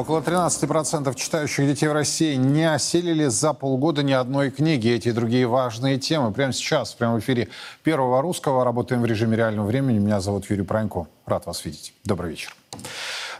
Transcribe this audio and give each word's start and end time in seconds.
Около 0.00 0.20
13% 0.20 1.14
читающих 1.14 1.66
детей 1.66 1.86
в 1.86 1.92
России 1.92 2.34
не 2.34 2.72
осилили 2.72 3.26
за 3.26 3.52
полгода 3.52 4.02
ни 4.02 4.12
одной 4.12 4.50
книги. 4.50 4.88
Эти 4.88 5.08
и 5.08 5.12
другие 5.12 5.46
важные 5.46 5.98
темы. 5.98 6.32
Прямо 6.32 6.54
сейчас, 6.54 6.94
прямо 6.94 7.16
в 7.16 7.18
эфире 7.18 7.48
Первого 7.82 8.22
Русского. 8.22 8.64
Работаем 8.64 9.02
в 9.02 9.04
режиме 9.04 9.36
реального 9.36 9.66
времени. 9.66 9.98
Меня 9.98 10.22
зовут 10.22 10.48
Юрий 10.48 10.62
Пронько. 10.62 11.06
Рад 11.26 11.44
вас 11.44 11.66
видеть. 11.66 11.92
Добрый 12.02 12.30
вечер. 12.30 12.56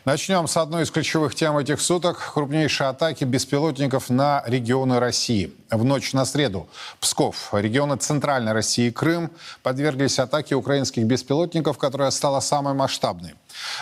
Начнем 0.04 0.46
с 0.46 0.58
одной 0.58 0.82
из 0.82 0.90
ключевых 0.90 1.34
тем 1.34 1.56
этих 1.56 1.80
суток. 1.80 2.32
Крупнейшие 2.34 2.90
атаки 2.90 3.24
беспилотников 3.24 4.10
на 4.10 4.42
регионы 4.46 5.00
России. 5.00 5.54
В 5.70 5.82
ночь 5.82 6.12
на 6.12 6.26
среду 6.26 6.68
Псков, 7.00 7.54
регионы 7.54 7.96
Центральной 7.96 8.52
России 8.52 8.88
и 8.88 8.90
Крым 8.90 9.30
подверглись 9.62 10.18
атаке 10.18 10.56
украинских 10.56 11.04
беспилотников, 11.04 11.78
которая 11.78 12.10
стала 12.10 12.40
самой 12.40 12.74
масштабной. 12.74 13.32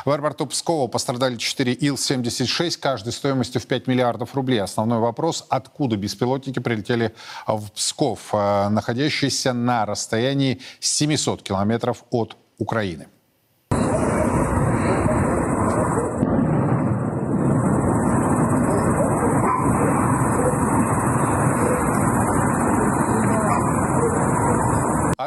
В 0.05 0.11
аэропорту 0.11 0.47
Пскова 0.47 0.89
пострадали 0.89 1.37
4 1.37 1.73
Ил-76, 1.73 2.79
каждый 2.79 3.13
стоимостью 3.13 3.61
в 3.61 3.67
5 3.67 3.87
миллиардов 3.87 4.35
рублей. 4.35 4.61
Основной 4.61 4.99
вопрос, 4.99 5.45
откуда 5.49 5.97
беспилотники 5.97 6.59
прилетели 6.59 7.15
в 7.47 7.71
Псков, 7.73 8.31
э, 8.33 8.69
находящийся 8.69 9.53
на 9.53 9.87
расстоянии 9.87 10.61
700 10.81 11.43
километров 11.43 12.05
от 12.11 12.37
Украины. 12.59 13.09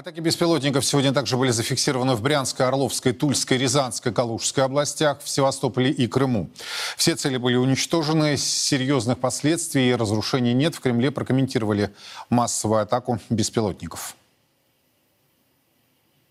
Атаки 0.02 0.20
беспилотников 0.20 0.84
сегодня 0.84 1.14
также 1.14 1.38
были 1.38 1.52
зафиксированы 1.52 2.16
в 2.16 2.24
Брянской, 2.24 2.66
Орловской, 2.66 3.14
Тульской, 3.14 3.60
Рязанской, 3.60 4.12
Калужской 4.12 4.64
областях, 4.64 5.22
в 5.22 5.30
Севастополе 5.30 5.92
и 5.92 6.08
Крыму. 6.08 6.50
Все 6.98 7.16
цели 7.16 7.38
были 7.38 7.54
уничтожены, 7.54 8.36
серьезных 8.36 9.20
последствий 9.20 9.92
и 9.92 9.94
разрушений 9.94 10.54
нет. 10.54 10.74
В 10.74 10.80
Кремле 10.80 11.12
прокомментировали 11.12 11.92
массовую 12.32 12.82
атаку 12.82 13.20
беспилотников. 13.30 14.16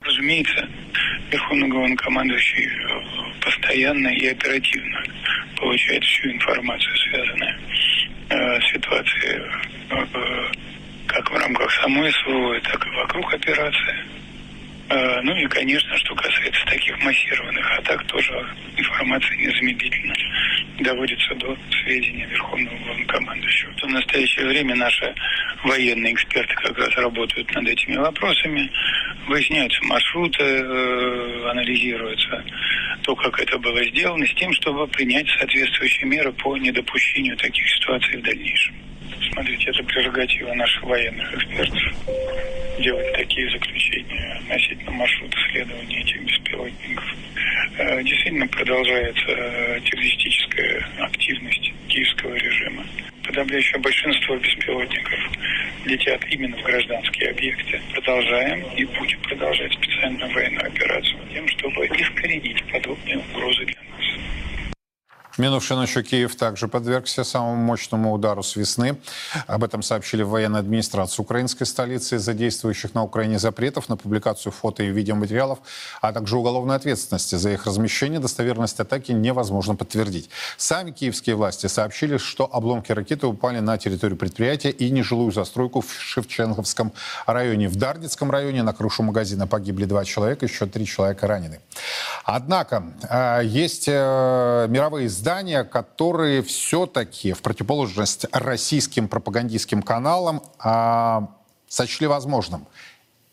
Разумеется, 0.00 0.68
Верховный 1.30 1.68
главнокомандующий 1.68 2.68
постоянно 3.40 4.08
и 4.08 4.26
оперативно 4.26 5.00
получает 5.60 6.02
всю 6.02 6.32
информацию, 6.32 6.96
связанную 6.96 7.60
э, 8.30 8.60
с 8.62 8.72
ситуацией 8.72 9.42
э, 9.90 10.69
как 11.10 11.30
в 11.30 11.34
рамках 11.34 11.70
самой 11.72 12.12
СВО, 12.12 12.60
так 12.60 12.86
и 12.86 12.90
вокруг 12.90 13.34
операции. 13.34 13.96
А, 14.88 15.22
ну 15.22 15.34
и, 15.36 15.46
конечно, 15.46 15.96
что 15.96 16.14
касается 16.14 16.64
таких 16.66 16.96
массированных 17.02 17.78
атак, 17.78 18.04
тоже 18.06 18.32
информация 18.76 19.36
незамедлительно 19.36 20.14
доводится 20.78 21.34
до 21.34 21.56
сведения 21.82 22.26
Верховного 22.26 22.76
Главнокомандующего. 22.78 23.72
В 23.82 23.86
настоящее 23.88 24.46
время 24.46 24.76
наши 24.76 25.14
военные 25.64 26.14
эксперты 26.14 26.54
как 26.54 26.78
раз 26.78 26.96
работают 26.96 27.52
над 27.54 27.68
этими 27.68 27.96
вопросами, 27.96 28.70
выясняются 29.26 29.84
маршруты, 29.84 30.42
э, 30.42 31.50
анализируется 31.50 32.44
то, 33.02 33.14
как 33.16 33.38
это 33.40 33.58
было 33.58 33.84
сделано, 33.84 34.26
с 34.26 34.34
тем, 34.34 34.52
чтобы 34.52 34.86
принять 34.86 35.28
соответствующие 35.38 36.06
меры 36.06 36.32
по 36.32 36.56
недопущению 36.56 37.36
таких 37.36 37.68
ситуаций 37.68 38.16
в 38.16 38.22
дальнейшем. 38.22 38.89
Смотрите, 39.32 39.70
это 39.70 39.82
прерогатива 39.84 40.52
наших 40.54 40.82
военных 40.82 41.34
экспертов 41.34 41.82
делать 42.80 43.12
такие 43.12 43.50
заключения 43.50 44.40
относительно 44.40 44.90
маршрута 44.92 45.36
следования 45.50 46.00
этих 46.00 46.22
беспилотников. 46.22 47.04
Э, 47.78 48.02
действительно 48.02 48.46
продолжается 48.48 49.26
э, 49.28 49.80
террористическая 49.84 50.86
активность 51.00 51.72
киевского 51.88 52.34
режима. 52.34 52.84
Подавляющее 53.24 53.78
большинство 53.80 54.36
беспилотников 54.36 55.18
летят 55.84 56.24
именно 56.30 56.56
в 56.56 56.62
гражданские 56.62 57.30
объекты. 57.30 57.80
Продолжаем 57.92 58.62
и 58.76 58.84
будем 58.84 59.20
продолжать 59.20 59.72
специальную 59.74 60.32
военную 60.32 60.66
операцию 60.66 61.18
тем, 61.32 61.46
чтобы 61.48 61.86
искоренить 61.86 62.64
подобные 62.72 63.18
угрозы 63.18 63.66
для 63.66 63.76
Минувшей 65.38 65.76
ночью 65.76 66.04
Киев 66.04 66.34
также 66.34 66.68
подвергся 66.68 67.24
самому 67.24 67.56
мощному 67.56 68.12
удару 68.12 68.42
с 68.42 68.56
весны. 68.56 68.96
Об 69.46 69.64
этом 69.64 69.82
сообщили 69.82 70.22
в 70.22 70.30
военной 70.30 70.60
администрации 70.60 71.22
украинской 71.22 71.64
столицы 71.64 72.16
из-за 72.16 72.34
действующих 72.34 72.94
на 72.94 73.04
Украине 73.04 73.38
запретов 73.38 73.88
на 73.88 73.96
публикацию 73.96 74.52
фото 74.52 74.82
и 74.82 74.88
видеоматериалов, 74.88 75.58
а 76.00 76.12
также 76.12 76.36
уголовной 76.36 76.76
ответственности 76.76 77.36
за 77.36 77.50
их 77.52 77.66
размещение. 77.66 78.20
Достоверность 78.20 78.80
атаки 78.80 79.12
невозможно 79.12 79.76
подтвердить. 79.76 80.30
Сами 80.56 80.90
киевские 80.90 81.36
власти 81.36 81.68
сообщили, 81.68 82.18
что 82.18 82.48
обломки 82.52 82.92
ракеты 82.92 83.26
упали 83.26 83.60
на 83.60 83.78
территорию 83.78 84.18
предприятия 84.18 84.70
и 84.70 84.90
нежилую 84.90 85.32
застройку 85.32 85.80
в 85.80 85.92
Шевченковском 85.92 86.92
районе. 87.26 87.68
В 87.68 87.76
Дардицком 87.76 88.30
районе 88.30 88.62
на 88.62 88.72
крышу 88.72 89.02
магазина 89.02 89.46
погибли 89.46 89.84
два 89.84 90.04
человека, 90.04 90.46
еще 90.46 90.66
три 90.66 90.86
человека 90.86 91.26
ранены. 91.26 91.60
Однако 92.24 92.84
э, 93.08 93.42
есть 93.44 93.84
э, 93.88 94.66
мировые 94.68 95.06
издания, 95.06 95.29
издания, 95.30 95.62
которые 95.62 96.42
все-таки 96.42 97.32
в 97.32 97.40
противоположность 97.40 98.26
российским 98.32 99.06
пропагандистским 99.08 99.80
каналам 99.80 100.42
э, 100.62 101.20
сочли 101.68 102.08
возможным. 102.08 102.66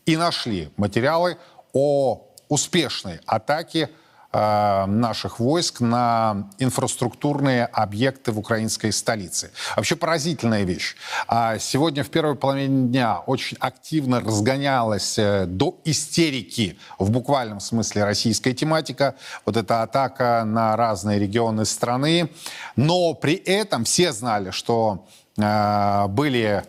И 0.06 0.16
нашли 0.16 0.70
материалы 0.76 1.38
о 1.72 2.24
успешной 2.48 3.20
атаке 3.26 3.90
наших 4.30 5.40
войск 5.40 5.80
на 5.80 6.50
инфраструктурные 6.58 7.64
объекты 7.64 8.30
в 8.30 8.38
украинской 8.38 8.92
столице. 8.92 9.50
Вообще 9.74 9.96
поразительная 9.96 10.64
вещь. 10.64 10.96
А 11.26 11.58
сегодня 11.58 12.04
в 12.04 12.10
первой 12.10 12.34
половине 12.34 12.88
дня 12.88 13.20
очень 13.20 13.56
активно 13.58 14.20
разгонялась 14.20 15.18
э, 15.18 15.46
до 15.46 15.80
истерики 15.84 16.78
в 16.98 17.10
буквальном 17.10 17.60
смысле 17.60 18.04
российская 18.04 18.52
тематика. 18.52 19.14
Вот 19.46 19.56
эта 19.56 19.82
атака 19.82 20.42
на 20.44 20.76
разные 20.76 21.18
регионы 21.18 21.64
страны. 21.64 22.30
Но 22.76 23.14
при 23.14 23.34
этом 23.34 23.84
все 23.84 24.12
знали, 24.12 24.50
что 24.50 25.06
э, 25.38 26.06
были 26.08 26.64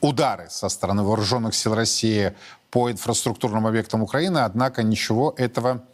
удары 0.00 0.48
со 0.50 0.68
стороны 0.68 1.02
вооруженных 1.02 1.54
сил 1.54 1.74
России 1.74 2.34
по 2.70 2.90
инфраструктурным 2.90 3.66
объектам 3.66 4.02
Украины, 4.02 4.38
однако 4.38 4.82
ничего 4.82 5.32
этого 5.38 5.80
Э, 5.80 5.87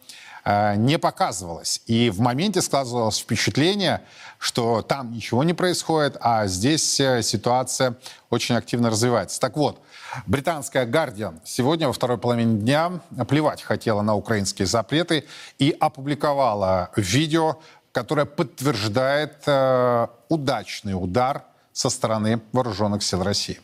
не 0.45 0.99
показывалось. 0.99 1.81
И 1.87 2.11
в 2.11 2.21
моменте 2.21 2.61
складывалось 2.61 3.19
впечатление, 3.19 4.03
что 4.39 4.83
там 4.83 5.13
ничего 5.13 5.43
не 5.43 5.55
происходит, 5.55 6.19
а 6.21 6.47
здесь 6.47 7.01
э, 7.01 7.23
ситуация 7.23 7.95
очень 8.29 8.55
активно 8.57 8.91
развивается. 8.91 9.41
Так 9.41 9.57
вот, 9.57 9.81
британская 10.27 10.85
«Гардиан» 10.85 11.41
сегодня 11.45 11.87
во 11.87 11.95
второй 11.95 12.19
половине 12.19 12.61
дня 12.61 13.01
плевать 13.27 13.63
хотела 13.63 14.03
на 14.03 14.15
украинские 14.15 14.67
запреты 14.67 15.25
и 15.59 15.75
опубликовала 15.81 16.91
видео, 16.95 17.59
которое 17.93 18.27
подтверждает 18.27 19.45
э, 19.47 20.09
удачный 20.29 20.93
удар 20.93 21.45
со 21.73 21.89
стороны 21.89 22.43
вооруженных 22.53 23.03
сил 23.03 23.23
России. 23.23 23.61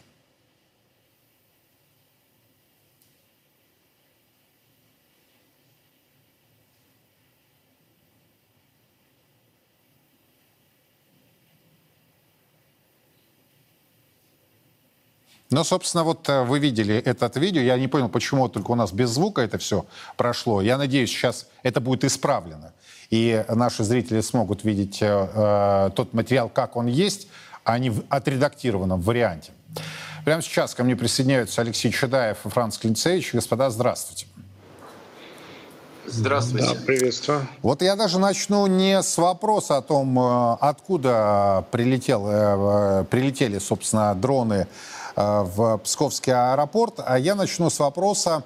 Ну, 15.51 15.65
собственно, 15.65 16.05
вот 16.05 16.29
э, 16.29 16.45
вы 16.45 16.61
видели 16.61 16.95
этот 16.95 17.37
видео. 17.37 17.61
Я 17.61 17.77
не 17.77 17.89
понял, 17.89 18.09
почему 18.09 18.49
только 18.49 18.71
у 18.71 18.77
нас 18.77 18.93
без 18.93 19.11
звука 19.11 19.43
это 19.43 19.59
все 19.59 19.85
прошло. 20.17 20.63
Я 20.63 20.79
надеюсь, 20.79 21.11
сейчас 21.11 21.49
это 21.65 21.81
будет 21.81 22.05
исправлено. 22.05 22.73
И 23.11 23.45
наши 23.49 23.83
зрители 23.83 24.21
смогут 24.21 24.63
видеть 24.63 25.03
э, 25.03 25.07
э, 25.09 25.91
тот 25.97 26.15
материал, 26.15 26.49
как 26.49 26.77
он 26.77 26.87
есть, 26.87 27.27
а 27.65 27.81
не 27.81 27.91
в 27.91 28.05
отредактированном 28.09 29.01
варианте. 29.01 29.51
Прямо 30.25 30.41
сейчас 30.41 30.73
ко 30.75 30.85
мне 30.85 30.95
присоединяются 30.95 31.63
Алексей 31.63 31.91
Чедаев 31.91 32.47
и 32.47 32.49
Франц 32.49 32.79
Клинцевич. 32.79 33.35
Господа, 33.35 33.71
здравствуйте. 33.71 34.27
Здравствуйте. 36.07 36.75
Да, 36.75 36.81
приветствую. 36.87 37.49
Вот 37.63 37.83
я 37.83 37.97
даже 37.97 38.21
начну 38.21 38.69
не 38.69 39.03
с 39.03 39.19
вопроса 39.19 39.79
о 39.79 39.83
том, 39.83 40.17
э, 40.17 40.57
откуда 40.61 41.65
прилетел, 41.73 43.05
прилетели, 43.07 43.59
собственно, 43.59 44.15
дроны 44.15 44.69
в 45.21 45.79
Псковский 45.79 46.33
аэропорт. 46.33 47.01
А 47.05 47.19
я 47.19 47.35
начну 47.35 47.71
с 47.71 47.79
вопроса, 47.79 48.45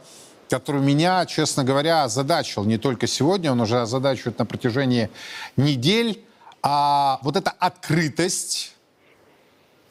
который 0.48 0.80
меня, 0.80 1.24
честно 1.26 1.64
говоря, 1.64 2.04
озадачил 2.04 2.64
не 2.64 2.78
только 2.78 3.06
сегодня, 3.06 3.52
он 3.52 3.60
уже 3.60 3.80
озадачивает 3.80 4.38
на 4.38 4.46
протяжении 4.46 5.10
недель. 5.56 6.24
А 6.62 7.18
вот 7.22 7.36
эта 7.36 7.50
открытость, 7.50 8.74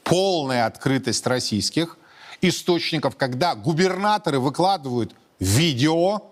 полная 0.02 0.66
открытость 0.66 1.26
российских 1.26 1.96
источников, 2.40 3.16
когда 3.16 3.54
губернаторы 3.54 4.38
выкладывают 4.38 5.14
видео 5.38 6.22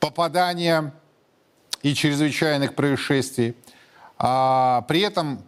попадания 0.00 0.92
и 1.82 1.94
чрезвычайных 1.94 2.74
происшествий, 2.74 3.56
а 4.18 4.82
при 4.82 5.00
этом 5.00 5.42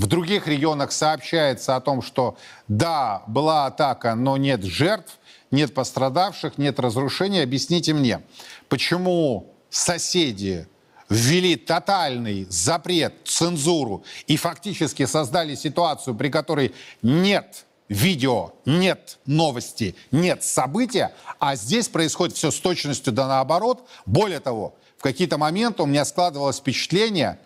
в 0.00 0.06
других 0.06 0.48
регионах 0.48 0.92
сообщается 0.92 1.76
о 1.76 1.80
том, 1.82 2.00
что 2.00 2.38
да, 2.68 3.22
была 3.26 3.66
атака, 3.66 4.14
но 4.14 4.38
нет 4.38 4.64
жертв, 4.64 5.18
нет 5.50 5.74
пострадавших, 5.74 6.56
нет 6.56 6.80
разрушений. 6.80 7.42
Объясните 7.42 7.92
мне, 7.92 8.22
почему 8.70 9.54
соседи 9.68 10.66
ввели 11.10 11.54
тотальный 11.54 12.46
запрет, 12.48 13.14
цензуру 13.24 14.02
и 14.26 14.38
фактически 14.38 15.04
создали 15.04 15.54
ситуацию, 15.54 16.14
при 16.14 16.30
которой 16.30 16.74
нет 17.02 17.66
видео, 17.90 18.54
нет 18.64 19.18
новости, 19.26 19.96
нет 20.12 20.42
события, 20.42 21.12
а 21.38 21.56
здесь 21.56 21.88
происходит 21.88 22.36
все 22.36 22.50
с 22.50 22.58
точностью 22.58 23.12
да 23.12 23.28
наоборот. 23.28 23.86
Более 24.06 24.40
того, 24.40 24.76
в 24.96 25.02
какие-то 25.02 25.36
моменты 25.36 25.82
у 25.82 25.86
меня 25.86 26.06
складывалось 26.06 26.56
впечатление, 26.56 27.38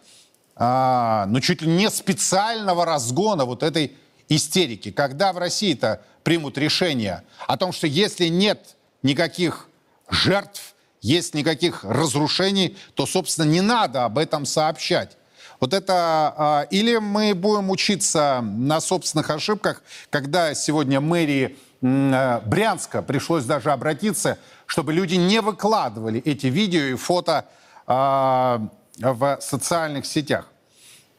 а, 0.57 1.27
ну 1.27 1.41
чуть 1.41 1.63
ли 1.63 1.69
не 1.69 1.91
специального 1.91 2.85
разгона 2.85 3.45
вот 3.45 3.63
этой 3.63 3.97
истерики. 4.29 4.91
Когда 4.91 5.33
в 5.33 5.39
России-то 5.39 6.03
примут 6.23 6.59
решение 6.59 7.23
о 7.47 7.57
том, 7.57 7.73
что 7.73 7.87
если 7.87 8.27
нет 8.27 8.77
никаких 9.03 9.69
жертв, 10.09 10.75
есть 11.01 11.35
никаких 11.35 11.85
разрушений, 11.85 12.77
то, 12.95 13.05
собственно, 13.05 13.47
не 13.47 13.61
надо 13.61 14.05
об 14.05 14.19
этом 14.19 14.47
сообщать. 14.47 15.17
Вот 15.61 15.75
это... 15.75 16.35
А, 16.37 16.67
или 16.71 16.97
мы 16.97 17.35
будем 17.35 17.71
учиться 17.71 18.41
на 18.43 18.81
собственных 18.81 19.31
ошибках, 19.31 19.83
когда 20.11 20.55
сегодня 20.55 21.01
мэрии 21.01 21.57
э, 21.83 22.41
Брянска 22.47 23.03
пришлось 23.03 23.45
даже 23.45 23.71
обратиться, 23.71 24.39
чтобы 24.67 24.93
люди 24.93 25.17
не 25.17 25.41
выкладывали 25.41 26.21
эти 26.21 26.47
видео 26.47 26.83
и 26.83 26.95
фото 26.95 27.47
а, 27.87 28.69
в 28.99 29.39
социальных 29.41 30.07
сетях. 30.07 30.47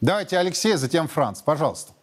Давайте 0.02 0.38
Алексей, 0.38 0.74
затем 0.74 1.08
Франц, 1.08 1.42
пожалуйста. 1.42 1.94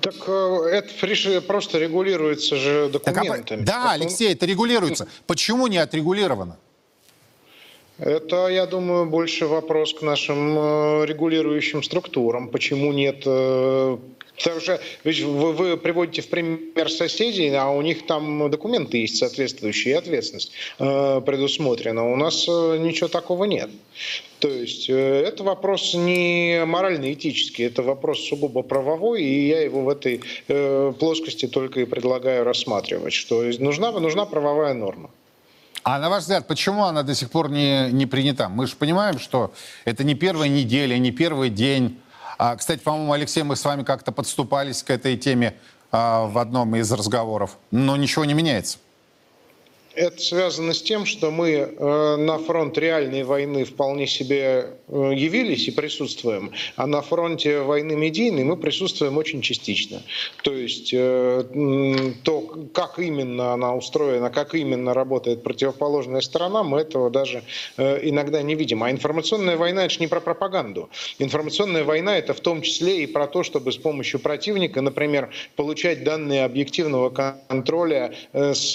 Так 0.00 0.14
э, 0.26 0.58
это 0.72 1.40
просто 1.42 1.78
регулируется 1.78 2.56
же 2.56 2.88
документами. 2.88 3.64
Так, 3.64 3.74
а, 3.74 3.84
да, 3.84 3.92
Алексей, 3.92 4.32
это 4.32 4.46
регулируется. 4.46 5.06
Почему 5.26 5.68
не 5.68 5.78
отрегулировано? 5.78 6.58
Это, 7.98 8.48
я 8.48 8.66
думаю, 8.66 9.06
больше 9.06 9.46
вопрос 9.46 9.94
к 9.94 10.02
нашим 10.02 10.58
э, 10.58 11.06
регулирующим 11.06 11.82
структурам. 11.82 12.48
Почему 12.48 12.92
нет 12.92 13.22
э, 13.26 13.98
Потому 14.42 14.60
что 14.60 14.80
вы, 15.04 15.52
вы 15.52 15.76
приводите 15.76 16.22
в 16.22 16.28
пример 16.28 16.90
соседей, 16.90 17.54
а 17.54 17.70
у 17.70 17.82
них 17.82 18.06
там 18.06 18.50
документы 18.50 18.98
есть 18.98 19.16
соответствующие, 19.16 19.96
ответственность 19.96 20.52
э, 20.78 21.20
предусмотрена. 21.24 22.10
У 22.12 22.16
нас 22.16 22.46
э, 22.48 22.78
ничего 22.78 23.08
такого 23.08 23.44
нет. 23.44 23.70
То 24.40 24.48
есть 24.48 24.90
э, 24.90 24.94
это 24.94 25.44
вопрос 25.44 25.94
не 25.94 26.64
морально-этический, 26.66 27.64
это 27.64 27.82
вопрос 27.82 28.26
сугубо 28.28 28.62
правовой, 28.62 29.22
и 29.22 29.48
я 29.48 29.62
его 29.62 29.82
в 29.82 29.88
этой 29.88 30.20
э, 30.48 30.92
плоскости 30.98 31.46
только 31.46 31.80
и 31.80 31.84
предлагаю 31.84 32.44
рассматривать, 32.44 33.12
что 33.12 33.42
нужна, 33.60 33.92
нужна 33.92 34.26
правовая 34.26 34.74
норма. 34.74 35.10
А 35.84 35.98
на 35.98 36.10
ваш 36.10 36.22
взгляд, 36.22 36.46
почему 36.46 36.84
она 36.84 37.02
до 37.02 37.14
сих 37.14 37.30
пор 37.30 37.50
не, 37.50 37.90
не 37.90 38.06
принята? 38.06 38.48
Мы 38.48 38.66
же 38.66 38.76
понимаем, 38.76 39.18
что 39.18 39.52
это 39.84 40.04
не 40.04 40.14
первая 40.14 40.48
неделя, 40.48 40.96
не 40.98 41.10
первый 41.10 41.50
день 41.50 41.98
а, 42.44 42.56
кстати, 42.56 42.80
по-моему, 42.80 43.12
Алексей, 43.12 43.44
мы 43.44 43.54
с 43.54 43.64
вами 43.64 43.84
как-то 43.84 44.10
подступались 44.10 44.82
к 44.82 44.90
этой 44.90 45.16
теме 45.16 45.54
а, 45.92 46.26
в 46.26 46.38
одном 46.38 46.74
из 46.74 46.90
разговоров, 46.90 47.56
но 47.70 47.96
ничего 47.96 48.24
не 48.24 48.34
меняется. 48.34 48.78
Это 49.94 50.20
связано 50.20 50.72
с 50.72 50.82
тем, 50.82 51.04
что 51.04 51.30
мы 51.30 51.50
э, 51.50 52.16
на 52.16 52.38
фронт 52.38 52.78
реальной 52.78 53.24
войны 53.24 53.64
вполне 53.64 54.06
себе 54.06 54.70
э, 54.88 55.12
явились 55.14 55.68
и 55.68 55.70
присутствуем, 55.70 56.52
а 56.76 56.86
на 56.86 57.02
фронте 57.02 57.60
войны 57.60 57.94
медийной 57.94 58.44
мы 58.44 58.56
присутствуем 58.56 59.18
очень 59.18 59.42
частично. 59.42 60.02
То 60.42 60.54
есть 60.54 60.92
э, 60.94 61.44
то, 62.22 62.40
как 62.72 62.98
именно 62.98 63.52
она 63.52 63.74
устроена, 63.74 64.30
как 64.30 64.54
именно 64.54 64.94
работает 64.94 65.42
противоположная 65.42 66.22
сторона, 66.22 66.62
мы 66.62 66.80
этого 66.80 67.10
даже 67.10 67.42
иногда 67.76 68.42
не 68.42 68.54
видим. 68.54 68.82
А 68.82 68.90
информационная 68.90 69.56
война– 69.56 69.84
это 69.84 69.94
же 69.94 70.00
не 70.00 70.06
про 70.06 70.20
пропаганду. 70.20 70.88
Информационная 71.18 71.84
война– 71.84 72.16
это 72.18 72.34
в 72.34 72.40
том 72.40 72.62
числе 72.62 73.04
и 73.04 73.06
про 73.06 73.26
то, 73.26 73.42
чтобы 73.42 73.72
с 73.72 73.76
помощью 73.76 74.20
противника, 74.20 74.80
например, 74.80 75.30
получать 75.56 76.04
данные 76.04 76.44
объективного 76.44 77.10
контроля 77.10 78.14
с 78.32 78.74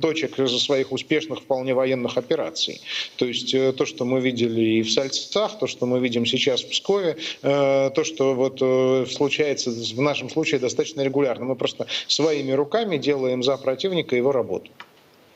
точек 0.00 0.38
из 0.38 0.62
своих 0.62 0.92
успешных 0.92 1.40
вполне 1.40 1.74
военных 1.74 2.16
операций. 2.16 2.80
То 3.16 3.26
есть 3.26 3.54
э, 3.54 3.72
то, 3.72 3.86
что 3.86 4.04
мы 4.04 4.20
видели 4.20 4.60
и 4.78 4.82
в 4.82 4.90
Сальцах, 4.90 5.58
то, 5.58 5.66
что 5.66 5.86
мы 5.86 6.00
видим 6.00 6.26
сейчас 6.26 6.62
в 6.62 6.70
Пскове, 6.70 7.16
э, 7.42 7.90
то, 7.94 8.04
что 8.04 8.34
вот 8.34 8.58
э, 8.60 9.06
случается 9.10 9.70
в 9.70 10.00
нашем 10.00 10.30
случае 10.30 10.60
достаточно 10.60 11.02
регулярно. 11.02 11.44
Мы 11.44 11.56
просто 11.56 11.86
своими 12.08 12.52
руками 12.52 12.98
делаем 12.98 13.42
за 13.42 13.56
противника 13.56 14.16
его 14.16 14.32
работу. 14.32 14.70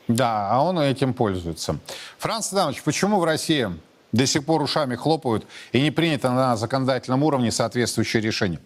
Да, 0.07 0.49
а 0.51 0.63
он 0.63 0.79
этим 0.79 1.13
пользуется. 1.13 1.79
Франц 2.17 2.51
Адамович, 2.51 2.83
почему 2.83 3.19
в 3.19 3.23
России 3.23 3.69
до 4.11 4.25
сих 4.25 4.45
пор 4.45 4.61
ушами 4.61 4.95
хлопают 4.95 5.45
и 5.71 5.81
не 5.81 5.91
принято 5.91 6.31
на 6.31 6.57
законодательном 6.57 7.23
уровне 7.23 7.51
соответствующее 7.51 8.21
решение? 8.21 8.59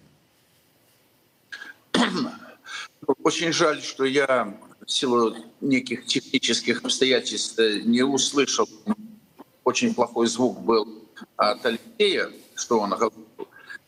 Очень 3.24 3.53
жаль, 3.53 3.82
что 3.82 4.05
я 4.05 4.53
в 4.86 4.92
силу 4.92 5.36
неких 5.62 6.06
технических 6.06 6.84
обстоятельств 6.84 7.58
э, 7.60 7.82
не 7.84 8.04
услышал. 8.04 8.70
Очень 9.63 9.96
плохой 9.96 10.27
звук 10.27 10.60
был 10.62 10.88
от 11.38 11.65
Алексея, 11.65 12.32
что 12.56 12.80
он 12.80 12.92
говорил. 12.92 13.25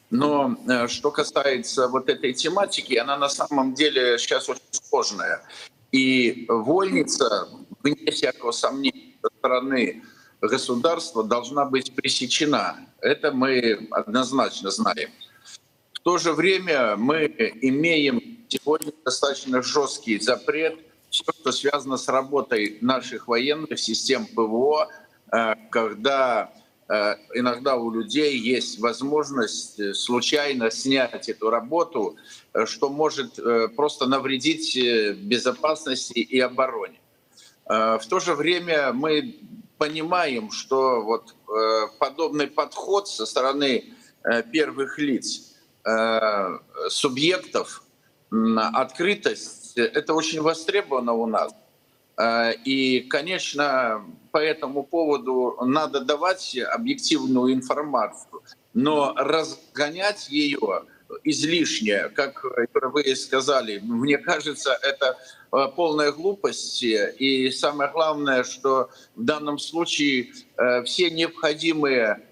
Но 0.10 0.58
э, 0.68 0.88
что 0.88 1.12
касается 1.12 1.88
вот 1.88 2.10
этой 2.10 2.34
тематики, 2.34 2.96
она 2.96 3.18
на 3.18 3.30
самом 3.30 3.74
деле 3.74 4.18
сейчас 4.18 4.50
очень 4.50 4.62
сложная. 4.72 5.44
И 5.92 6.46
вольница, 6.50 7.48
вне 7.84 8.12
всякого 8.12 8.52
сомнения, 8.52 9.14
со 9.22 9.30
стороны 9.38 10.04
государства 10.42 11.24
должна 11.24 11.66
быть 11.66 11.94
пресечена. 11.94 12.88
Это 13.02 13.32
мы 13.32 13.88
однозначно 13.92 14.72
знаем. 14.72 15.10
В 15.94 16.00
то 16.00 16.18
же 16.18 16.34
время 16.34 16.96
мы 16.96 17.26
имеем 17.62 18.46
сегодня 18.48 18.94
достаточно 19.04 19.62
жесткий 19.62 20.20
запрет 20.20 20.80
все, 21.18 21.34
что 21.34 21.52
связано 21.52 21.98
с 21.98 22.08
работой 22.08 22.78
наших 22.82 23.28
военных 23.28 23.80
систем 23.80 24.26
ПВО, 24.26 24.88
э, 25.32 25.56
когда 25.72 26.54
э, 26.90 27.16
иногда 27.34 27.76
у 27.76 27.92
людей 27.92 28.38
есть 28.38 28.80
возможность 28.80 29.80
э, 29.80 29.94
случайно 29.94 30.70
снять 30.70 31.30
эту 31.30 31.50
работу, 31.50 32.18
что 32.66 32.90
может 32.90 33.40
просто 33.76 34.08
навредить 34.08 34.78
безопасности 35.20 36.20
и 36.20 36.40
обороне. 36.40 37.00
В 37.66 38.02
то 38.10 38.20
же 38.20 38.34
время 38.34 38.94
мы 38.94 39.36
понимаем, 39.78 40.52
что 40.52 41.02
вот 41.02 41.36
подобный 42.00 42.48
подход 42.48 43.08
со 43.08 43.26
стороны 43.26 43.94
первых 44.52 44.98
лиц, 44.98 45.54
субъектов, 46.90 47.84
открытость, 48.74 49.67
это 49.78 50.14
очень 50.14 50.42
востребовано 50.42 51.14
у 51.14 51.26
нас. 51.26 51.54
Э, 52.18 52.54
и, 52.66 53.02
конечно, 53.02 54.04
по 54.32 54.38
этому 54.38 54.84
поводу 54.84 55.58
надо 55.62 56.02
давать 56.02 56.58
объективную 56.58 57.54
информацию, 57.54 58.44
но 58.74 59.14
разгонять 59.16 60.30
ее 60.30 60.84
излишне, 61.24 62.10
как 62.10 62.44
вы 62.44 63.16
сказали, 63.16 63.80
мне 63.82 64.18
кажется, 64.18 64.78
это 64.82 65.18
э, 65.52 65.68
полная 65.76 66.12
глупость. 66.12 66.84
И 66.84 67.50
самое 67.52 67.90
главное, 67.92 68.44
что 68.44 68.90
в 69.16 69.24
данном 69.24 69.58
случае 69.60 70.34
э, 70.58 70.84
все 70.84 71.10
необходимые 71.10 72.24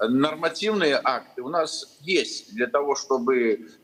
нормативные 0.00 1.00
акты 1.02 1.42
у 1.42 1.48
нас 1.48 1.98
есть 2.02 2.54
для 2.54 2.68
того, 2.68 2.94
чтобы 2.94 3.66
Э, 3.66 3.77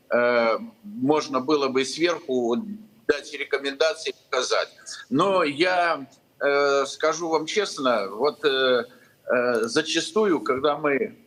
можно 0.83 1.39
было 1.39 1.67
бы 1.67 1.85
сверху 1.85 2.57
дать 3.07 3.33
рекомендации 3.33 4.13
показать. 4.25 4.69
Но 5.09 5.43
я 5.43 6.07
э, 6.39 6.85
скажу 6.85 7.29
вам 7.29 7.45
честно, 7.45 8.07
вот 8.09 8.43
э, 8.45 8.85
зачастую, 9.61 10.41
когда 10.41 10.77
мы 10.77 11.17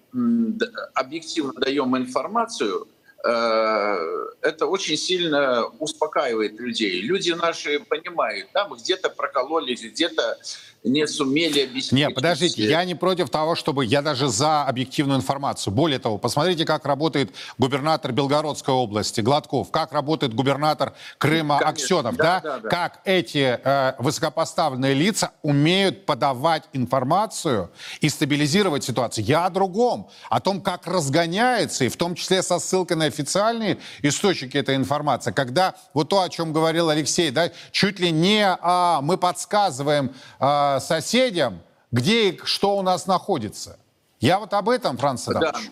объективно 0.94 1.52
даем 1.54 1.96
информацию, 1.96 2.88
это 3.24 4.66
очень 4.66 4.96
сильно 4.96 5.64
успокаивает 5.78 6.58
людей. 6.60 7.00
Люди 7.00 7.32
наши 7.32 7.80
понимают, 7.80 8.50
там 8.52 8.74
где-то 8.74 9.10
прокололись, 9.10 9.82
где-то 9.82 10.38
не 10.84 11.06
сумели 11.06 11.60
обеспечить... 11.60 11.92
Нет, 11.92 12.14
подождите, 12.14 12.62
я 12.62 12.84
не 12.84 12.94
против 12.94 13.30
того, 13.30 13.54
чтобы... 13.54 13.84
Я 13.84 14.02
даже 14.02 14.28
за 14.28 14.64
объективную 14.64 15.18
информацию. 15.18 15.72
Более 15.72 15.98
того, 15.98 16.18
посмотрите, 16.18 16.64
как 16.64 16.86
работает 16.86 17.32
губернатор 17.58 18.12
Белгородской 18.12 18.72
области 18.72 19.20
Гладков, 19.20 19.70
как 19.70 19.92
работает 19.92 20.34
губернатор 20.34 20.94
Крыма 21.18 21.58
Конечно. 21.58 21.68
Аксенов, 21.68 22.16
да, 22.16 22.40
да? 22.40 22.40
Да, 22.40 22.58
да. 22.60 22.68
Как 22.68 23.00
эти 23.04 23.58
э, 23.62 23.94
высокопоставленные 23.98 24.94
лица 24.94 25.32
умеют 25.42 26.06
подавать 26.06 26.64
информацию 26.72 27.70
и 28.00 28.08
стабилизировать 28.08 28.84
ситуацию. 28.84 29.24
Я 29.24 29.46
о 29.46 29.50
другом, 29.50 30.08
о 30.30 30.40
том, 30.40 30.60
как 30.60 30.86
разгоняется, 30.86 31.84
и 31.84 31.88
в 31.88 31.96
том 31.96 32.14
числе 32.14 32.42
со 32.42 32.58
ссылкой 32.58 32.96
на 32.96 33.07
официальные 33.08 33.78
источники 34.02 34.56
этой 34.56 34.76
информации, 34.76 35.32
когда 35.32 35.74
вот 35.94 36.08
то, 36.08 36.22
о 36.22 36.28
чем 36.28 36.52
говорил 36.52 36.90
Алексей, 36.90 37.30
да, 37.30 37.50
чуть 37.72 37.98
ли 37.98 38.10
не 38.10 38.44
а, 38.46 39.00
мы 39.00 39.18
подсказываем 39.18 40.14
а, 40.38 40.80
соседям, 40.80 41.60
где 41.90 42.30
и 42.30 42.40
что 42.44 42.76
у 42.76 42.82
нас 42.82 43.06
находится. 43.06 43.78
Я 44.20 44.38
вот 44.38 44.52
об 44.54 44.68
этом, 44.68 44.96
Франц 44.96 45.28
Адамович. 45.28 45.70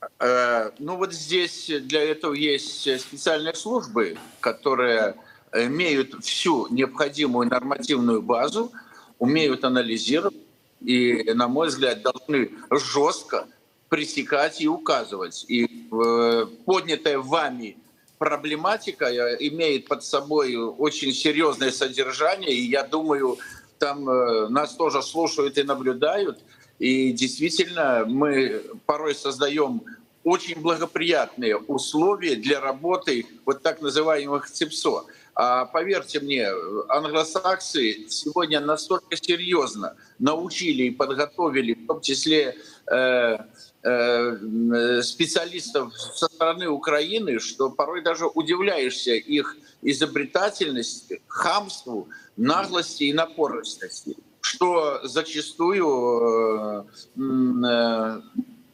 Да. 0.00 0.06
Э, 0.18 0.70
ну 0.78 0.96
вот 0.96 1.12
здесь 1.12 1.70
для 1.82 2.02
этого 2.02 2.34
есть 2.34 3.00
специальные 3.00 3.54
службы, 3.54 4.16
которые 4.40 5.16
имеют 5.52 6.24
всю 6.24 6.68
необходимую 6.68 7.48
нормативную 7.48 8.22
базу, 8.22 8.72
умеют 9.18 9.64
анализировать 9.64 10.36
и, 10.80 11.32
на 11.34 11.48
мой 11.48 11.68
взгляд, 11.68 12.02
должны 12.02 12.50
жестко 12.70 13.46
пресекать 13.92 14.62
и 14.62 14.66
указывать. 14.66 15.44
И 15.48 15.66
э, 15.66 16.46
поднятая 16.64 17.18
вами 17.18 17.76
проблематика 18.16 19.04
э, 19.04 19.36
имеет 19.40 19.86
под 19.86 20.02
собой 20.02 20.56
очень 20.56 21.12
серьезное 21.12 21.70
содержание, 21.70 22.54
и 22.54 22.62
я 22.62 22.84
думаю, 22.84 23.36
там 23.76 24.08
э, 24.08 24.48
нас 24.48 24.76
тоже 24.76 25.02
слушают 25.02 25.58
и 25.58 25.62
наблюдают. 25.62 26.38
И 26.78 27.12
действительно, 27.12 28.06
мы 28.06 28.62
порой 28.86 29.14
создаем 29.14 29.82
очень 30.24 30.58
благоприятные 30.58 31.58
условия 31.58 32.36
для 32.36 32.60
работы 32.60 33.26
вот 33.44 33.62
так 33.62 33.82
называемых 33.82 34.50
ЦИПСО. 34.50 35.04
А 35.34 35.66
поверьте 35.66 36.20
мне, 36.20 36.48
англосаксы 36.88 38.08
сегодня 38.08 38.60
настолько 38.60 39.16
серьезно 39.16 39.96
научили 40.18 40.84
и 40.84 40.90
подготовили, 40.90 41.74
в 41.74 41.86
том 41.86 42.00
числе 42.00 42.56
э, 42.90 43.38
специалистов 43.82 45.92
со 45.96 46.26
стороны 46.26 46.68
Украины, 46.68 47.40
что 47.40 47.68
порой 47.68 48.02
даже 48.02 48.26
удивляешься 48.26 49.14
их 49.14 49.56
изобретательности, 49.82 51.22
хамству, 51.26 52.08
наглости 52.36 53.04
и 53.04 53.12
напористости, 53.12 54.16
что 54.40 55.00
зачастую 55.04 56.78
э, 56.78 56.84
э, 57.16 58.20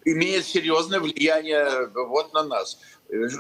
имеет 0.05 0.47
серьезное 0.47 1.01
влияние 1.01 1.89
вот 1.95 2.33
на 2.33 2.43
нас. 2.43 2.79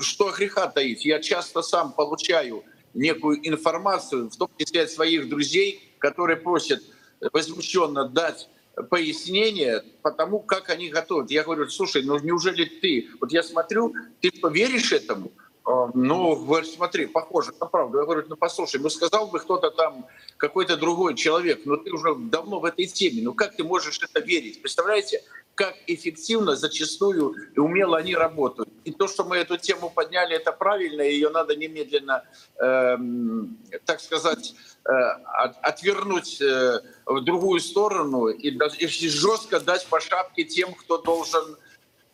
Что 0.00 0.32
греха 0.32 0.68
таить? 0.68 1.04
Я 1.04 1.20
часто 1.20 1.62
сам 1.62 1.92
получаю 1.92 2.64
некую 2.94 3.46
информацию, 3.46 4.30
в 4.30 4.36
том 4.36 4.50
числе 4.56 4.82
от 4.82 4.90
своих 4.90 5.28
друзей, 5.28 5.94
которые 5.98 6.36
просят 6.36 6.82
возмущенно 7.32 8.08
дать 8.08 8.48
пояснение 8.90 9.82
по 10.02 10.10
тому, 10.10 10.40
как 10.40 10.70
они 10.70 10.88
готовят. 10.88 11.30
Я 11.30 11.44
говорю, 11.44 11.68
слушай, 11.68 12.02
ну 12.02 12.18
неужели 12.18 12.64
ты, 12.64 13.08
вот 13.20 13.32
я 13.32 13.42
смотрю, 13.42 13.94
ты 14.20 14.30
поверишь 14.30 14.92
этому? 14.92 15.32
А, 15.64 15.90
ну, 15.92 16.34
говорит, 16.34 16.70
смотри, 16.70 17.06
похоже 17.06 17.52
на 17.60 17.66
правду. 17.66 17.98
Я 17.98 18.04
говорю, 18.04 18.24
ну 18.28 18.36
послушай, 18.36 18.80
ну 18.80 18.88
сказал 18.88 19.26
бы 19.26 19.38
кто-то 19.38 19.70
там, 19.70 20.06
какой-то 20.38 20.76
другой 20.76 21.14
человек, 21.14 21.66
но 21.66 21.76
ты 21.76 21.92
уже 21.92 22.14
давно 22.14 22.60
в 22.60 22.64
этой 22.64 22.86
теме, 22.86 23.22
ну 23.22 23.34
как 23.34 23.54
ты 23.56 23.64
можешь 23.64 24.00
это 24.02 24.20
верить? 24.20 24.62
Представляете, 24.62 25.22
как 25.54 25.74
эффективно 25.88 26.54
зачастую 26.54 27.34
и 27.54 27.58
умело 27.58 27.98
они 27.98 28.14
работают. 28.14 28.68
И 28.84 28.92
то, 28.92 29.08
что 29.08 29.24
мы 29.24 29.36
эту 29.38 29.58
тему 29.58 29.90
подняли, 29.90 30.36
это 30.36 30.52
правильно, 30.52 31.02
ее 31.02 31.30
надо 31.30 31.56
немедленно, 31.56 32.22
э, 32.62 32.96
так 33.84 34.00
сказать, 34.00 34.54
отвернуть 34.84 36.40
э, 36.40 36.80
в 37.04 37.20
другую 37.20 37.60
сторону 37.60 38.28
и, 38.28 38.50
и 38.50 39.08
жестко 39.08 39.60
дать 39.60 39.86
по 39.86 40.00
шапке 40.00 40.44
тем, 40.44 40.72
кто 40.74 40.98
должен 40.98 41.56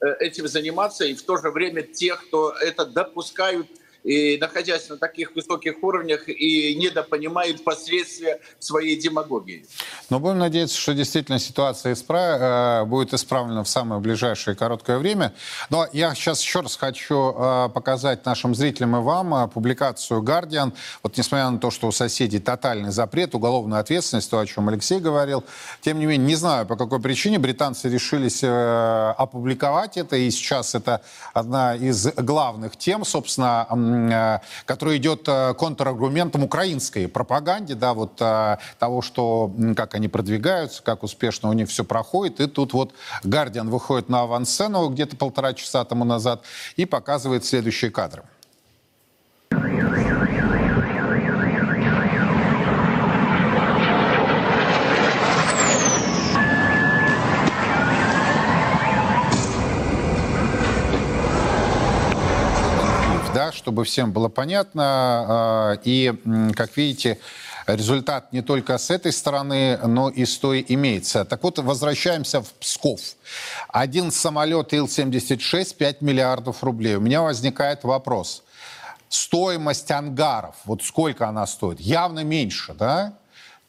э, 0.00 0.06
этим 0.18 0.48
заниматься, 0.48 1.04
и 1.04 1.14
в 1.14 1.22
то 1.22 1.36
же 1.36 1.50
время 1.50 1.82
тех, 1.82 2.26
кто 2.26 2.50
это 2.50 2.84
допускают 2.84 3.68
и 4.04 4.36
находясь 4.38 4.88
на 4.90 4.98
таких 4.98 5.34
высоких 5.34 5.82
уровнях 5.82 6.28
и 6.28 6.74
недопонимают 6.76 7.64
последствия 7.64 8.38
своей 8.58 8.96
демагогии. 8.96 9.66
Но 10.10 10.20
будем 10.20 10.38
надеяться, 10.38 10.76
что 10.78 10.94
действительно 10.94 11.38
ситуация 11.38 11.94
исправ... 11.94 12.40
Э, 12.40 12.84
будет 12.84 13.14
исправлена 13.14 13.64
в 13.64 13.68
самое 13.68 14.00
ближайшее 14.00 14.54
короткое 14.54 14.98
время. 14.98 15.32
Но 15.70 15.88
я 15.92 16.14
сейчас 16.14 16.42
еще 16.42 16.60
раз 16.60 16.76
хочу 16.76 17.32
э, 17.32 17.68
показать 17.72 18.26
нашим 18.26 18.54
зрителям 18.54 18.96
и 18.96 19.00
вам 19.00 19.34
э, 19.34 19.48
публикацию 19.48 20.20
«Гардиан». 20.22 20.74
Вот 21.02 21.16
несмотря 21.16 21.48
на 21.48 21.58
то, 21.58 21.70
что 21.70 21.88
у 21.88 21.92
соседей 21.92 22.38
тотальный 22.38 22.90
запрет, 22.90 23.34
уголовная 23.34 23.80
ответственность, 23.80 24.30
то, 24.30 24.38
о 24.38 24.46
чем 24.46 24.68
Алексей 24.68 25.00
говорил, 25.00 25.44
тем 25.80 25.98
не 25.98 26.04
менее, 26.04 26.26
не 26.26 26.34
знаю, 26.34 26.66
по 26.66 26.76
какой 26.76 27.00
причине 27.00 27.38
британцы 27.38 27.88
решились 27.88 28.42
опубликовать 28.44 29.96
это, 29.96 30.16
и 30.16 30.30
сейчас 30.30 30.74
это 30.74 31.00
одна 31.32 31.74
из 31.74 32.06
главных 32.14 32.76
тем, 32.76 33.04
собственно, 33.04 33.66
который 34.66 34.98
идет 34.98 35.28
э, 35.28 35.54
контраргументом 35.54 36.44
украинской 36.44 37.06
пропаганде, 37.08 37.74
да, 37.74 37.94
вот 37.94 38.20
э, 38.20 38.58
того, 38.78 39.02
что, 39.02 39.52
как 39.76 39.94
они 39.94 40.08
продвигаются, 40.08 40.82
как 40.82 41.02
успешно 41.02 41.48
у 41.48 41.52
них 41.52 41.68
все 41.68 41.84
проходит. 41.84 42.40
И 42.40 42.46
тут 42.46 42.72
вот 42.72 42.94
Гардиан 43.22 43.70
выходит 43.70 44.08
на 44.08 44.22
авансцену 44.22 44.88
где-то 44.88 45.16
полтора 45.16 45.54
часа 45.54 45.84
тому 45.84 46.04
назад 46.04 46.44
и 46.76 46.84
показывает 46.84 47.44
следующие 47.44 47.90
кадры. 47.90 48.24
Чтобы 63.64 63.84
всем 63.84 64.12
было 64.12 64.28
понятно. 64.28 64.82
А, 64.84 65.78
и, 65.84 66.12
как 66.54 66.76
видите, 66.76 67.18
результат 67.66 68.30
не 68.30 68.42
только 68.42 68.76
с 68.76 68.90
этой 68.90 69.10
стороны, 69.10 69.78
но 69.78 70.10
и 70.10 70.26
с 70.26 70.36
той 70.36 70.62
имеется. 70.68 71.24
Так 71.24 71.42
вот, 71.42 71.58
возвращаемся 71.60 72.42
в 72.42 72.52
Псков. 72.60 73.00
Один 73.68 74.10
самолет 74.10 74.74
Ил-76, 74.74 75.76
5 75.76 76.02
миллиардов 76.02 76.62
рублей. 76.62 76.96
У 76.96 77.00
меня 77.00 77.22
возникает 77.22 77.84
вопрос. 77.84 78.42
Стоимость 79.08 79.90
ангаров, 79.90 80.56
вот 80.66 80.82
сколько 80.82 81.26
она 81.26 81.46
стоит? 81.46 81.80
Явно 81.80 82.22
меньше, 82.22 82.74
да? 82.74 83.14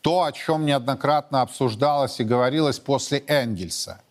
То, 0.01 0.23
о 0.23 0.33
чем 0.33 0.65
неоднократно 0.65 1.41
обсуждалось 1.41 2.19
и 2.19 2.25
говорилось 2.25 2.79
после 2.79 3.23
Энгельса. 3.27 4.01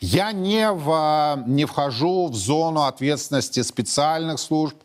Я 0.00 0.32
не, 0.32 0.70
в, 0.70 1.42
не 1.46 1.64
вхожу 1.64 2.28
в 2.28 2.34
зону 2.34 2.82
ответственности 2.82 3.62
специальных 3.62 4.38
служб, 4.38 4.76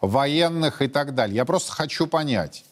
военных 0.00 0.82
и 0.82 0.88
так 0.88 1.14
далее. 1.14 1.36
Я 1.36 1.44
просто 1.44 1.72
хочу 1.72 2.06
понять, 2.06 2.64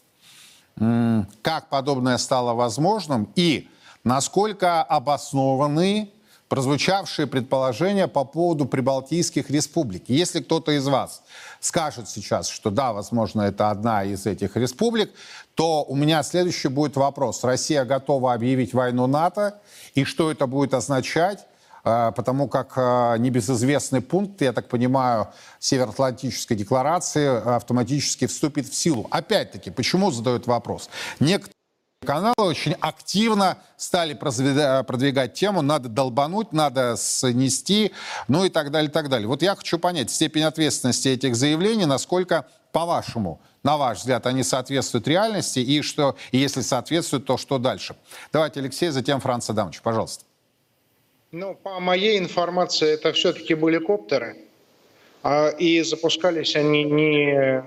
как 1.41 1.69
подобное 1.69 2.17
стало 2.17 2.53
возможным 2.53 3.31
и 3.35 3.69
насколько 4.03 4.81
обоснованы 4.81 6.11
прозвучавшие 6.47 7.27
предположения 7.27 8.07
по 8.07 8.25
поводу 8.25 8.65
прибалтийских 8.65 9.51
республик. 9.51 10.05
Если 10.07 10.41
кто-то 10.41 10.71
из 10.71 10.87
вас 10.87 11.21
скажет 11.59 12.09
сейчас, 12.09 12.49
что 12.49 12.71
да, 12.71 12.91
возможно, 12.91 13.43
это 13.43 13.69
одна 13.69 14.03
из 14.03 14.25
этих 14.25 14.57
республик, 14.57 15.11
то 15.53 15.83
у 15.83 15.95
меня 15.95 16.23
следующий 16.23 16.69
будет 16.69 16.95
вопрос. 16.95 17.43
Россия 17.43 17.85
готова 17.85 18.33
объявить 18.33 18.73
войну 18.73 19.05
НАТО, 19.05 19.61
и 19.93 20.03
что 20.05 20.31
это 20.31 20.47
будет 20.47 20.73
означать? 20.73 21.45
А, 21.89 22.11
потому 22.11 22.47
как 22.47 22.73
а, 22.75 23.17
небезызвестный 23.17 24.01
пункт, 24.01 24.41
я 24.41 24.53
так 24.53 24.67
понимаю, 24.67 25.29
Североатлантической 25.57 26.55
декларации 26.55 27.27
автоматически 27.55 28.27
вступит 28.27 28.67
в 28.67 28.75
силу. 28.75 29.07
Опять-таки, 29.09 29.71
почему 29.71 30.11
задают 30.11 30.45
вопрос? 30.45 30.87
Некоторые 31.19 31.55
каналы 32.05 32.35
очень 32.37 32.73
активно 32.79 33.57
стали 33.75 34.13
продвигать 34.13 35.33
тему, 35.33 35.63
надо 35.63 35.89
долбануть, 35.89 36.53
надо 36.53 36.95
снести, 36.95 37.91
ну 38.27 38.45
и 38.45 38.49
так 38.49 38.69
далее, 38.69 38.91
так 38.91 39.09
далее. 39.09 39.27
Вот 39.27 39.41
я 39.41 39.55
хочу 39.55 39.79
понять 39.79 40.11
степень 40.11 40.43
ответственности 40.43 41.07
этих 41.07 41.35
заявлений, 41.35 41.85
насколько, 41.85 42.45
по-вашему, 42.71 43.41
на 43.63 43.77
ваш 43.77 43.99
взгляд, 43.99 44.27
они 44.27 44.43
соответствуют 44.43 45.07
реальности, 45.07 45.57
и, 45.59 45.81
что, 45.81 46.15
и 46.31 46.37
если 46.37 46.61
соответствуют, 46.61 47.25
то 47.25 47.37
что 47.37 47.57
дальше? 47.57 47.95
Давайте, 48.31 48.59
Алексей, 48.59 48.89
затем 48.89 49.19
Франц 49.19 49.49
Адамович, 49.49 49.81
пожалуйста. 49.81 50.28
Ну, 51.31 51.53
по 51.53 51.79
моей 51.79 52.17
информации, 52.17 52.91
это 52.91 53.13
все-таки 53.13 53.53
были 53.53 53.77
коптеры. 53.77 54.35
А, 55.21 55.49
и 55.49 55.79
запускались 55.83 56.55
они 56.55 56.83
не 56.83 57.63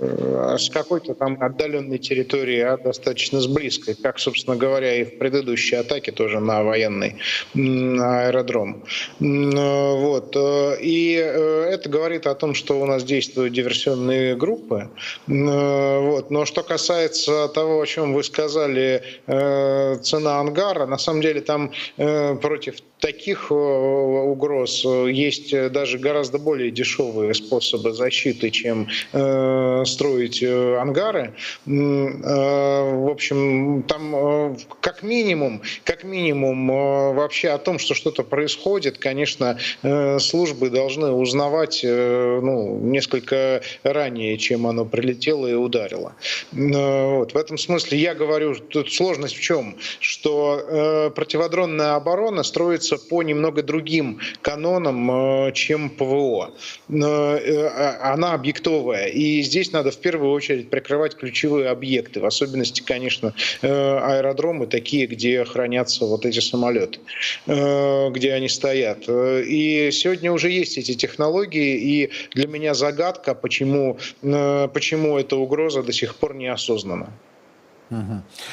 э, 0.00 0.56
с 0.58 0.68
какой-то 0.70 1.14
там 1.14 1.40
отдаленной 1.40 1.98
территории, 1.98 2.58
а 2.62 2.76
достаточно 2.76 3.40
с 3.40 3.46
близкой, 3.46 3.94
как, 3.94 4.18
собственно 4.18 4.56
говоря, 4.56 4.92
и 4.96 5.04
в 5.04 5.18
предыдущей 5.18 5.76
атаке 5.76 6.10
тоже 6.10 6.40
на 6.40 6.64
военный 6.64 7.16
аэродром. 7.54 8.82
Вот. 9.20 10.34
И 10.80 11.12
это 11.12 11.88
говорит 11.88 12.26
о 12.26 12.34
том, 12.34 12.54
что 12.54 12.80
у 12.80 12.86
нас 12.86 13.04
действуют 13.04 13.52
диверсионные 13.52 14.34
группы. 14.34 14.90
Вот. 15.28 16.30
Но 16.30 16.44
что 16.44 16.64
касается 16.64 17.46
того, 17.48 17.80
о 17.80 17.86
чем 17.86 18.14
вы 18.14 18.24
сказали, 18.24 19.02
цена 19.26 20.40
ангара, 20.40 20.86
на 20.86 20.98
самом 20.98 21.20
деле 21.20 21.40
там 21.40 21.70
против 21.96 22.80
таких 23.00 23.50
угроз 23.50 24.84
есть 24.84 25.54
даже 25.70 25.98
гораздо 25.98 26.38
более 26.38 26.70
дешевые 26.70 27.34
способы 27.34 27.92
защиты, 27.92 28.50
чем 28.50 28.88
э, 29.12 29.82
строить 29.84 30.42
э, 30.42 30.76
ангары. 30.76 31.34
Э, 31.66 31.70
в 31.70 33.10
общем, 33.10 33.82
там 33.82 34.14
э, 34.14 34.56
как 34.80 35.02
минимум, 35.02 35.62
как 35.84 36.04
минимум 36.04 36.70
э, 36.70 37.12
вообще 37.14 37.50
о 37.50 37.58
том, 37.58 37.78
что 37.78 37.94
что-то 37.94 38.22
происходит, 38.22 38.98
конечно, 38.98 39.58
э, 39.82 40.18
службы 40.18 40.70
должны 40.70 41.10
узнавать 41.10 41.80
э, 41.84 42.40
ну, 42.42 42.78
несколько 42.78 43.62
ранее, 43.82 44.38
чем 44.38 44.66
оно 44.66 44.84
прилетело 44.84 45.46
и 45.46 45.54
ударило. 45.54 46.14
Э, 46.52 47.16
вот. 47.16 47.32
В 47.32 47.36
этом 47.36 47.58
смысле 47.58 47.98
я 47.98 48.14
говорю, 48.14 48.54
тут 48.54 48.92
сложность 48.92 49.36
в 49.36 49.40
чем? 49.40 49.76
Что 50.00 50.60
э, 50.60 51.10
противодронная 51.10 51.96
оборона 51.96 52.42
строится 52.42 52.85
по 52.96 53.22
немного 53.22 53.62
другим 53.62 54.20
канонам, 54.42 55.48
э, 55.48 55.52
чем 55.52 55.90
ПВО. 55.90 56.52
Э, 56.88 56.94
а, 56.94 58.12
она 58.14 58.34
объектовая. 58.34 59.06
И 59.06 59.42
здесь 59.42 59.72
надо 59.72 59.90
в 59.90 59.98
первую 59.98 60.32
очередь 60.32 60.70
прикрывать 60.70 61.16
ключевые 61.16 61.68
объекты, 61.68 62.20
в 62.20 62.26
особенности, 62.26 62.82
конечно, 62.82 63.34
э, 63.62 63.68
аэродромы, 63.68 64.66
такие, 64.66 65.06
где 65.06 65.44
хранятся 65.44 66.06
вот 66.06 66.24
эти 66.24 66.40
самолеты, 66.40 66.98
где 67.46 68.32
они 68.32 68.48
стоят. 68.48 69.08
И 69.08 69.90
сегодня 69.92 70.32
уже 70.32 70.50
есть 70.50 70.78
эти 70.78 70.94
технологии, 70.94 71.76
и 71.76 72.10
для 72.34 72.46
меня 72.46 72.74
загадка, 72.74 73.34
почему, 73.34 73.98
почему 74.20 75.18
эта 75.18 75.36
угроза 75.36 75.82
до 75.82 75.92
сих 75.92 76.14
пор 76.16 76.34
не 76.34 76.46
осознана. 76.46 77.10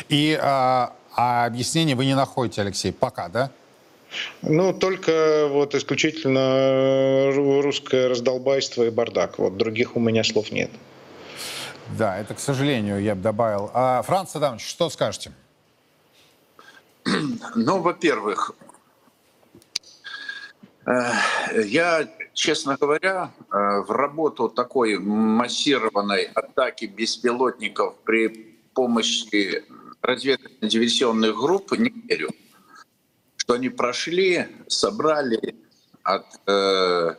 И 0.10 0.38
а, 0.42 0.94
а 1.16 1.46
объяснение 1.46 1.96
вы 1.96 2.06
не 2.06 2.16
находите, 2.16 2.62
Алексей, 2.62 2.92
пока, 2.92 3.30
да? 3.30 3.52
Ну, 4.42 4.74
только 4.74 5.48
вот 5.50 5.76
исключительно 5.76 7.32
русское 7.62 8.08
раздолбайство 8.08 8.84
и 8.84 8.90
бардак. 8.90 9.40
Вот 9.40 9.58
других 9.58 9.96
у 9.96 10.00
меня 10.00 10.24
слов 10.24 10.52
нет. 10.52 10.72
Да, 11.98 12.18
это, 12.18 12.34
к 12.34 12.40
сожалению, 12.40 13.02
я 13.02 13.16
бы 13.16 13.22
добавил. 13.22 13.70
А, 13.74 14.02
Франц 14.04 14.36
Адамович, 14.36 14.66
что 14.66 14.90
скажете? 14.90 15.32
Ну, 17.56 17.82
во-первых, 17.82 18.56
э, 20.86 21.12
я, 21.66 22.08
честно 22.34 22.78
говоря, 22.80 23.32
э, 23.38 23.82
в 23.82 23.92
работу 23.92 24.48
такой 24.48 24.98
массированной 24.98 26.24
атаки 26.34 26.86
беспилотников 26.86 27.96
при 28.06 28.58
помощи 28.74 29.64
разведывательно-диверсионных 30.02 31.36
групп 31.36 31.74
не 31.78 31.90
верю 32.08 32.32
что 33.44 33.56
они 33.56 33.68
прошли, 33.68 34.48
собрали, 34.68 35.56
от, 36.02 36.26
э, 36.48 37.16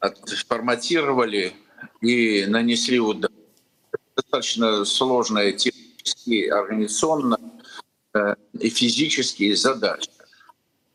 отформатировали 0.00 1.54
и 2.02 2.44
нанесли 2.46 3.00
удар. 3.00 3.30
Достаточно 4.14 4.84
сложная 4.84 5.52
технически, 5.52 6.48
организационно 6.48 7.38
э, 8.12 8.34
и 8.60 8.68
физические 8.68 9.56
задачи. 9.56 10.10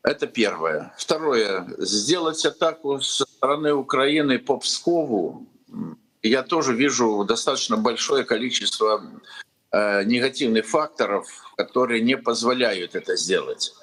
Это 0.04 0.28
первое. 0.28 0.94
Второе. 0.96 1.66
Сделать 1.80 2.46
атаку 2.46 3.00
со 3.02 3.26
стороны 3.26 3.74
Украины 3.74 4.38
по 4.38 4.58
Пскову 4.58 5.48
я 6.22 6.44
тоже 6.44 6.76
вижу 6.76 7.24
достаточно 7.24 7.78
большое 7.78 8.26
количество 8.26 9.04
э, 9.72 10.04
негативных 10.04 10.68
факторов, 10.68 11.28
которые 11.58 12.02
не 12.02 12.16
позволяют 12.16 12.94
это 12.94 13.16
сделать. 13.16 13.74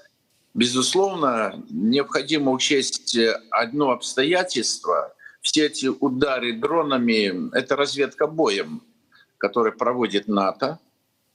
Безусловно, 0.55 1.63
необходимо 1.71 2.51
учесть 2.51 3.17
одно 3.51 3.93
обстоятельство. 3.93 5.15
Все 5.41 5.67
эти 5.67 5.87
удары 5.87 6.55
дронами— 6.55 7.51
это 7.57 7.77
разведка 7.77 8.27
боем, 8.27 8.83
который 9.39 9.73
проводит 9.73 10.27
НАТО 10.29 10.79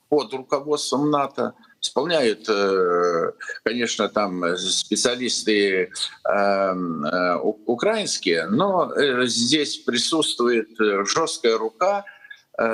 под 0.10 0.34
руководством 0.34 1.10
НАТО. 1.10 1.54
Исполняют, 1.82 2.47
э, 2.49 3.32
конечно, 3.63 4.10
там 4.10 4.58
специалисты 4.58 5.84
э, 5.84 5.89
э, 6.30 7.38
украинские, 7.65 8.47
но 8.47 8.91
здесь 9.25 9.78
присутствует 9.78 10.69
жесткая 11.08 11.58
рука 11.58 12.06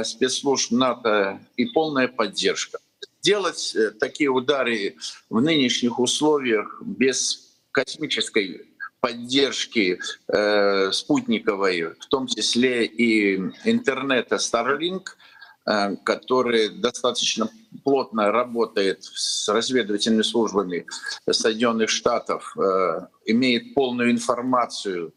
спецслужб 0.03 0.71
НАТО 0.71 1.39
и 1.55 1.65
полная 1.65 2.07
поддержка 2.07 2.79
делать 3.21 3.75
э, 3.75 3.91
такие 3.91 4.29
удары 4.29 4.95
в 5.29 5.41
нынешних 5.41 5.99
условиях 5.99 6.81
без 6.81 7.57
космической 7.71 8.67
поддержки 8.99 9.99
э, 10.27 10.91
спутниковой, 10.91 11.95
в 11.99 12.05
том 12.07 12.27
числе 12.27 12.85
и 12.85 13.37
интернета 13.65 14.35
Starlink, 14.35 15.07
э, 15.65 15.95
который 16.03 16.69
достаточно 16.69 17.49
плотно 17.83 18.31
работает 18.31 19.03
с 19.03 19.47
разведывательными 19.49 20.21
службами 20.21 20.85
Соединенных 21.29 21.89
Штатов, 21.89 22.55
э, 22.57 23.07
имеет 23.25 23.73
полную 23.73 24.11
информацию 24.11 25.13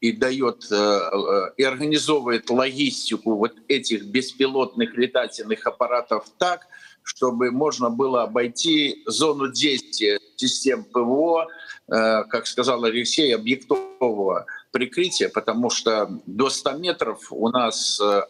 и 0.00 0.12
дает 0.12 0.66
э, 0.70 0.74
э, 0.74 1.52
и 1.56 1.62
организовывает 1.62 2.48
логистику 2.50 3.36
вот 3.36 3.54
этих 3.68 4.04
беспилотных 4.04 4.96
летательных 4.96 5.66
аппаратов 5.66 6.26
так, 6.38 6.66
чтобы 7.06 7.52
можно 7.52 7.88
было 7.88 8.24
обойти 8.24 9.04
зону 9.06 9.52
действия 9.52 10.18
систем 10.34 10.82
ПВО, 10.82 11.46
э, 11.86 12.24
как 12.24 12.48
сказал 12.48 12.82
Алексей, 12.84 13.32
объектового 13.32 14.46
прикрытия, 14.72 15.28
потому 15.28 15.70
что 15.70 16.10
до 16.26 16.50
100 16.50 16.72
метров 16.78 17.28
у 17.30 17.48
нас 17.48 18.00
э, 18.00 18.22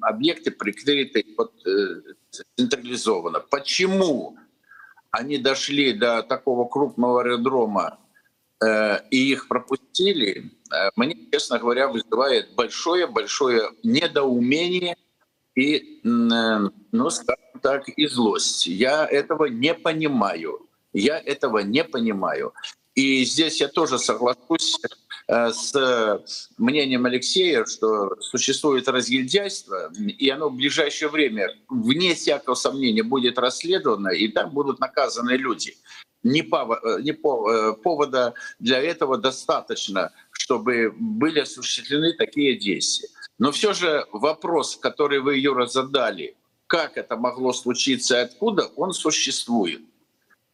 объекты 0.00 0.52
прикрыты 0.52 1.22
э, 1.22 2.40
централизованно. 2.56 3.40
Почему 3.40 4.38
они 5.10 5.36
дошли 5.36 5.92
до 5.92 6.22
такого 6.22 6.66
крупного 6.66 7.20
аэродрома 7.20 7.98
и 9.10 9.32
их 9.32 9.48
пропустили, 9.48 10.50
мне, 10.96 11.16
честно 11.30 11.58
говоря, 11.58 11.88
вызывает 11.88 12.54
большое-большое 12.54 13.70
недоумение 13.82 14.96
и, 15.54 16.00
ну, 16.02 17.10
скажем, 17.10 17.43
так 17.64 17.88
и 17.88 18.06
злость. 18.06 18.66
Я 18.66 19.06
этого 19.06 19.46
не 19.46 19.72
понимаю. 19.72 20.68
Я 20.92 21.18
этого 21.18 21.60
не 21.60 21.82
понимаю. 21.82 22.52
И 22.94 23.24
здесь 23.24 23.58
я 23.58 23.68
тоже 23.68 23.98
соглашусь 23.98 24.78
э, 25.26 25.50
с 25.50 26.50
мнением 26.58 27.06
Алексея, 27.06 27.64
что 27.64 28.20
существует 28.20 28.86
разгильдяйство, 28.86 29.90
и 29.96 30.28
оно 30.28 30.50
в 30.50 30.56
ближайшее 30.56 31.08
время, 31.08 31.48
вне 31.70 32.14
всякого 32.14 32.54
сомнения, 32.54 33.02
будет 33.02 33.38
расследовано, 33.38 34.10
и 34.10 34.28
там 34.28 34.50
будут 34.50 34.78
наказаны 34.78 35.32
люди. 35.32 35.74
Не, 36.22 36.42
повода, 36.42 36.80
э, 36.84 37.00
не 37.00 37.12
э, 37.12 37.72
повода 37.82 38.34
для 38.58 38.78
этого 38.78 39.16
достаточно, 39.16 40.12
чтобы 40.32 40.92
были 40.96 41.40
осуществлены 41.40 42.12
такие 42.12 42.58
действия. 42.58 43.08
Но 43.38 43.52
все 43.52 43.72
же 43.72 44.04
вопрос, 44.12 44.76
который 44.76 45.20
вы, 45.20 45.38
Юра, 45.38 45.66
задали, 45.66 46.36
как 46.74 46.96
это 46.96 47.16
могло 47.16 47.52
случиться 47.52 48.16
и 48.16 48.22
откуда, 48.22 48.66
он 48.74 48.92
существует. 48.92 49.80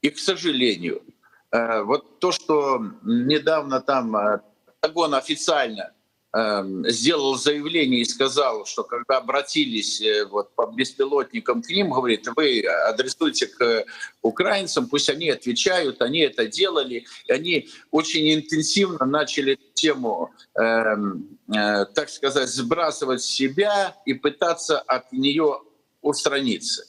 И, 0.03 0.11
к 0.11 0.19
сожалению, 0.19 1.03
э, 1.51 1.83
вот 1.83 2.19
то, 2.19 2.31
что 2.31 2.79
недавно 3.03 3.81
там 3.81 4.15
э, 4.15 4.41
Пентагон 4.67 5.15
официально 5.15 5.95
э, 6.37 6.63
сделал 6.89 7.37
заявление 7.37 8.03
и 8.03 8.05
сказал, 8.05 8.67
что 8.67 8.83
когда 8.85 9.17
обратились 9.17 10.03
вот, 10.29 10.55
по 10.55 10.67
беспилотникам 10.67 11.63
к 11.63 11.71
ним, 11.71 11.89
говорит, 11.89 12.29
вы 12.37 12.67
адресуйте 12.67 13.47
к 13.47 13.87
украинцам, 14.21 14.89
пусть 14.89 15.09
они 15.09 15.31
отвечают, 15.31 16.03
они 16.03 16.19
это 16.19 16.47
делали, 16.47 17.07
и 17.29 17.33
они 17.33 17.71
очень 17.91 18.35
интенсивно 18.35 19.07
начали 19.07 19.59
тему, 19.73 20.33
э, 20.55 20.63
э, 20.63 21.87
так 21.95 22.11
сказать, 22.11 22.51
сбрасывать 22.51 23.23
себя 23.23 23.97
и 24.05 24.13
пытаться 24.13 24.79
от 24.81 25.11
нее 25.13 25.63
устраниться. 26.03 26.85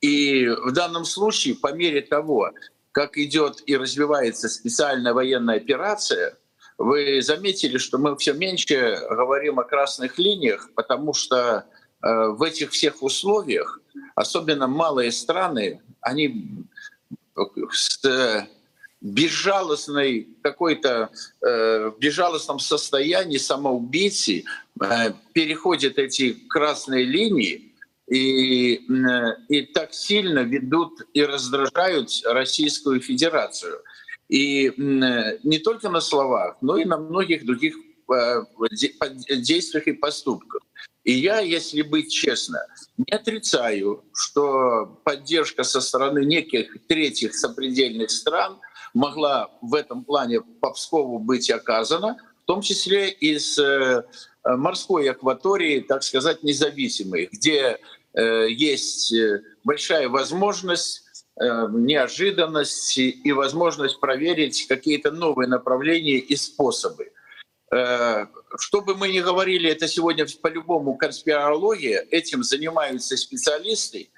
И 0.00 0.46
в 0.46 0.72
данном 0.72 1.04
случае, 1.04 1.54
по 1.54 1.72
мере 1.72 2.02
того, 2.02 2.52
как 2.92 3.16
идет 3.16 3.62
и 3.66 3.76
развивается 3.76 4.48
специальная 4.48 5.12
военная 5.12 5.56
операция, 5.56 6.36
вы 6.78 7.22
заметили, 7.22 7.78
что 7.78 7.98
мы 7.98 8.16
все 8.16 8.32
меньше 8.32 8.98
говорим 9.10 9.58
о 9.60 9.64
красных 9.64 10.18
линиях, 10.18 10.70
потому 10.74 11.14
что 11.14 11.36
э, 12.02 12.08
в 12.28 12.42
этих 12.42 12.72
всех 12.72 13.02
условиях, 13.02 13.80
особенно 14.14 14.66
малые 14.66 15.12
страны, 15.12 15.80
они 16.00 16.66
с 17.70 18.00
безжалостной 19.00 20.28
какой-то 20.42 21.10
э, 21.42 21.92
безжалостном 21.98 22.58
состоянии 22.58 23.36
самоубийцы 23.36 24.44
э, 24.80 25.12
переходят 25.32 25.98
эти 25.98 26.32
красные 26.32 27.04
линии 27.04 27.73
и, 28.08 28.74
э, 28.76 29.36
и 29.48 29.62
так 29.62 29.94
сильно 29.94 30.40
ведут 30.40 31.00
и 31.12 31.24
раздражают 31.24 32.10
Российскую 32.24 33.00
Федерацию. 33.00 33.80
И 34.28 34.68
э, 34.68 35.38
не 35.42 35.58
только 35.58 35.88
на 35.88 36.00
словах, 36.00 36.56
но 36.60 36.76
и 36.76 36.84
на 36.84 36.98
многих 36.98 37.44
других 37.44 37.74
э, 38.12 38.42
действиях 39.36 39.86
и 39.86 39.92
поступках. 39.92 40.62
И 41.04 41.12
я, 41.12 41.40
если 41.40 41.82
быть 41.82 42.10
честно, 42.10 42.60
не 42.96 43.14
отрицаю, 43.14 44.04
что 44.14 45.00
поддержка 45.04 45.62
со 45.62 45.80
стороны 45.80 46.24
неких 46.24 46.86
третьих 46.86 47.34
сопредельных 47.34 48.10
стран– 48.10 48.58
могла 48.94 49.50
в 49.60 49.74
этом 49.74 50.04
плане 50.04 50.40
по 50.40 50.70
Пскову 50.70 51.18
быть 51.18 51.50
оказана, 51.50 52.16
в 52.44 52.46
том 52.46 52.62
числе 52.62 53.10
из 53.10 53.58
морской 54.44 55.10
акватории, 55.10 55.80
так 55.80 56.02
сказать, 56.02 56.42
независимой, 56.42 57.28
где 57.32 57.78
э, 58.12 58.46
есть 58.50 59.12
э, 59.12 59.42
большая 59.64 60.08
возможность 60.08 61.02
неожиданность 61.36 62.96
и 62.96 63.32
возможность 63.32 63.98
проверить 63.98 64.68
какие-то 64.68 65.10
новые 65.10 65.48
направления 65.48 66.18
и 66.18 66.36
способы. 66.36 67.10
Что 67.68 68.82
бы 68.82 68.94
мы 68.94 69.08
ни 69.08 69.18
говорили, 69.18 69.68
это 69.68 69.88
сегодня 69.88 70.26
по-любому 70.40 70.96
конспирология, 70.96 72.06
этим 72.08 72.44
занимаются 72.44 73.16
специалисты, 73.16 74.10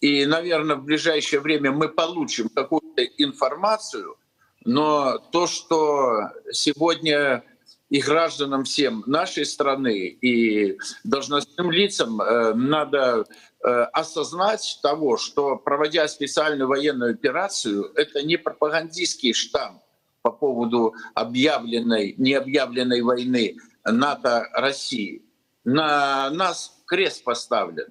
и, 0.00 0.26
наверное, 0.26 0.76
в 0.76 0.84
ближайшее 0.84 1.40
время 1.40 1.72
мы 1.72 1.88
получим 1.88 2.48
какую-то 2.48 3.04
информацию, 3.16 4.16
но 4.64 5.18
то, 5.18 5.46
что 5.46 6.30
сегодня 6.52 7.44
и 7.88 8.00
гражданам 8.00 8.64
всем 8.64 9.04
нашей 9.06 9.46
страны, 9.46 10.06
и 10.08 10.78
должностным 11.04 11.70
лицам 11.70 12.20
э, 12.20 12.54
надо 12.54 13.24
э, 13.64 13.68
осознать 13.68 14.80
того, 14.82 15.16
что 15.16 15.56
проводя 15.56 16.08
специальную 16.08 16.68
военную 16.68 17.12
операцию, 17.12 17.92
это 17.94 18.22
не 18.22 18.36
пропагандистский 18.36 19.32
штамп 19.32 19.80
по 20.22 20.32
поводу 20.32 20.94
объявленной, 21.14 22.14
необъявленной 22.18 23.02
войны 23.02 23.56
НАТО-России. 23.84 25.22
На 25.64 26.30
нас 26.30 26.82
крест 26.86 27.22
поставлен. 27.22 27.86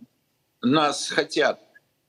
Нас 0.62 1.10
хотят 1.10 1.60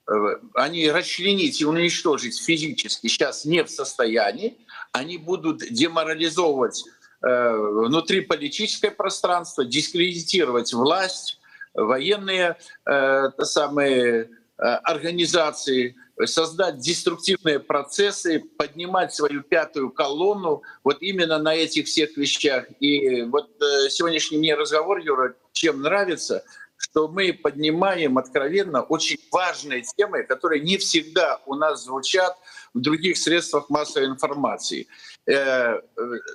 Э, 0.08 0.36
они 0.54 0.88
расчленить 0.90 1.60
и 1.60 1.64
уничтожить 1.64 2.40
физически 2.40 3.08
сейчас 3.08 3.44
не 3.44 3.64
в 3.64 3.70
состоянии, 3.70 4.56
они 4.92 5.18
будут 5.18 5.58
деморализовывать 5.58 6.84
э, 7.22 7.56
внутриполитическое 7.56 8.90
пространство, 8.90 9.64
дискредитировать 9.64 10.72
власть, 10.72 11.38
военные 11.74 12.56
э, 12.86 13.30
самые 13.42 14.30
э, 14.58 14.62
организации, 14.62 15.96
создать 16.24 16.78
деструктивные 16.78 17.60
процессы, 17.60 18.42
поднимать 18.56 19.14
свою 19.14 19.42
пятую 19.42 19.90
колонну 19.90 20.62
вот 20.82 21.02
именно 21.02 21.38
на 21.38 21.54
этих 21.54 21.86
всех 21.86 22.16
вещах. 22.16 22.64
И 22.80 23.22
вот 23.24 23.50
э, 23.62 23.90
сегодняшний 23.90 24.38
мне 24.38 24.54
разговор, 24.54 24.98
Юра, 24.98 25.34
чем 25.52 25.82
нравится— 25.82 26.42
что 26.78 27.08
мы 27.08 27.32
поднимаем 27.32 28.18
откровенно 28.18 28.82
очень 28.82 29.18
важные 29.30 29.82
темы, 29.82 30.22
которые 30.24 30.62
не 30.62 30.76
всегда 30.78 31.40
у 31.46 31.54
нас 31.54 31.84
звучат 31.84 32.36
в 32.76 32.80
других 32.80 33.16
средствах 33.16 33.70
массовой 33.70 34.06
информации. 34.06 34.86
Э, 35.26 35.80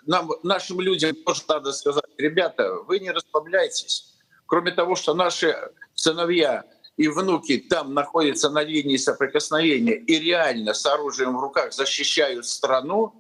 нам, 0.07 0.31
нашим 0.43 0.81
людям 0.81 1.15
тоже 1.23 1.43
надо 1.47 1.71
сказать, 1.71 2.03
ребята, 2.17 2.73
вы 2.87 2.99
не 2.99 3.11
расслабляйтесь. 3.11 4.15
Кроме 4.47 4.71
того, 4.71 4.95
что 4.95 5.13
наши 5.13 5.55
сыновья 5.93 6.65
и 6.97 7.07
внуки 7.07 7.57
там 7.57 7.93
находятся 7.93 8.49
на 8.49 8.63
линии 8.63 8.97
соприкосновения 8.97 9.95
и 9.95 10.19
реально 10.19 10.73
с 10.73 10.85
оружием 10.85 11.37
в 11.37 11.41
руках 11.41 11.73
защищают 11.73 12.47
страну, 12.47 13.13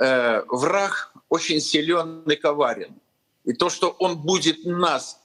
э, 0.00 0.42
враг 0.48 1.12
очень 1.28 1.60
силен 1.60 2.22
и 2.22 2.34
коварен. 2.36 2.94
И 3.44 3.52
то, 3.52 3.68
что 3.68 3.90
он 3.98 4.16
будет 4.16 4.64
нас 4.64 5.20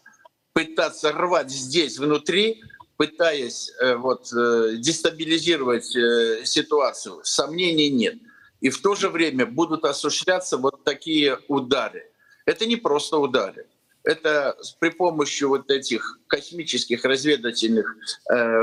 пытаться 0.52 1.14
рвать 1.14 1.50
здесь 1.50 1.98
внутри, 1.98 2.62
пытаясь 2.98 3.72
э, 3.80 3.96
вот, 3.96 4.32
э, 4.34 4.76
дестабилизировать 4.78 5.96
э, 5.96 6.46
ситуацию, 6.46 7.22
сомнений 7.24 7.90
нет. 7.90 8.16
И 8.62 8.70
в 8.70 8.82
то 8.82 8.96
же 8.96 9.10
время 9.10 9.46
будут 9.46 9.84
осуществляться 9.84 10.58
вот 10.58 10.84
такие 10.84 11.40
удары. 11.48 12.10
Это 12.46 12.66
не 12.66 12.76
просто 12.76 13.18
удары. 13.18 13.68
Это 14.04 14.56
при 14.80 14.90
помощи 14.90 15.44
вот 15.44 15.72
этих 15.72 16.20
космических 16.28 17.06
разведывательных 17.06 17.96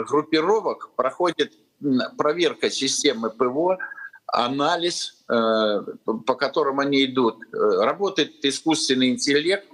группировок 0.07 0.91
проходит 0.97 1.55
проверка 2.19 2.71
системы 2.71 3.31
ПВО, 3.31 3.79
анализ, 4.27 5.25
по 5.27 6.35
которым 6.35 6.79
они 6.79 7.07
идут. 7.07 7.39
Работает 7.53 8.45
искусственный 8.45 9.09
интеллект, 9.09 9.67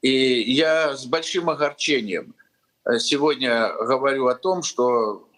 и 0.00 0.40
я 0.52 0.96
с 0.96 1.04
большим 1.04 1.50
огорчением 1.50 2.34
сегодня 2.98 3.72
говорю 3.80 4.26
о 4.26 4.34
том, 4.34 4.62
что, 4.62 5.28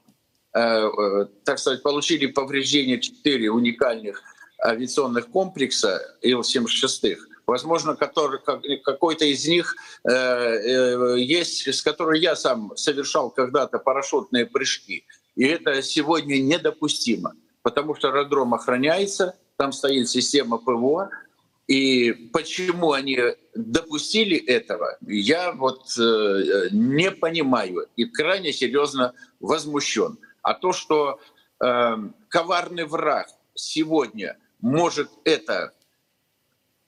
э, 0.55 0.61
э, 0.61 1.26
так 1.44 1.59
сказать, 1.59 1.83
получили 1.83 2.26
повреждения 2.26 3.00
четыре 3.00 3.50
уникальных 3.50 4.22
авиационных 4.64 5.28
комплекса 5.28 6.00
Ил-76. 6.22 7.16
Возможно, 7.46 7.96
который, 7.96 8.38
какой-то 8.85 9.24
из 9.24 9.46
них 9.48 9.74
есть, 10.05 11.66
с 11.66 11.83
которой 11.83 12.20
я 12.20 12.37
сам 12.37 12.76
совершал 12.76 13.31
когда-то 13.31 13.81
парашютные 13.81 14.46
прыжки. 14.46 15.05
И 15.35 15.44
это 15.44 15.83
сегодня 15.83 16.38
недопустимо, 16.38 17.35
потому 17.62 17.96
что 17.96 18.09
аэродром 18.09 18.55
охраняется, 18.55 19.35
там 19.57 19.72
стоит 19.72 20.09
система 20.09 20.59
ПВО, 20.59 21.11
и 21.66 22.12
почему 22.33 22.92
они 22.92 23.18
допустили 23.55 24.37
этого, 24.37 24.96
я 25.03 25.53
вот 25.53 25.96
э, 25.98 26.68
не 26.72 27.11
понимаю 27.11 27.88
и 27.96 28.05
крайне 28.05 28.53
серьезно 28.53 29.14
возмущен. 29.40 30.18
А 30.42 30.55
то, 30.55 30.72
что 30.72 31.20
э, 31.61 31.96
коварный 32.29 32.85
враг 32.85 33.29
сегодня 33.55 34.38
может 34.61 35.11
это 35.25 35.72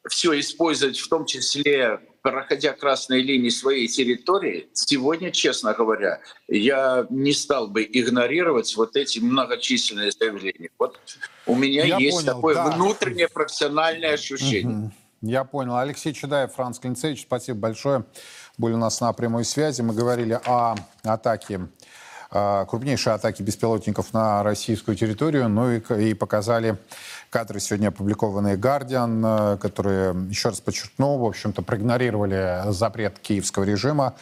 все 0.08 0.38
использовать, 0.38 0.98
в 0.98 1.08
том 1.08 1.24
числе 1.24 2.00
проходя 2.24 2.72
красные 2.72 3.20
линии 3.20 3.50
своей 3.50 3.86
территории, 3.86 4.66
сегодня, 4.72 5.30
честно 5.30 5.74
говоря, 5.74 6.20
я 6.48 7.06
не 7.10 7.34
стал 7.34 7.68
бы 7.68 7.82
игнорировать 7.84 8.74
вот 8.76 8.96
эти 8.96 9.18
многочисленные 9.18 10.10
заявления. 10.10 10.70
Вот 10.78 10.98
у 11.44 11.54
меня 11.54 11.84
я 11.84 11.98
есть 11.98 12.16
понял, 12.16 12.34
такое 12.34 12.54
да. 12.54 12.70
внутреннее 12.70 13.28
профессиональное 13.28 14.14
ощущение. 14.14 14.86
Угу. 14.86 14.92
Я 15.20 15.44
понял. 15.44 15.76
Алексей 15.76 16.14
Чедаев, 16.14 16.54
Франц 16.54 16.78
Клинцевич, 16.78 17.22
спасибо 17.22 17.58
большое. 17.58 18.06
Были 18.56 18.72
у 18.72 18.78
нас 18.78 19.02
на 19.02 19.12
прямой 19.12 19.44
связи. 19.44 19.82
Мы 19.82 19.92
говорили 19.92 20.40
о 20.46 20.76
атаке 21.02 21.68
крупнейшие 22.68 23.14
атаки 23.14 23.42
беспилотников 23.42 24.12
на 24.12 24.42
российскую 24.42 24.96
территорию, 24.96 25.48
ну 25.48 25.70
и, 25.70 26.10
и 26.10 26.14
показали 26.14 26.76
кадры, 27.30 27.60
сегодня 27.60 27.88
опубликованные 27.88 28.56
«Гардиан», 28.56 29.58
которые, 29.58 30.14
еще 30.28 30.48
раз 30.48 30.60
подчеркну, 30.60 31.18
в 31.18 31.24
общем-то, 31.24 31.62
проигнорировали 31.62 32.70
запрет 32.70 33.18
киевского 33.20 33.64
режима 33.64 34.14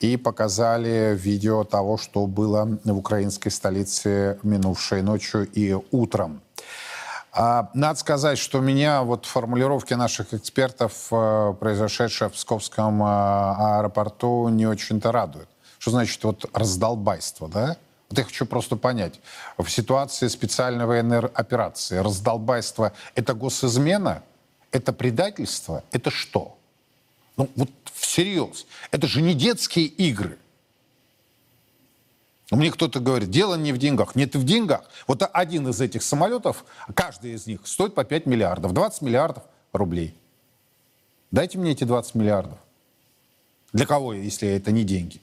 и 0.00 0.16
показали 0.16 1.16
видео 1.18 1.64
того, 1.64 1.96
что 1.96 2.26
было 2.26 2.78
в 2.84 2.98
украинской 2.98 3.50
столице 3.50 4.38
минувшей 4.42 5.02
ночью 5.02 5.48
и 5.50 5.76
утром. 5.90 6.42
А, 7.36 7.70
надо 7.74 7.98
сказать, 7.98 8.38
что 8.38 8.60
меня 8.60 9.02
вот 9.02 9.26
формулировки 9.26 9.94
наших 9.94 10.34
экспертов, 10.34 11.08
э, 11.10 11.54
произошедшие 11.58 12.28
в 12.28 12.34
Псковском 12.34 13.02
э, 13.02 13.06
аэропорту, 13.06 14.48
не 14.50 14.66
очень-то 14.66 15.10
радуют. 15.10 15.48
Что 15.84 15.90
значит 15.90 16.24
вот 16.24 16.46
раздолбайство, 16.54 17.46
да? 17.46 17.76
Вот 18.08 18.18
я 18.18 18.24
хочу 18.24 18.46
просто 18.46 18.74
понять. 18.74 19.20
В 19.58 19.68
ситуации 19.68 20.28
специальной 20.28 20.86
военной 20.86 21.18
операции 21.18 21.98
раздолбайство— 21.98 22.94
это 23.14 23.34
госизмена? 23.34 24.22
Это 24.70 24.94
предательство? 24.94 25.84
Это 25.92 26.08
что? 26.08 26.56
Ну 27.36 27.50
вот 27.54 27.68
всерьез. 27.92 28.64
Это 28.92 29.06
же 29.06 29.20
не 29.20 29.34
детские 29.34 29.84
игры. 29.84 30.38
Мне 32.50 32.70
кто-то 32.70 32.98
говорит, 32.98 33.28
дело 33.28 33.56
не 33.56 33.74
в 33.74 33.76
деньгах. 33.76 34.14
Нет, 34.14 34.34
в 34.36 34.42
деньгах. 34.42 34.84
Вот 35.06 35.22
один 35.34 35.68
из 35.68 35.82
этих 35.82 36.02
самолетов, 36.02 36.64
каждый 36.94 37.34
из 37.34 37.46
них 37.46 37.60
стоит 37.66 37.94
по 37.94 38.04
5 38.04 38.24
миллиардов, 38.24 38.72
20 38.72 39.02
миллиардов 39.02 39.42
рублей. 39.74 40.16
Дайте 41.30 41.58
мне 41.58 41.72
эти 41.72 41.84
20 41.84 42.14
миллиардов. 42.14 42.58
Для 43.74 43.84
кого, 43.84 44.14
если 44.14 44.48
это 44.48 44.72
не 44.72 44.84
деньги? 44.84 45.20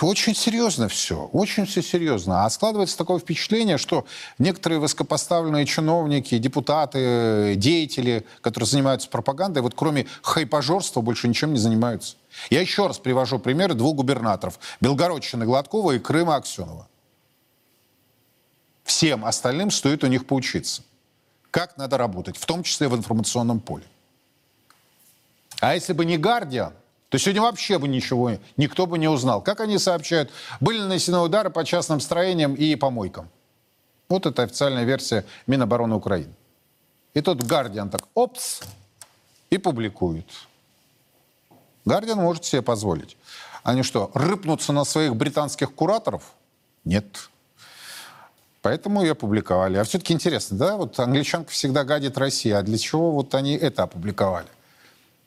Очень 0.00 0.36
серьезно 0.36 0.86
все, 0.86 1.28
очень 1.32 1.66
все 1.66 1.82
серьезно. 1.82 2.44
А 2.44 2.50
складывается 2.50 2.96
такое 2.96 3.18
впечатление, 3.18 3.78
что 3.78 4.06
некоторые 4.38 4.78
высокопоставленные 4.78 5.66
чиновники, 5.66 6.38
депутаты, 6.38 7.54
деятели, 7.56 8.24
которые 8.42 8.68
занимаются 8.68 9.08
пропагандой, 9.08 9.60
вот 9.62 9.74
кроме 9.74 10.06
хайпажорства 10.22 11.00
больше 11.00 11.26
ничем 11.26 11.52
не 11.52 11.58
занимаются. 11.58 12.14
Я 12.48 12.60
еще 12.60 12.86
раз 12.86 13.00
привожу 13.00 13.40
примеры 13.40 13.74
двух 13.74 13.96
губернаторов. 13.96 14.60
Белгородчины 14.80 15.44
Гладкова 15.44 15.92
и 15.92 15.98
Крыма 15.98 16.36
Аксенова. 16.36 16.88
Всем 18.84 19.24
остальным 19.24 19.72
стоит 19.72 20.04
у 20.04 20.06
них 20.06 20.26
поучиться. 20.26 20.82
Как 21.50 21.76
надо 21.76 21.98
работать, 21.98 22.36
в 22.36 22.46
том 22.46 22.62
числе 22.62 22.86
в 22.86 22.96
информационном 22.96 23.58
поле. 23.58 23.84
А 25.60 25.74
если 25.74 25.92
бы 25.92 26.04
не 26.04 26.16
«Гардиан», 26.16 26.72
то 27.10 27.18
сегодня 27.18 27.42
вообще 27.42 27.78
бы 27.78 27.88
ничего, 27.88 28.38
никто 28.56 28.86
бы 28.86 28.96
не 28.96 29.08
узнал. 29.08 29.42
Как 29.42 29.60
они 29.60 29.78
сообщают, 29.78 30.30
были 30.60 30.78
нанесены 30.78 31.18
удары 31.18 31.50
по 31.50 31.64
частным 31.64 32.00
строениям 32.00 32.54
и 32.54 32.76
помойкам. 32.76 33.28
Вот 34.08 34.26
это 34.26 34.44
официальная 34.44 34.84
версия 34.84 35.24
Минобороны 35.48 35.96
Украины. 35.96 36.32
И 37.12 37.20
тут 37.20 37.42
Гардиан 37.42 37.90
так, 37.90 38.02
опс, 38.14 38.62
и 39.50 39.58
публикует. 39.58 40.26
Гардиан 41.84 42.18
может 42.18 42.44
себе 42.44 42.62
позволить. 42.62 43.16
Они 43.64 43.82
что, 43.82 44.12
рыпнутся 44.14 44.72
на 44.72 44.84
своих 44.84 45.16
британских 45.16 45.74
кураторов? 45.74 46.22
Нет. 46.84 47.28
Поэтому 48.62 49.02
и 49.02 49.08
опубликовали. 49.08 49.78
А 49.78 49.84
все-таки 49.84 50.12
интересно, 50.12 50.56
да, 50.58 50.76
вот 50.76 50.98
англичанка 51.00 51.50
всегда 51.50 51.82
гадит 51.82 52.16
России, 52.16 52.52
а 52.52 52.62
для 52.62 52.78
чего 52.78 53.10
вот 53.10 53.34
они 53.34 53.54
это 53.54 53.82
опубликовали? 53.82 54.46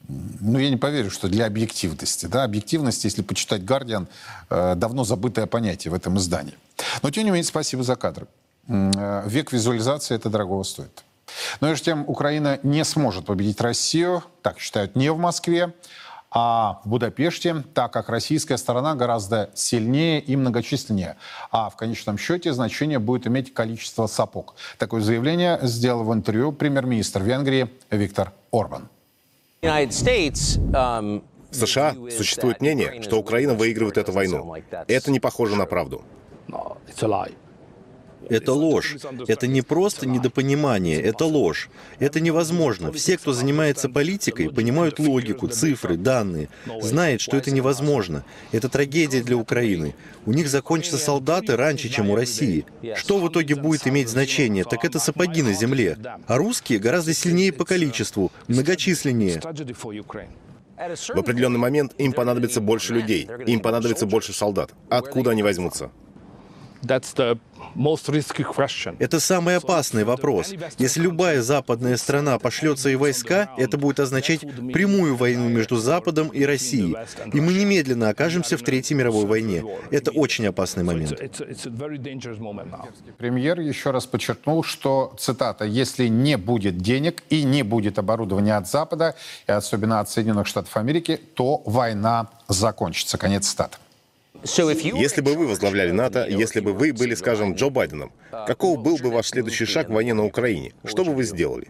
Ну, 0.08 0.60
я 0.60 0.70
не 0.70 0.78
поверю, 0.78 1.10
что 1.10 1.30
для 1.30 1.46
объективности. 1.46 2.26
Да? 2.26 2.44
Объективность, 2.44 3.04
если 3.06 3.22
почитать 3.22 3.64
«Гардиан», 3.64 4.08
э, 4.50 4.76
давно 4.76 5.04
забытое 5.04 5.46
понятие 5.46 5.92
в 5.92 5.94
этом 5.94 6.18
издании. 6.18 6.58
Но, 7.02 7.10
тем 7.10 7.24
не 7.24 7.32
менее, 7.32 7.46
спасибо 7.46 7.84
за 7.84 7.96
кадры. 7.96 8.28
Э, 8.68 9.24
век 9.26 9.54
визуализации 9.54 10.16
это 10.16 10.30
дорого 10.30 10.64
стоит. 10.64 11.04
Но 11.62 11.70
между 11.70 11.86
тем, 11.86 12.04
Украина 12.08 12.60
не 12.64 12.84
сможет 12.84 13.26
победить 13.26 13.62
Россию, 13.62 14.24
так 14.42 14.60
считают, 14.60 14.96
не 14.96 15.12
в 15.12 15.18
Москве, 15.18 15.74
а 16.36 16.82
в 16.84 16.90
Будапеште, 16.90 17.64
так 17.74 17.94
как 17.94 18.10
российская 18.10 18.58
сторона 18.58 18.96
гораздо 18.96 19.52
сильнее 19.54 20.20
и 20.20 20.36
многочисленнее. 20.36 21.16
А 21.52 21.70
в 21.70 21.76
конечном 21.76 22.18
счете 22.18 22.54
значение 22.54 23.00
будет 23.00 23.28
иметь 23.28 23.54
количество 23.54 24.08
сапог. 24.08 24.56
Такое 24.80 25.02
заявление 25.02 25.60
сделал 25.62 26.04
в 26.04 26.14
интервью 26.14 26.52
премьер-министр 26.52 27.22
Венгрии 27.22 27.70
Виктор 27.92 28.34
Орбан. 28.52 28.90
Um, 29.64 31.24
в 31.50 31.56
США 31.56 31.96
существует 32.12 32.60
мнение, 32.60 33.02
что 33.02 33.18
Украина 33.18 33.54
выигрывает 33.54 33.98
эту 33.98 34.12
войну. 34.12 34.54
Это 34.88 35.10
не 35.10 35.22
похоже 35.22 35.56
на 35.56 35.66
правду. 35.66 36.04
Это 38.30 38.54
ложь. 38.54 38.98
Это 39.28 39.48
не 39.48 39.62
просто 39.62 40.08
недопонимание, 40.08 41.02
это 41.02 41.26
ложь. 41.26 41.70
Это 42.00 42.20
невозможно. 42.20 42.92
Все, 42.92 43.18
кто 43.18 43.34
занимается 43.34 43.90
политикой, 43.90 44.50
понимают 44.50 45.00
логику, 45.00 45.48
цифры, 45.48 45.98
данные, 45.98 46.50
знают, 46.82 47.22
что 47.22 47.38
это 47.38 47.52
невозможно. 47.52 48.24
Это 48.52 48.70
трагедия 48.70 49.22
для 49.22 49.38
Украины. 49.38 49.96
У 50.26 50.34
них 50.34 50.48
закончатся 50.48 50.98
солдаты 50.98 51.56
раньше, 51.56 51.90
чем 51.90 52.10
у 52.10 52.16
России. 52.16 52.66
Что 52.96 53.20
в 53.20 53.30
итоге 53.30 53.56
будет 53.56 53.88
иметь 53.88 54.10
значение, 54.10 54.64
так 54.64 54.86
это 54.86 55.00
сапоги 55.00 55.42
на 55.42 55.54
земле. 55.54 55.98
А 56.28 56.38
русские 56.38 56.80
гораздо 56.80 57.14
сильнее 57.14 57.52
по 57.52 57.66
количеству, 57.66 58.32
многочисленнее. 58.48 59.42
В 60.76 61.20
определенный 61.20 61.60
момент 61.60 61.94
им 61.98 62.14
понадобится 62.14 62.60
больше 62.60 62.94
людей, 62.94 63.28
им 63.46 63.60
понадобится 63.60 64.06
больше 64.06 64.34
солдат. 64.34 64.74
Откуда 64.90 65.32
они 65.32 65.44
возьмутся? 65.44 65.92
Это 69.00 69.20
самый 69.20 69.58
опасный 69.58 70.04
вопрос. 70.04 70.54
Если 70.78 71.02
любая 71.02 71.42
западная 71.42 71.98
страна 71.98 72.38
пошлет 72.40 72.80
свои 72.80 72.96
войска, 72.96 73.50
это 73.58 73.78
будет 73.78 74.00
означать 74.00 74.42
прямую 74.42 75.16
войну 75.16 75.50
между 75.50 75.78
Западом 75.78 76.28
и 76.28 76.46
Россией. 76.46 76.96
И 77.34 77.42
мы 77.42 77.54
немедленно 77.54 78.10
окажемся 78.10 78.58
в 78.58 78.62
Третьей 78.62 78.96
мировой 78.96 79.26
войне. 79.26 79.64
Это 79.92 80.12
очень 80.12 80.46
опасный 80.48 80.84
момент. 80.84 81.20
Премьер 83.18 83.60
еще 83.60 83.92
раз 83.92 84.06
подчеркнул, 84.06 84.64
что, 84.64 85.16
цитата, 85.18 85.66
«если 85.66 86.08
не 86.08 86.38
будет 86.38 86.78
денег 86.78 87.24
и 87.30 87.44
не 87.44 87.64
будет 87.64 87.98
оборудования 87.98 88.56
от 88.56 88.68
Запада, 88.68 89.16
и 89.48 89.52
особенно 89.52 90.00
от 90.00 90.10
Соединенных 90.10 90.48
Штатов 90.48 90.76
Америки, 90.78 91.20
то 91.36 91.62
война 91.66 92.30
закончится». 92.48 93.18
Конец 93.18 93.48
цитаты. 93.48 93.78
Если 94.44 95.22
бы 95.22 95.36
вы 95.36 95.48
возглавляли 95.48 95.92
НАТО, 95.92 96.28
если 96.28 96.60
бы 96.60 96.74
вы 96.74 96.94
были, 96.94 97.16
скажем, 97.16 97.54
Джо 97.54 97.70
Байденом, 97.70 98.12
каков 98.32 98.82
был 98.82 98.98
бы 98.98 99.10
ваш 99.10 99.28
следующий 99.28 99.66
шаг 99.66 99.90
в 99.90 99.94
войне 99.94 100.14
на 100.14 100.26
Украине? 100.26 100.74
Что 100.84 101.04
бы 101.04 101.14
вы 101.14 101.24
сделали? 101.24 101.70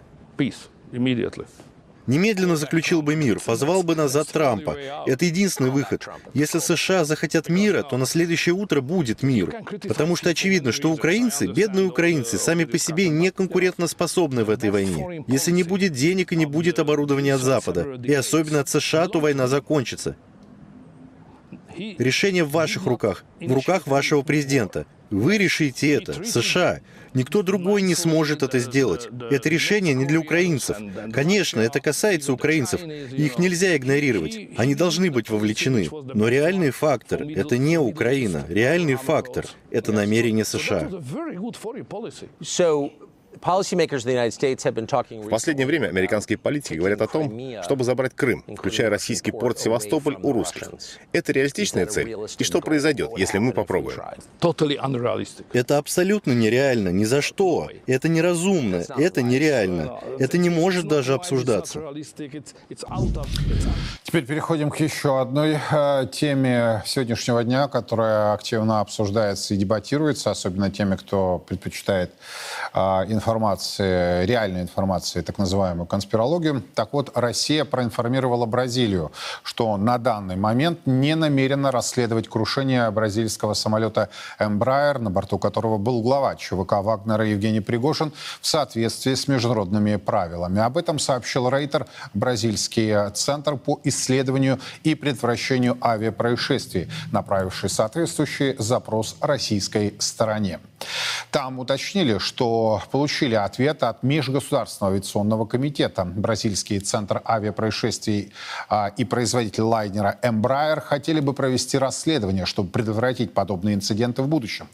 Немедленно 2.05 2.57
заключил 2.57 3.01
бы 3.01 3.15
мир, 3.15 3.39
позвал 3.39 3.81
бы 3.83 3.95
назад 3.95 4.27
Трампа. 4.27 4.75
Это 5.05 5.23
единственный 5.23 5.69
выход. 5.69 6.07
Если 6.33 6.59
США 6.59 7.05
захотят 7.05 7.47
мира, 7.47 7.81
то 7.83 7.97
на 7.97 8.05
следующее 8.05 8.53
утро 8.53 8.81
будет 8.81 9.23
мир. 9.23 9.55
Потому 9.87 10.17
что 10.17 10.29
очевидно, 10.29 10.73
что 10.73 10.91
украинцы, 10.91 11.47
бедные 11.47 11.85
украинцы, 11.85 12.37
сами 12.37 12.65
по 12.65 12.77
себе 12.77 13.07
не 13.07 13.31
конкурентоспособны 13.31 14.43
в 14.43 14.49
этой 14.49 14.69
войне. 14.69 15.23
Если 15.27 15.51
не 15.51 15.63
будет 15.63 15.93
денег 15.93 16.33
и 16.33 16.35
не 16.35 16.45
будет 16.45 16.79
оборудования 16.79 17.35
от 17.35 17.41
Запада, 17.41 17.97
и 18.03 18.13
особенно 18.13 18.59
от 18.59 18.67
США, 18.67 19.07
то 19.07 19.19
война 19.21 19.47
закончится. 19.47 20.17
Решение 21.77 22.43
в 22.43 22.51
ваших 22.51 22.85
руках, 22.85 23.23
в 23.39 23.51
руках 23.51 23.87
вашего 23.87 24.21
президента. 24.21 24.85
Вы 25.09 25.37
решите 25.37 25.91
это, 25.91 26.23
США. 26.23 26.79
Никто 27.13 27.43
другой 27.43 27.83
не 27.83 27.93
сможет 27.93 28.41
это 28.41 28.57
сделать. 28.57 29.07
Это 29.29 29.47
решение 29.47 29.93
не 29.93 30.05
для 30.05 30.19
украинцев. 30.19 30.77
Конечно, 31.11 31.59
это 31.59 31.79
касается 31.79 32.33
украинцев. 32.33 32.81
Их 32.83 33.37
нельзя 33.37 33.75
игнорировать. 33.77 34.49
Они 34.57 34.73
должны 34.73 35.11
быть 35.11 35.29
вовлечены. 35.29 35.87
Но 36.13 36.27
реальный 36.27 36.71
фактор— 36.71 37.21
это 37.23 37.57
не 37.57 37.77
Украина. 37.77 38.45
Реальный 38.49 38.95
фактор— 38.95 39.45
это 39.71 39.91
намерение 39.91 40.45
США. 40.45 40.89
В 43.43 45.29
последнее 45.29 45.67
время 45.67 45.87
американские 45.87 46.37
политики 46.37 46.75
говорят 46.75 47.01
о 47.01 47.07
том, 47.07 47.61
чтобы 47.63 47.83
забрать 47.83 48.13
Крым, 48.15 48.43
включая 48.55 48.89
российский 48.89 49.31
порт 49.31 49.59
Севастополь 49.59 50.15
у 50.21 50.31
русских. 50.31 50.71
Это 51.11 51.33
реалистичная 51.33 51.85
цель? 51.85 52.15
И 52.37 52.43
что 52.43 52.61
произойдет, 52.61 53.11
если 53.17 53.39
мы 53.39 53.51
попробуем? 53.51 53.99
Это 55.51 55.77
абсолютно 55.77 56.31
нереально, 56.31 56.89
ни 56.89 57.03
за 57.03 57.21
что. 57.21 57.69
Это 57.85 58.07
неразумно, 58.07 58.83
это 58.97 59.21
нереально. 59.21 59.99
Это 60.19 60.37
не 60.37 60.49
может 60.49 60.87
даже 60.87 61.13
обсуждаться. 61.13 61.81
Теперь 64.03 64.25
переходим 64.25 64.69
к 64.69 64.79
еще 64.79 65.19
одной 65.19 65.57
э, 65.71 66.07
теме 66.11 66.83
сегодняшнего 66.85 67.43
дня, 67.43 67.67
которая 67.67 68.33
активно 68.33 68.79
обсуждается 68.79 69.53
и 69.53 69.57
дебатируется, 69.57 70.31
особенно 70.31 70.69
теми, 70.69 70.95
кто 70.95 71.39
предпочитает 71.39 72.11
э, 72.73 73.05
информации, 73.33 74.25
реальной 74.25 74.61
информации, 74.61 75.21
так 75.21 75.39
называемую 75.39 75.87
конспирологию. 75.87 76.63
Так 76.75 76.93
вот, 76.93 77.11
Россия 77.15 77.65
проинформировала 77.65 78.45
Бразилию, 78.45 79.11
что 79.41 79.75
на 79.77 79.97
данный 79.97 80.35
момент 80.35 80.79
не 80.85 81.15
намерена 81.15 81.71
расследовать 81.71 82.27
крушение 82.27 82.91
бразильского 82.91 83.55
самолета 83.55 84.09
Embraer, 84.39 84.99
на 84.99 85.09
борту 85.09 85.39
которого 85.39 85.79
был 85.79 86.03
глава 86.03 86.35
ЧВК 86.35 86.73
Вагнера 86.83 87.25
Евгений 87.25 87.59
Пригожин, 87.59 88.13
в 88.39 88.45
соответствии 88.45 89.15
с 89.15 89.27
международными 89.27 89.95
правилами. 89.95 90.61
Об 90.61 90.77
этом 90.77 90.99
сообщил 90.99 91.49
Рейтер, 91.49 91.87
бразильский 92.13 93.09
центр 93.13 93.57
по 93.57 93.79
исследованию 93.83 94.59
и 94.83 94.93
предотвращению 94.93 95.75
авиапроисшествий, 95.81 96.87
направивший 97.11 97.69
соответствующий 97.69 98.55
запрос 98.59 99.15
российской 99.21 99.95
стороне. 99.97 100.59
Там 101.31 101.59
уточнили, 101.59 102.17
что 102.17 102.81
получили 102.91 103.35
ответ 103.35 103.83
от 103.83 104.03
Межгосударственного 104.03 104.93
авиационного 104.93 105.45
комитета. 105.45 106.05
Бразильский 106.05 106.79
центр 106.79 107.21
авиапроисшествий 107.25 108.33
а, 108.69 108.91
и 108.95 109.03
производитель 109.03 109.63
лайнера 109.63 110.19
Embraer 110.21 110.79
хотели 110.79 111.19
бы 111.19 111.33
провести 111.33 111.77
расследование, 111.77 112.45
чтобы 112.45 112.69
предотвратить 112.69 113.33
подобные 113.33 113.75
инциденты 113.75 114.21
в 114.21 114.27
будущем. 114.27 114.67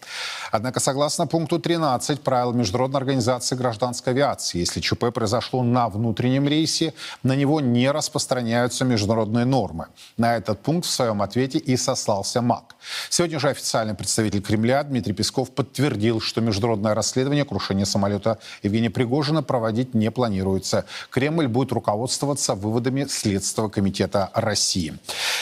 Однако, 0.51 0.79
согласно 0.79 1.27
пункту 1.27 1.59
13 1.59 2.21
правил 2.21 2.53
Международной 2.53 2.99
организации 2.99 3.55
гражданской 3.55 4.13
авиации, 4.13 4.59
если 4.59 4.81
ЧП 4.81 5.13
произошло 5.13 5.63
на 5.63 5.89
внутреннем 5.89 6.47
рейсе, 6.47 6.93
на 7.23 7.35
него 7.35 7.61
не 7.61 7.91
распространяются 7.91 8.85
международные 8.85 9.45
нормы. 9.45 9.87
На 10.17 10.35
этот 10.35 10.59
пункт 10.59 10.87
в 10.87 10.91
своем 10.91 11.21
ответе 11.21 11.57
и 11.57 11.77
сослался 11.77 12.41
МАК. 12.41 12.75
Сегодня 13.09 13.39
же 13.39 13.49
официальный 13.49 13.93
представитель 13.93 14.41
Кремля 14.41 14.83
Дмитрий 14.83 15.13
Песков 15.13 15.51
подтвердил, 15.51 15.98
подтвердил, 15.99 16.21
что 16.21 16.41
международное 16.41 16.93
расследование 16.93 17.43
крушения 17.43 17.85
самолета 17.85 18.37
Евгения 18.63 18.89
Пригожина 18.89 19.43
проводить 19.43 19.93
не 19.93 20.11
планируется. 20.11 20.85
Кремль 21.09 21.47
будет 21.47 21.71
руководствоваться 21.73 22.55
выводами 22.55 23.05
Следственного 23.09 23.69
комитета 23.69 24.29
России. 24.33 24.93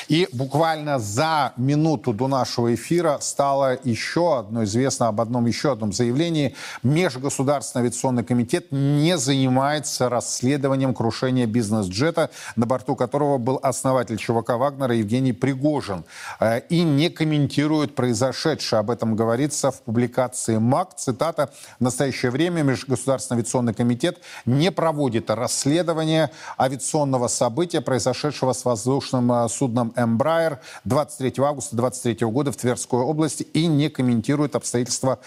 И 0.09 0.27
буквально 0.33 0.99
за 0.99 1.53
минуту 1.57 2.13
до 2.13 2.27
нашего 2.27 2.73
эфира 2.73 3.19
стало 3.21 3.77
еще 3.83 4.39
одно 4.39 4.63
известно 4.63 5.07
об 5.07 5.21
одном 5.21 5.45
еще 5.47 5.71
одном 5.71 5.93
заявлении. 5.93 6.55
Межгосударственный 6.83 7.85
авиационный 7.85 8.23
комитет 8.23 8.71
не 8.71 9.17
занимается 9.17 10.09
расследованием 10.09 10.93
крушения 10.93 11.45
бизнес-джета, 11.45 12.29
на 12.55 12.65
борту 12.65 12.95
которого 12.95 13.37
был 13.37 13.59
основатель 13.61 14.17
ЧВК 14.17 14.57
Вагнера 14.57 14.95
Евгений 14.95 15.33
Пригожин. 15.33 16.03
Э, 16.39 16.61
и 16.69 16.83
не 16.83 17.09
комментирует 17.09 17.95
произошедшее. 17.95 18.79
Об 18.79 18.89
этом 18.89 19.15
говорится 19.15 19.71
в 19.71 19.81
публикации 19.81 20.46
МАК. 20.51 20.95
Цитата. 20.95 21.49
В 21.79 21.83
настоящее 21.83 22.31
время 22.31 22.63
Межгосударственный 22.63 23.39
авиационный 23.39 23.73
комитет 23.73 24.19
не 24.45 24.71
проводит 24.71 25.29
расследование 25.29 26.31
авиационного 26.59 27.27
события, 27.27 27.81
произошедшего 27.81 28.53
с 28.53 28.65
воздушным 28.65 29.31
э, 29.31 29.49
судном 29.49 29.93
«Эмбрайер» 29.95 30.59
23 30.85 31.33
августа 31.43 31.75
2023 31.75 32.27
года 32.27 32.51
в 32.51 32.57
Тверской 32.57 33.01
области 33.01 33.43
и 33.43 33.67
не 33.67 33.89
комментирует 33.89 34.55
обстоятельства 34.55 35.19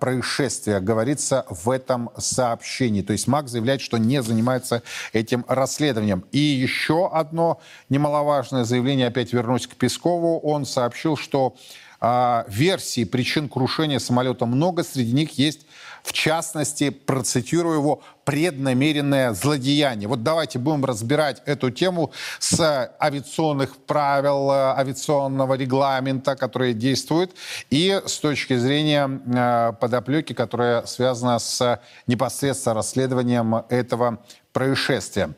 происшествия. 0.00 0.80
Говорится 0.80 1.44
в 1.48 1.70
этом 1.70 2.10
сообщении. 2.16 3.02
То 3.02 3.12
есть 3.12 3.26
МАК 3.26 3.48
заявляет, 3.48 3.80
что 3.80 3.98
не 3.98 4.22
занимается 4.22 4.82
этим 5.12 5.44
расследованием. 5.48 6.24
И 6.32 6.38
еще 6.38 7.08
одно 7.08 7.60
немаловажное 7.88 8.64
заявление, 8.64 9.08
опять 9.08 9.32
вернусь 9.32 9.66
к 9.66 9.76
Пескову. 9.76 10.38
Он 10.40 10.64
сообщил, 10.66 11.16
что 11.16 11.54
э, 12.00 12.44
версий 12.48 13.04
причин 13.04 13.48
крушения 13.48 13.98
самолета 13.98 14.46
много. 14.46 14.84
Среди 14.84 15.12
них 15.12 15.38
есть 15.38 15.66
в 16.02 16.12
частности, 16.12 16.90
процитирую 16.90 17.76
его, 17.76 18.02
преднамеренное 18.24 19.32
злодеяние. 19.34 20.08
Вот 20.08 20.22
давайте 20.22 20.58
будем 20.58 20.84
разбирать 20.84 21.42
эту 21.46 21.70
тему 21.70 22.12
с 22.38 22.90
авиационных 23.00 23.76
правил, 23.76 24.50
авиационного 24.50 25.54
регламента, 25.54 26.36
которые 26.36 26.74
действуют, 26.74 27.32
и 27.70 28.00
с 28.04 28.18
точки 28.18 28.56
зрения 28.56 29.08
э, 29.08 29.72
подоплеки, 29.78 30.32
которая 30.32 30.86
связана 30.86 31.38
с 31.38 31.80
непосредственно 32.06 32.74
расследованием 32.74 33.54
этого 33.68 34.18
происшествия. 34.52 35.30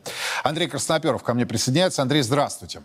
Андрей 0.43 0.67
Красноперов 0.67 1.23
ко 1.23 1.33
мне 1.33 1.45
присоединяется. 1.45 2.01
Андрей, 2.01 2.21
здравствуйте. 2.21 2.81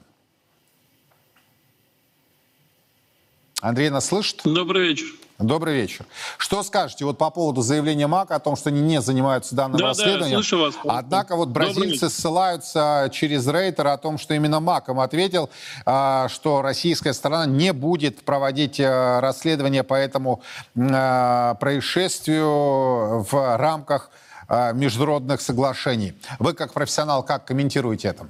Андрей 3.66 3.90
нас 3.90 4.07
слышит? 4.07 4.42
Добрый 4.44 4.90
вечер. 4.90 5.07
Добрый 5.40 5.74
вечер. 5.74 6.07
Что 6.38 6.62
скажете 6.62 7.05
вот 7.05 7.18
по 7.18 7.31
поводу 7.31 7.62
заявления 7.62 8.07
МАКа 8.07 8.37
о 8.37 8.38
том, 8.38 8.55
что 8.55 8.70
они 8.70 8.81
не 8.81 9.00
занимаются 9.00 9.57
данным 9.57 9.79
да, 9.79 9.88
расследованием? 9.88 10.38
Да, 10.38 10.44
слышу 10.44 10.59
вас. 10.59 10.74
Однако 10.85 11.35
вот 11.35 11.48
бразильцы 11.48 12.09
ссылаются 12.09 13.11
через 13.12 13.44
Рейтера 13.48 13.94
о 13.94 13.98
том, 13.98 14.18
что 14.18 14.35
именно 14.35 14.61
МАК 14.61 14.90
им 14.90 15.00
ответил, 15.00 15.50
а, 15.85 16.29
что 16.29 16.62
российская 16.62 17.12
сторона 17.12 17.44
не 17.44 17.72
будет 17.72 18.24
проводить 18.24 18.79
э, 18.79 19.18
расследование 19.18 19.83
по 19.83 19.94
этому 19.94 20.42
э, 20.76 21.55
происшествию 21.59 23.26
в 23.29 23.57
рамках 23.57 24.11
э, 24.48 24.74
международных 24.74 25.40
соглашений. 25.40 26.14
Вы 26.38 26.55
как 26.55 26.72
профессионал 26.72 27.24
как 27.24 27.44
комментируете 27.44 28.09
это? 28.09 28.29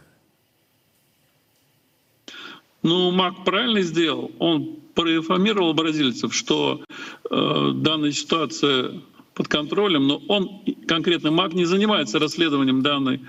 Ну, 2.86 3.10
МАК 3.10 3.44
правильно 3.44 3.82
сделал. 3.82 4.30
Он 4.38 4.76
проинформировал 4.94 5.74
бразильцев, 5.74 6.32
что 6.32 6.84
э, 7.28 7.72
данная 7.74 8.12
ситуация 8.12 8.92
под 9.34 9.48
контролем, 9.48 10.06
но 10.06 10.22
он, 10.28 10.62
конкретно 10.86 11.32
МАК, 11.32 11.54
не 11.54 11.64
занимается 11.64 12.20
расследованием 12.20 12.82
данной, 12.82 13.22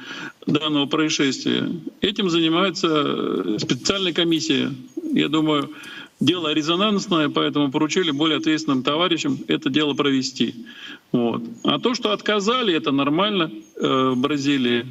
данного 0.45 0.85
происшествия. 0.85 1.71
Этим 2.01 2.29
занимается 2.29 2.87
э, 2.87 3.57
специальная 3.59 4.13
комиссия. 4.13 4.71
Я 5.11 5.27
думаю, 5.27 5.71
дело 6.19 6.53
резонансное, 6.53 7.29
поэтому 7.29 7.71
поручили 7.71 8.11
более 8.11 8.37
ответственным 8.37 8.83
товарищам 8.83 9.39
это 9.47 9.71
дело 9.71 9.95
провести. 9.95 10.53
Вот. 11.11 11.41
А 11.63 11.79
то, 11.79 11.95
что 11.95 12.11
отказали, 12.11 12.75
это 12.75 12.91
нормально 12.91 13.51
э, 13.75 14.09
в 14.11 14.17
Бразилии 14.17 14.85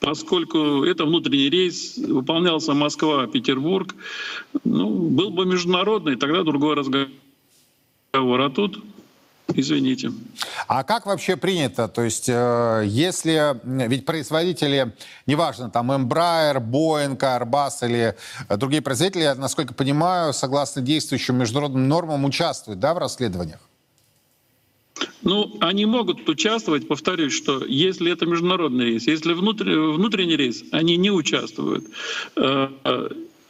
поскольку 0.00 0.84
это 0.84 1.04
внутренний 1.04 1.50
рейс, 1.50 1.96
выполнялся 1.98 2.74
Москва-Петербург, 2.74 3.94
ну, 4.64 5.08
был 5.10 5.30
бы 5.30 5.46
международный, 5.46 6.16
тогда 6.16 6.42
другой 6.42 6.74
разговор. 6.74 7.14
А 8.12 8.50
тут 8.50 8.82
Извините. 9.54 10.12
А 10.68 10.84
как 10.84 11.06
вообще 11.06 11.36
принято? 11.36 11.88
То 11.88 12.02
есть, 12.02 12.28
э, 12.28 12.84
если... 12.86 13.56
Ведь 13.64 14.06
производители, 14.06 14.94
неважно, 15.26 15.70
там, 15.70 15.90
Embraer, 15.90 16.58
Boeing, 16.58 17.18
Airbus 17.18 17.88
или 17.88 18.16
другие 18.56 18.82
производители, 18.82 19.34
насколько 19.36 19.74
понимаю, 19.74 20.32
согласно 20.32 20.82
действующим 20.82 21.36
международным 21.36 21.88
нормам, 21.88 22.24
участвуют, 22.24 22.80
да, 22.80 22.94
в 22.94 22.98
расследованиях? 22.98 23.60
Ну, 25.22 25.56
они 25.60 25.86
могут 25.86 26.28
участвовать, 26.28 26.88
повторюсь, 26.88 27.32
что 27.32 27.64
если 27.64 28.10
это 28.10 28.26
международный 28.26 28.86
рейс, 28.86 29.06
если 29.06 29.32
внутренний 29.32 30.36
рейс, 30.36 30.64
они 30.72 30.96
не 30.96 31.10
участвуют. 31.10 31.84
Э, 32.36 32.68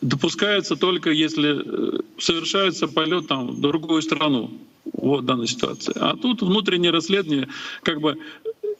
допускается 0.00 0.76
только 0.76 1.10
если 1.10 1.60
э, 1.60 2.00
совершается 2.18 2.88
полет 2.88 3.28
там, 3.28 3.48
в 3.48 3.60
другую 3.60 4.02
страну. 4.02 4.50
Вот 4.92 5.24
данная 5.24 5.46
ситуация. 5.46 5.94
А 6.00 6.16
тут 6.16 6.42
внутреннее 6.42 6.90
расследование, 6.90 7.48
как 7.82 8.00
бы, 8.00 8.18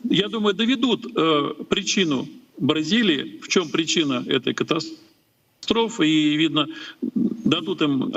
я 0.08 0.28
думаю, 0.28 0.54
доведут 0.54 1.06
э, 1.14 1.54
причину 1.68 2.28
Бразилии, 2.58 3.40
в 3.42 3.48
чем 3.48 3.68
причина 3.68 4.24
этой 4.26 4.54
катастрофы, 4.54 6.08
и, 6.08 6.36
видно, 6.36 6.66
дадут 7.02 7.82
им 7.82 8.12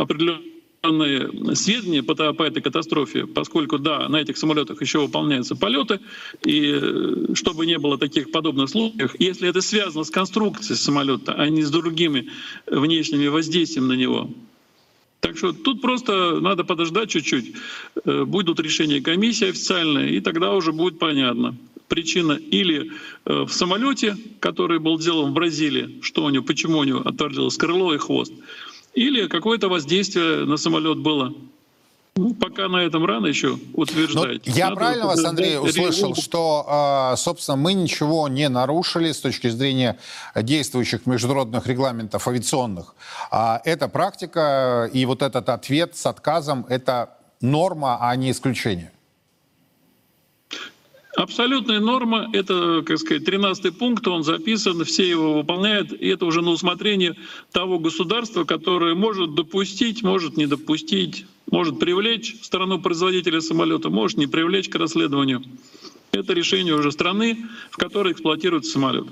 определенные 0.84 1.56
сведения 1.56 2.04
по, 2.04 2.14
по 2.34 2.44
этой 2.44 2.62
катастрофе, 2.62 3.26
поскольку, 3.26 3.78
да, 3.78 4.10
на 4.10 4.18
этих 4.18 4.38
самолетах 4.38 4.82
еще 4.82 5.00
выполняются 5.00 5.56
полеты, 5.56 6.00
и 6.46 6.78
э, 6.82 7.34
чтобы 7.36 7.66
не 7.66 7.78
было 7.78 7.98
таких 7.98 8.32
подобных 8.32 8.70
случаев, 8.70 9.16
если 9.18 9.48
это 9.48 9.62
связано 9.62 10.04
с 10.04 10.10
конструкцией 10.10 10.78
самолета, 10.78 11.34
а 11.34 11.48
не 11.50 11.64
с 11.64 11.72
другими 11.72 12.30
внешними 12.68 13.28
воздействием 13.28 13.88
на 13.88 13.94
него, 13.94 14.30
так 15.22 15.38
что 15.38 15.54
тут 15.54 15.82
просто 15.82 16.42
надо 16.42 16.66
подождать 16.66 17.10
чуть-чуть. 17.10 17.54
Э, 18.04 18.26
будут 18.26 18.60
решения 18.60 19.00
комиссии 19.00 19.50
официальные, 19.50 20.18
и 20.18 20.20
тогда 20.20 20.54
уже 20.54 20.74
будет 20.74 21.00
понятно. 21.00 21.56
Причина 21.88 22.34
или 22.34 22.92
э, 23.26 23.44
в 23.44 23.54
самолете, 23.54 24.18
который 24.42 24.80
был 24.80 25.00
сделан 25.00 25.32
в 25.32 25.34
Бразилии, 25.34 26.00
что 26.02 26.26
у 26.26 26.30
него, 26.30 26.44
почему 26.44 26.80
у 26.80 26.84
него 26.84 27.00
отвалилось 27.00 27.56
крыло 27.56 27.94
и 27.94 27.98
хвост, 27.98 28.34
или 28.94 29.28
какое-то 29.28 29.70
воздействие 29.70 30.46
на 30.46 30.58
самолет 30.58 31.00
было. 31.00 31.34
Ну, 32.16 32.36
пока 32.36 32.68
на 32.68 32.78
этом 32.78 33.06
рано 33.06 33.26
еще 33.26 33.58
утверждать. 33.74 34.46
Но 34.46 34.54
я 34.54 34.66
Надо 34.66 34.76
правильно 34.76 35.08
вас, 35.08 35.26
Андрей, 35.26 35.58
услышал, 35.58 36.14
что, 36.14 36.64
а, 36.68 37.16
собственно, 37.16 37.58
мы 37.58 37.74
ничего 37.74 38.28
не 38.28 38.50
нарушили 38.50 39.12
с 39.12 39.20
точки 39.20 39.50
зрения 39.50 39.98
действующих 40.36 41.08
международных 41.08 41.66
регламентов 41.66 42.28
авиационных. 42.28 42.94
А 43.32 43.62
эта 43.66 43.88
практика 43.88 44.90
и 44.94 45.06
вот 45.06 45.24
этот 45.24 45.50
ответ 45.50 45.98
с 45.98 46.06
отказом– 46.06 46.68
это 46.70 47.18
норма, 47.42 47.98
а 48.00 48.16
не 48.16 48.30
исключение. 48.30 48.93
Абсолютная 51.16 51.80
норма, 51.80 52.28
это, 52.34 52.82
как 52.84 52.98
сказать, 52.98 53.26
13 53.26 53.78
пункт, 53.78 54.08
он 54.08 54.24
записан, 54.24 54.84
все 54.84 55.08
его 55.08 55.36
выполняют, 55.36 55.92
и 55.92 56.08
это 56.08 56.26
уже 56.26 56.42
на 56.42 56.50
усмотрение 56.50 57.16
того 57.52 57.78
государства, 57.78 58.46
которое 58.46 58.96
может 58.96 59.36
допустить, 59.36 60.02
может 60.02 60.38
не 60.38 60.48
допустить, 60.48 61.28
может 61.52 61.80
привлечь 61.80 62.38
страну 62.42 62.82
производителя 62.82 63.42
самолета, 63.42 63.92
может 63.92 64.18
не 64.18 64.26
привлечь 64.26 64.70
к 64.70 64.76
расследованию. 64.76 65.44
Это 66.14 66.34
решение 66.34 66.76
уже 66.76 66.92
страны, 66.92 67.40
в 67.72 67.78
которой 67.78 68.14
эксплуатируется 68.14 68.74
самолет. 68.74 69.08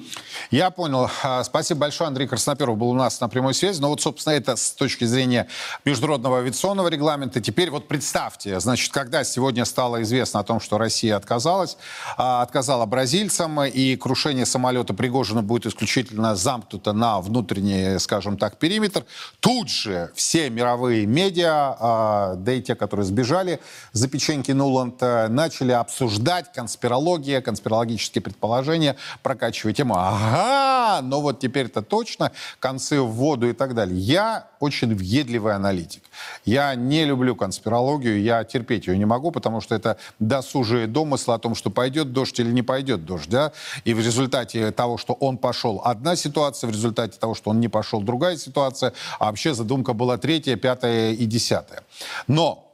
Я 0.52 0.70
понял. 0.70 1.10
А, 1.24 1.43
спасибо 1.43 1.80
большое. 1.80 2.10
Андрей 2.10 2.28
Красноперов 2.28 2.78
был 2.78 2.91
у 2.91 2.93
нас 2.93 3.20
на 3.20 3.28
прямой 3.28 3.56
связи. 3.56 3.82
Но 3.82 3.89
вот, 3.89 4.02
собственно, 4.02 4.36
это 4.36 4.56
с 4.56 4.72
точки 4.74 5.06
зрения 5.06 5.47
международного 5.84 6.38
авиационного 6.38 6.89
регламента. 6.89 7.41
Теперь 7.41 7.72
вот 7.72 7.88
представьте, 7.88 8.60
значит, 8.60 8.93
когда 8.93 9.24
сегодня 9.24 9.66
стало 9.66 10.04
известно 10.04 10.41
о 10.41 10.43
том, 10.43 10.60
что 10.60 10.78
Россия 10.78 11.16
отказалась, 11.16 11.76
а, 12.18 12.43
отказала 12.43 12.86
бразильцам, 12.86 13.64
и 13.64 13.95
крушение 13.95 14.45
самолета 14.45 14.93
Пригожина 14.93 15.41
будет 15.41 15.66
исключительно 15.66 16.36
замкнуто 16.36 16.93
на 16.93 17.20
внутренний, 17.20 17.97
скажем 17.97 18.38
так, 18.38 18.60
периметр, 18.60 19.06
тут 19.39 19.72
же 19.72 20.12
все 20.14 20.52
мировые 20.52 21.08
медиа, 21.08 21.76
а, 21.80 22.36
да 22.36 22.54
и 22.54 22.62
те, 22.62 22.76
которые 22.76 23.08
сбежали 23.08 23.60
за 23.91 24.08
печеньки 24.08 24.52
Нуланд, 24.52 25.02
начали 25.02 25.72
обсуждать 25.72 26.54
конспирацию 26.54 26.91
конспирология, 26.92 27.42
конспирологические 27.42 28.22
предположения, 28.22 28.98
прокачивать 29.24 29.78
тему. 29.78 29.96
Ага, 29.98 31.02
но 31.02 31.22
вот 31.22 31.39
теперь-то 31.39 31.82
точно, 31.82 32.32
концы 32.60 33.00
в 33.00 33.08
воду 33.08 33.50
и 33.50 33.54
так 33.54 33.74
далее. 33.74 33.98
Я 33.98 34.48
очень 34.60 34.94
въедливый 34.94 35.56
аналитик. 35.56 36.04
Я 36.44 36.76
не 36.76 37.06
люблю 37.06 37.36
конспирологию, 37.36 38.22
я 38.22 38.44
терпеть 38.44 38.88
ее 38.88 38.98
не 38.98 39.06
могу, 39.06 39.32
потому 39.32 39.62
что 39.62 39.74
это 39.74 39.98
досужие 40.20 40.88
домыслы 40.88 41.34
о 41.34 41.38
том, 41.38 41.56
что 41.56 41.70
пойдет 41.70 42.12
дождь 42.12 42.38
или 42.39 42.52
не 42.52 42.62
пойдет 42.62 43.06
дождь. 43.06 43.30
Да? 43.30 43.54
И 43.86 43.94
в 43.94 44.00
результате 44.00 44.72
того, 44.72 44.98
что 44.98 45.14
он 45.14 45.38
пошел, 45.38 45.82
одна 45.86 46.18
ситуация, 46.18 46.68
в 46.68 46.72
результате 46.72 47.18
того, 47.18 47.36
что 47.36 47.52
он 47.52 47.62
не 47.62 47.70
пошел, 47.70 48.02
другая 48.02 48.36
ситуация. 48.36 48.92
А 49.18 49.26
вообще 49.28 49.54
задумка 49.54 49.94
была 49.94 50.18
третья, 50.18 50.58
пятая 50.58 51.14
и 51.14 51.26
десятая. 51.26 51.84
Но 52.28 52.71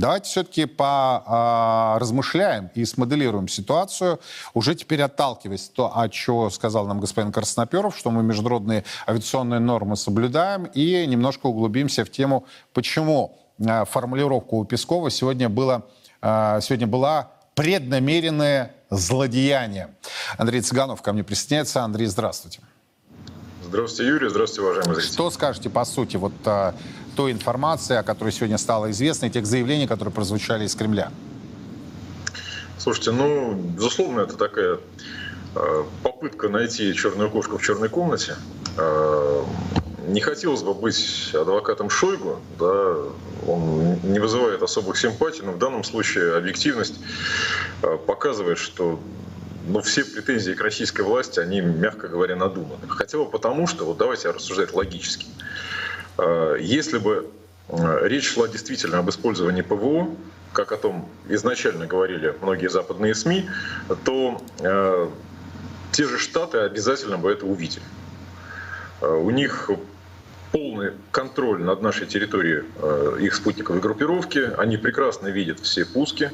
Давайте 0.00 0.30
все-таки 0.30 0.64
поразмышляем 0.64 2.70
а, 2.74 2.74
и 2.74 2.86
смоделируем 2.86 3.48
ситуацию, 3.48 4.18
уже 4.54 4.74
теперь 4.74 5.02
отталкиваясь 5.02 5.68
то, 5.68 5.94
о 5.94 6.08
чем 6.08 6.50
сказал 6.50 6.86
нам 6.86 7.00
господин 7.00 7.32
Красноперов, 7.32 7.98
что 7.98 8.10
мы 8.10 8.22
международные 8.22 8.84
авиационные 9.06 9.60
нормы 9.60 9.96
соблюдаем, 9.96 10.64
и 10.64 11.06
немножко 11.06 11.48
углубимся 11.48 12.06
в 12.06 12.10
тему, 12.10 12.46
почему 12.72 13.38
а, 13.62 13.84
формулировка 13.84 14.54
у 14.54 14.64
Пескова 14.64 15.10
сегодня, 15.10 15.50
было, 15.50 15.86
а, 16.22 16.62
сегодня 16.62 16.86
была 16.86 17.32
преднамеренное 17.54 18.74
злодеяние. 18.88 19.94
Андрей 20.38 20.62
Цыганов 20.62 21.02
ко 21.02 21.12
мне 21.12 21.24
присоединяется. 21.24 21.84
Андрей, 21.84 22.06
здравствуйте. 22.06 22.60
Здравствуйте, 23.62 24.10
Юрий. 24.10 24.30
Здравствуйте, 24.30 24.62
уважаемые 24.62 24.94
зрители. 24.94 25.12
Что 25.12 25.30
скажете 25.30 25.68
по 25.68 25.84
сути 25.84 26.16
вот 26.16 26.32
той 27.20 27.32
информации, 27.32 27.96
о 27.96 28.02
которой 28.02 28.32
сегодня 28.32 28.56
стало 28.56 28.90
известно, 28.92 29.26
и 29.26 29.30
тех 29.30 29.44
заявлений, 29.44 29.86
которые 29.86 30.10
прозвучали 30.10 30.64
из 30.64 30.74
Кремля? 30.74 31.12
Слушайте, 32.78 33.10
ну, 33.10 33.52
безусловно, 33.52 34.20
это 34.20 34.38
такая 34.38 34.78
э, 35.54 35.84
попытка 36.02 36.48
найти 36.48 36.94
черную 36.94 37.28
кошку 37.28 37.58
в 37.58 37.62
черной 37.62 37.90
комнате. 37.90 38.36
Э, 38.78 39.42
не 40.08 40.22
хотелось 40.22 40.62
бы 40.62 40.72
быть 40.72 41.30
адвокатом 41.34 41.90
Шойгу, 41.90 42.40
да, 42.58 42.96
он 43.46 43.98
не 44.02 44.18
вызывает 44.18 44.62
особых 44.62 44.96
симпатий, 44.96 45.42
но 45.44 45.52
в 45.52 45.58
данном 45.58 45.84
случае 45.84 46.36
объективность 46.36 46.94
э, 47.82 47.98
показывает, 48.06 48.56
что 48.56 48.98
ну, 49.68 49.82
все 49.82 50.06
претензии 50.06 50.52
к 50.52 50.62
российской 50.62 51.02
власти, 51.02 51.38
они, 51.38 51.60
мягко 51.60 52.08
говоря, 52.08 52.34
надуманы. 52.34 52.88
Хотя 52.88 53.18
бы 53.18 53.26
потому, 53.26 53.66
что, 53.66 53.84
вот 53.84 53.98
давайте 53.98 54.30
рассуждать 54.30 54.72
логически. 54.72 55.26
Э, 56.18 56.56
если 56.60 56.98
бы 56.98 57.30
э, 57.68 58.08
речь 58.08 58.28
шла 58.32 58.48
действительно 58.48 58.98
об 58.98 59.08
использовании 59.10 59.62
ПВО, 59.62 60.08
как 60.52 60.72
о 60.72 60.76
том 60.76 61.08
изначально 61.28 61.86
говорили 61.86 62.34
многие 62.42 62.68
западные 62.68 63.14
СМИ, 63.14 63.48
то 64.04 64.42
э, 64.58 65.08
те 65.92 66.04
же 66.04 66.18
Штаты 66.18 66.58
обязательно 66.58 67.18
бы 67.18 67.30
это 67.30 67.46
увидели. 67.46 67.84
У 69.00 69.30
них 69.30 69.70
полный 70.52 70.92
контроль 71.10 71.62
над 71.62 71.80
нашей 71.80 72.06
территорией 72.06 72.64
их 73.18 73.34
спутниковой 73.34 73.80
группировки. 73.80 74.50
Они 74.58 74.76
прекрасно 74.76 75.28
видят 75.28 75.58
все 75.60 75.86
пуски 75.86 76.30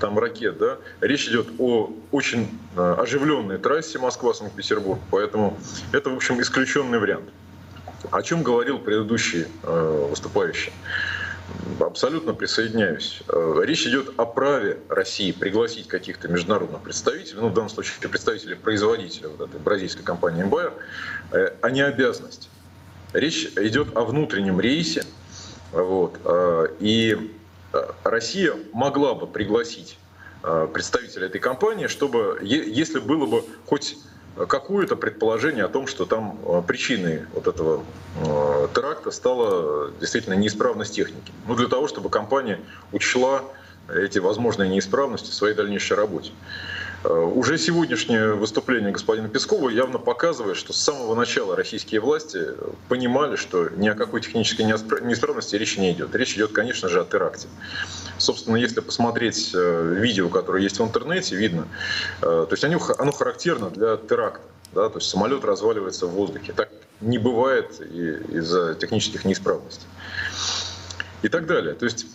там 0.00 0.18
ракет. 0.18 0.58
Да? 0.58 0.78
Речь 1.00 1.28
идет 1.28 1.46
о 1.58 1.92
очень 2.10 2.58
оживленной 2.76 3.58
трассе 3.58 4.00
Москва-Санкт-Петербург, 4.00 5.00
поэтому 5.12 5.56
это, 5.92 6.10
в 6.10 6.16
общем, 6.16 6.40
исключенный 6.40 6.98
вариант. 6.98 7.30
О 8.10 8.22
чем 8.22 8.42
говорил 8.42 8.78
предыдущий 8.78 9.46
э, 9.64 10.06
выступающий? 10.08 10.72
Абсолютно 11.80 12.32
присоединяюсь. 12.32 13.22
Э, 13.28 13.60
речь 13.64 13.86
идет 13.86 14.12
о 14.18 14.24
праве 14.24 14.78
России 14.88 15.32
пригласить 15.32 15.88
каких-то 15.88 16.28
международных 16.28 16.82
представителей, 16.82 17.40
ну, 17.40 17.48
в 17.48 17.54
данном 17.54 17.70
случае 17.70 18.08
представителей 18.08 18.54
производителя 18.54 19.30
вот 19.30 19.48
этой 19.48 19.58
бразильской 19.58 20.04
компании 20.04 20.44
Embraer, 20.44 20.74
э, 21.32 21.54
а 21.60 21.70
не 21.70 21.80
обязанность. 21.80 22.48
Речь 23.12 23.50
идет 23.56 23.96
о 23.96 24.04
внутреннем 24.04 24.60
рейсе, 24.60 25.02
вот, 25.72 26.18
и 26.78 27.34
Россия 28.04 28.54
могла 28.74 29.14
бы 29.14 29.26
пригласить 29.26 29.98
представителя 30.42 31.24
этой 31.24 31.40
компании, 31.40 31.86
чтобы, 31.86 32.38
если 32.42 32.98
было 32.98 33.24
бы 33.24 33.44
хоть 33.64 33.96
какое-то 34.46 34.96
предположение 34.96 35.64
о 35.64 35.68
том, 35.68 35.86
что 35.86 36.04
там 36.04 36.38
э, 36.44 36.62
причиной 36.66 37.24
вот 37.32 37.46
этого 37.46 37.84
э, 38.14 38.68
теракта 38.74 39.10
стала 39.10 39.90
действительно 40.00 40.34
неисправность 40.34 40.94
техники. 40.94 41.32
Ну, 41.46 41.54
для 41.54 41.68
того, 41.68 41.88
чтобы 41.88 42.10
компания 42.10 42.60
учла 42.92 43.42
эти 43.88 44.18
возможные 44.18 44.68
неисправности 44.68 45.30
в 45.30 45.34
своей 45.34 45.54
дальнейшей 45.54 45.96
работе. 45.96 46.32
Э, 47.04 47.10
уже 47.10 47.58
сегодняшнее 47.58 48.34
выступление 48.34 48.90
господина 48.90 49.28
Пескова 49.28 49.68
явно 49.68 49.98
показывает, 49.98 50.56
что 50.56 50.72
с 50.72 50.80
самого 50.80 51.14
начала 51.14 51.54
российские 51.54 52.00
власти 52.00 52.40
понимали, 52.88 53.36
что 53.36 53.68
ни 53.68 53.88
о 53.88 53.94
какой 53.94 54.20
технической 54.20 54.64
неисправности 54.64 55.54
речи 55.56 55.78
не 55.78 55.92
идет. 55.92 56.14
Речь 56.14 56.34
идет, 56.34 56.52
конечно 56.52 56.88
же, 56.88 57.00
о 57.00 57.04
теракте. 57.04 57.48
Собственно, 58.18 58.56
если 58.56 58.80
посмотреть 58.80 59.52
э, 59.54 59.94
видео, 59.96 60.28
которое 60.28 60.62
есть 60.62 60.78
в 60.80 60.84
интернете, 60.84 61.36
видно, 61.36 61.68
э, 62.20 62.46
то 62.48 62.48
есть 62.50 62.64
оно 62.64 63.12
характерно 63.12 63.70
для 63.70 63.96
теракта. 63.96 64.42
Да, 64.74 64.90
то 64.90 64.98
есть 64.98 65.08
самолет 65.08 65.44
разваливается 65.44 66.06
в 66.06 66.10
воздухе. 66.10 66.52
Так 66.52 66.68
не 67.00 67.16
бывает 67.16 67.80
из-за 67.80 68.74
технических 68.74 69.24
неисправностей. 69.24 69.86
И 71.22 71.28
так 71.28 71.46
далее. 71.46 71.74
То 71.74 71.86
есть 71.86 72.06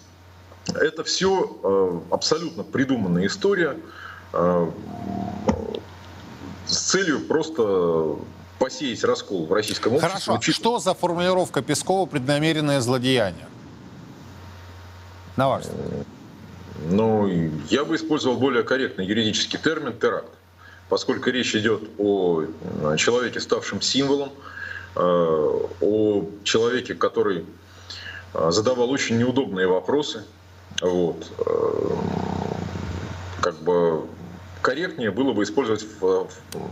это 0.67 1.03
все 1.03 2.03
абсолютно 2.11 2.63
придуманная 2.63 3.25
история, 3.25 3.75
с 4.33 4.71
целью 6.65 7.19
просто 7.21 8.17
посеять 8.59 9.03
раскол 9.03 9.45
в 9.45 9.53
российском 9.53 9.93
обществе. 9.93 10.09
Хорошо. 10.09 10.33
Учит... 10.35 10.55
Что 10.55 10.79
за 10.79 10.93
формулировка 10.93 11.61
Пескова 11.61 12.05
«преднамеренное 12.05 12.81
злодеяние»? 12.81 13.47
На 15.35 15.49
ваш 15.49 15.63
взгляд. 15.63 16.07
Ну, 16.89 17.27
я 17.69 17.85
бы 17.85 17.95
использовал 17.95 18.37
более 18.37 18.63
корректный 18.63 19.05
юридический 19.05 19.59
термин 19.59 19.93
«теракт», 19.93 20.31
поскольку 20.89 21.29
речь 21.29 21.55
идет 21.55 21.83
о 21.97 22.43
человеке, 22.97 23.39
ставшем 23.39 23.81
символом, 23.81 24.31
э, 24.95 24.99
о 24.99 26.25
человеке, 26.43 26.93
который 26.93 27.45
э, 28.33 28.51
задавал 28.51 28.89
очень 28.89 29.17
неудобные 29.17 29.67
вопросы. 29.67 30.23
Вот. 30.81 31.31
Как 33.41 33.55
бы 33.59 34.05
корректнее 34.63 35.11
было 35.11 35.33
бы 35.33 35.43
использовать 35.43 35.85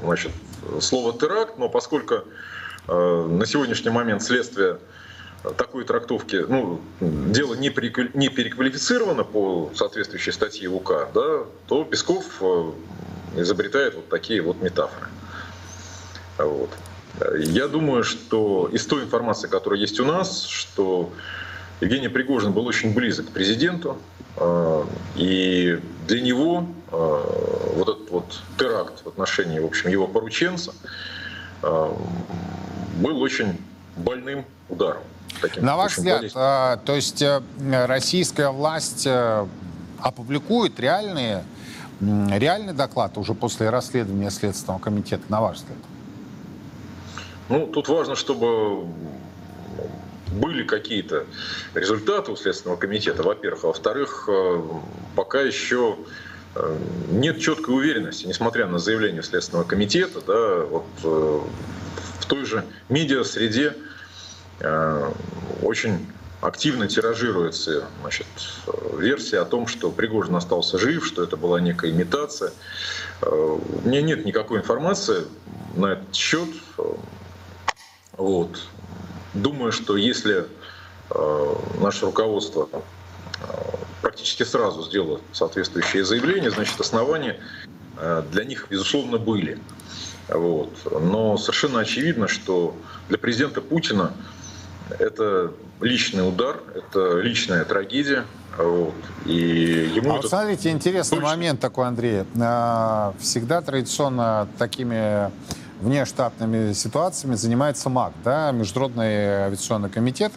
значит, 0.03 0.31
слово 0.79 1.13
теракт, 1.13 1.59
но 1.59 1.69
поскольку 1.69 2.23
э, 2.87 3.27
на 3.29 3.45
сегодняшний 3.45 3.91
момент 3.91 4.23
следствие 4.23 4.79
такой 5.57 5.83
трактовки, 5.83 6.45
ну, 6.47 6.81
дело 6.99 7.55
не, 7.55 7.69
переквалифицировано 7.69 9.23
по 9.23 9.71
соответствующей 9.75 10.31
статье 10.31 10.69
УК, 10.69 11.09
да, 11.13 11.43
то 11.67 11.83
Песков 11.83 12.25
э, 12.41 12.71
изобретает 13.35 13.95
вот 13.95 14.09
такие 14.09 14.41
вот 14.41 14.61
метафоры. 14.61 15.07
Вот. 16.37 16.69
Я 17.37 17.67
думаю, 17.67 18.03
что 18.03 18.69
из 18.71 18.85
той 18.85 19.03
информации, 19.03 19.47
которая 19.47 19.79
есть 19.79 19.99
у 19.99 20.05
нас, 20.05 20.45
что 20.45 21.11
Евгений 21.82 22.09
Пригожин 22.09 22.53
был 22.53 22.67
очень 22.67 22.93
близок 22.93 23.27
к 23.27 23.32
президенту, 23.32 23.97
э, 24.38 24.86
и 25.15 25.79
для 26.07 26.21
него 26.21 26.67
э, 26.91 27.73
вот 27.75 27.89
этот 27.89 28.11
вот 28.11 28.43
теракт 28.57 29.03
в 29.03 29.07
отношении, 29.07 29.57
в 29.57 29.65
общем, 29.65 29.89
его 29.89 30.07
порученца 30.07 30.73
э, 31.63 31.91
был 32.97 33.19
очень 33.19 33.57
больным 33.97 34.45
ударом. 34.69 35.01
Таким 35.41 35.65
На 35.65 35.75
ваш 35.75 35.97
взгляд, 35.97 36.25
а, 36.36 36.77
то 36.77 36.93
есть 36.93 37.23
российская 37.57 38.49
власть 38.49 39.07
опубликует 39.99 40.79
реальные, 40.79 41.43
реальный 41.99 42.73
доклад 42.73 43.17
уже 43.17 43.34
после 43.34 43.71
расследования 43.71 44.29
Следственного 44.29 44.79
комитета, 44.79 45.23
на 45.29 45.41
ваш 45.41 45.57
взгляд? 45.57 45.77
Ну, 47.49 47.65
тут 47.67 47.88
важно, 47.88 48.15
чтобы 48.15 48.86
были 50.32 50.63
какие-то 50.63 51.25
результаты 51.73 52.32
у 52.32 52.36
Следственного 52.36 52.77
комитета, 52.77 53.23
во-первых. 53.23 53.63
А 53.63 53.67
во-вторых, 53.67 54.25
э, 54.27 54.61
пока 55.15 55.41
еще 55.41 55.97
э, 56.55 56.77
нет 57.09 57.39
четкой 57.39 57.75
уверенности, 57.75 58.25
несмотря 58.25 58.67
на 58.67 58.79
заявление 58.79 59.23
Следственного 59.23 59.65
комитета, 59.65 60.21
да, 60.25 60.65
вот, 60.65 60.86
э, 61.03 61.39
в 62.19 62.25
той 62.27 62.45
же 62.45 62.63
медиа-среде 62.89 63.75
очень 65.63 66.07
активно 66.39 66.88
тиражируется 66.88 67.88
значит, 68.01 68.27
версия 68.95 69.39
о 69.39 69.45
том, 69.45 69.65
что 69.65 69.89
Пригожин 69.89 70.36
остался 70.36 70.77
жив, 70.77 71.03
что 71.03 71.23
это 71.23 71.36
была 71.36 71.59
некая 71.59 71.89
имитация. 71.89 72.51
У 73.21 73.59
меня 73.84 74.03
нет 74.03 74.23
никакой 74.23 74.59
информации 74.59 75.23
на 75.75 75.93
этот 75.93 76.15
счет. 76.15 76.49
Вот. 78.13 78.59
Думаю, 79.34 79.71
что 79.71 79.95
если 79.97 80.45
э, 81.09 81.55
наше 81.79 82.05
руководство 82.05 82.69
э, 82.73 82.77
практически 84.01 84.43
сразу 84.43 84.84
сделала 84.84 85.21
соответствующее 85.32 86.03
заявление, 86.03 86.51
значит, 86.51 86.79
основания 86.79 87.39
для 88.32 88.45
них, 88.45 88.65
безусловно, 88.67 89.19
были. 89.19 89.59
Вот. 90.27 90.71
Но 91.01 91.38
совершенно 91.38 91.82
очевидно, 91.82 92.27
что 92.27 92.75
для 93.09 93.19
президента 93.19 93.61
Путина 93.61 94.13
это 94.97 95.53
личный 95.79 96.27
удар, 96.27 96.61
это 96.73 97.19
личная 97.19 97.65
трагедия. 97.65 98.25
Вот. 98.57 98.93
И 99.25 99.91
ему 99.95 100.11
а 100.11 100.13
вот 100.17 100.27
смотрите, 100.29 100.69
интересный 100.71 101.17
точно... 101.17 101.29
момент 101.29 101.59
такой, 101.59 101.88
Андрей. 101.88 102.23
А, 102.39 103.13
всегда 103.19 103.61
традиционно 103.61 104.47
такими 104.57 105.32
внештатными 105.82 106.73
ситуациями 106.73 107.36
занимается 107.36 107.89
МАК, 107.89 108.13
да, 108.23 108.51
Международный 108.51 109.45
авиационный 109.45 109.89
комитет. 109.89 110.32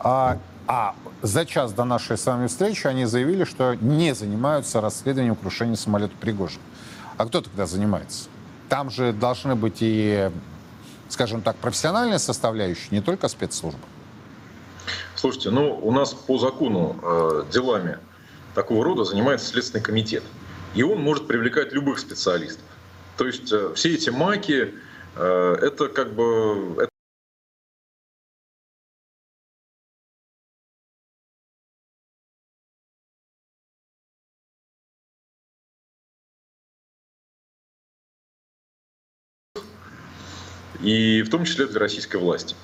А, 0.00 0.38
а 0.66 0.94
за 1.22 1.44
час 1.44 1.72
до 1.72 1.84
нашей 1.84 2.16
с 2.16 2.24
вами 2.26 2.46
встречи 2.46 2.86
они 2.86 3.04
заявили, 3.04 3.44
что 3.44 3.74
не 3.74 4.14
занимаются 4.14 4.80
расследованием 4.80 5.34
крушения 5.34 5.76
самолета 5.76 6.14
Пригожина. 6.20 6.62
А 7.16 7.26
кто 7.26 7.40
тогда 7.40 7.66
занимается? 7.66 8.28
Там 8.68 8.90
же 8.90 9.12
должны 9.12 9.56
быть 9.56 9.78
и, 9.80 10.30
скажем 11.08 11.42
так, 11.42 11.56
профессиональная 11.56 12.18
составляющая, 12.18 12.88
не 12.90 13.00
только 13.00 13.28
спецслужбы. 13.28 13.80
Слушайте, 15.16 15.50
ну 15.50 15.76
у 15.82 15.90
нас 15.90 16.14
по 16.14 16.38
закону 16.38 16.96
э, 17.02 17.44
делами 17.50 17.98
такого 18.54 18.84
рода 18.84 19.04
занимается 19.04 19.46
Следственный 19.46 19.82
комитет. 19.82 20.22
И 20.74 20.82
он 20.82 21.00
может 21.00 21.26
привлекать 21.26 21.72
любых 21.72 21.98
специалистов. 21.98 22.62
То 23.18 23.26
есть 23.26 23.52
э, 23.52 23.74
все 23.74 23.94
эти 23.94 24.10
маки, 24.10 24.74
э, 25.16 25.56
это 25.60 25.88
как 25.88 26.14
бы 26.14 26.88
и 40.80 41.22
в 41.22 41.30
том 41.30 41.44
числе 41.44 41.66
для 41.66 41.80
российской 41.80 42.18
власти. 42.18 42.54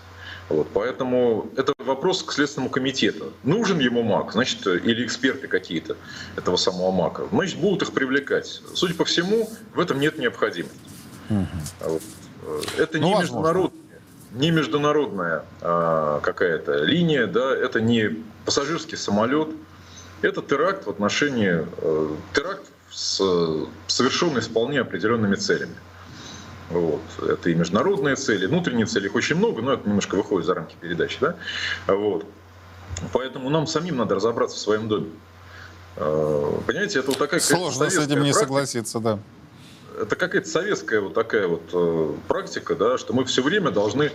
Вот, 0.48 0.68
поэтому 0.74 1.50
это 1.56 1.72
вопрос 1.78 2.22
к 2.22 2.32
Следственному 2.32 2.70
комитету. 2.70 3.32
Нужен 3.44 3.78
ему 3.78 4.02
МАК, 4.02 4.32
значит, 4.32 4.66
или 4.66 5.04
эксперты 5.04 5.48
какие-то 5.48 5.96
этого 6.36 6.56
самого 6.56 6.90
МАКа, 6.90 7.26
значит, 7.30 7.58
будут 7.58 7.82
их 7.82 7.92
привлекать. 7.92 8.60
Судя 8.74 8.94
по 8.94 9.04
всему, 9.04 9.48
в 9.74 9.80
этом 9.80 10.00
нет 10.00 10.18
необходимости. 10.18 10.78
Угу. 11.30 12.00
Это 12.76 12.98
ну, 12.98 13.06
не, 13.08 13.20
международная, 13.20 14.00
не 14.32 14.50
международная 14.50 15.44
а, 15.62 16.20
какая-то 16.20 16.84
линия, 16.84 17.26
да, 17.26 17.56
это 17.56 17.80
не 17.80 18.22
пассажирский 18.44 18.98
самолет, 18.98 19.48
это 20.20 20.42
теракт 20.42 20.86
в 20.86 20.90
отношении, 20.90 21.66
а, 21.78 22.16
теракт 22.34 22.66
с, 22.90 23.22
совершенный 23.86 24.42
с 24.42 24.48
вполне 24.48 24.80
определенными 24.80 25.36
целями. 25.36 25.74
Вот. 26.70 27.02
Это 27.22 27.50
и 27.50 27.54
международные 27.54 28.16
цели, 28.16 28.46
внутренние 28.46 28.86
цели, 28.86 29.06
их 29.06 29.14
очень 29.14 29.36
много, 29.36 29.62
но 29.62 29.74
это 29.74 29.88
немножко 29.88 30.14
выходит 30.16 30.46
за 30.46 30.54
рамки 30.54 30.74
передачи. 30.80 31.18
Да? 31.20 31.36
Вот. 31.86 32.26
Поэтому 33.12 33.50
нам 33.50 33.66
самим 33.66 33.96
надо 33.96 34.14
разобраться 34.14 34.56
в 34.56 34.60
своем 34.60 34.88
доме. 34.88 35.10
А, 35.96 36.60
понимаете, 36.66 37.00
это 37.00 37.08
вот 37.08 37.18
такая... 37.18 37.40
Сложно 37.40 37.90
с 37.90 37.94
этим 37.94 38.22
не 38.22 38.30
практика. 38.30 38.38
согласиться, 38.38 39.00
да. 39.00 39.18
Это 40.00 40.16
какая-то 40.16 40.48
советская 40.48 41.00
вот 41.00 41.14
такая 41.14 41.46
вот 41.46 41.70
э, 41.72 42.14
практика, 42.26 42.74
да, 42.74 42.98
что 42.98 43.12
мы 43.12 43.24
все 43.24 43.42
время 43.44 43.70
должны, 43.70 44.10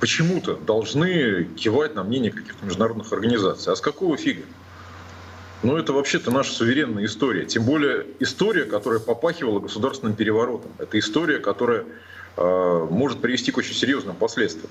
почему-то 0.00 0.56
должны 0.56 1.44
кивать 1.44 1.94
на 1.94 2.02
мнение 2.02 2.32
каких-то 2.32 2.64
международных 2.64 3.12
организаций. 3.12 3.72
А 3.72 3.76
с 3.76 3.80
какого 3.80 4.16
фига? 4.16 4.42
Но 5.62 5.78
это 5.78 5.92
вообще-то 5.92 6.30
наша 6.30 6.52
суверенная 6.52 7.04
история. 7.04 7.44
Тем 7.44 7.64
более 7.64 8.06
история, 8.18 8.64
которая 8.64 9.00
попахивала 9.00 9.60
государственным 9.60 10.14
переворотом. 10.14 10.70
Это 10.78 10.98
история, 10.98 11.38
которая 11.38 11.84
э, 12.36 12.86
может 12.90 13.20
привести 13.20 13.52
к 13.52 13.58
очень 13.58 13.74
серьезным 13.74 14.16
последствиям. 14.16 14.70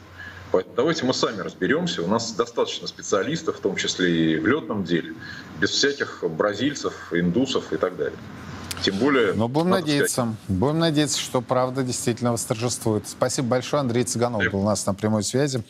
Поэтому 0.51 0.75
давайте 0.75 1.05
мы 1.05 1.13
сами 1.13 1.41
разберемся. 1.41 2.01
У 2.01 2.07
нас 2.07 2.31
достаточно 2.31 2.87
специалистов, 2.87 3.57
в 3.57 3.59
том 3.59 3.75
числе 3.75 4.33
и 4.33 4.39
в 4.39 4.47
летном 4.47 4.83
деле, 4.83 5.13
без 5.59 5.69
всяких 5.69 6.23
бразильцев, 6.27 6.93
индусов 7.11 7.71
и 7.71 7.77
так 7.77 7.95
далее. 7.95 8.17
Тем 8.81 8.95
более... 8.95 9.33
Но 9.33 9.47
будем 9.47 9.69
надеяться, 9.69 10.13
сказать... 10.13 10.35
будем 10.47 10.79
надеяться, 10.79 11.19
что 11.19 11.41
правда 11.41 11.83
действительно 11.83 12.31
восторжествует. 12.31 13.07
Спасибо 13.07 13.49
большое. 13.49 13.81
Андрей 13.81 14.05
Цыганов 14.05 14.51
был 14.51 14.61
у 14.61 14.65
нас 14.65 14.85
на 14.87 14.95
прямой 14.95 15.21
связи. 15.21 15.61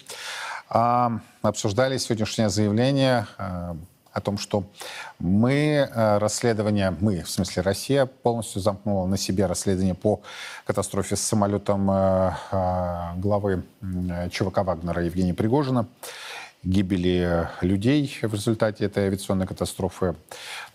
А, 0.69 1.19
обсуждали 1.41 1.97
сегодняшнее 1.97 2.49
заявление 2.49 3.27
а, 3.37 3.75
о 4.11 4.21
том, 4.21 4.37
что 4.37 4.63
мы 5.19 5.53
э, 5.53 6.17
расследование, 6.17 6.95
мы, 6.99 7.21
в 7.21 7.29
смысле 7.29 7.61
Россия, 7.61 8.05
полностью 8.05 8.61
замкнула 8.61 9.07
на 9.07 9.17
себе 9.17 9.45
расследование 9.45 9.95
по 9.95 10.21
катастрофе 10.65 11.15
с 11.15 11.21
самолетом 11.21 11.89
э, 11.91 12.31
э, 12.51 13.11
главы 13.17 13.63
ЧВК 14.31 14.59
Вагнера 14.63 15.03
Евгения 15.03 15.33
Пригожина 15.33 15.87
гибели 16.63 17.47
людей 17.61 18.17
в 18.21 18.33
результате 18.33 18.85
этой 18.85 19.05
авиационной 19.05 19.47
катастрофы. 19.47 20.15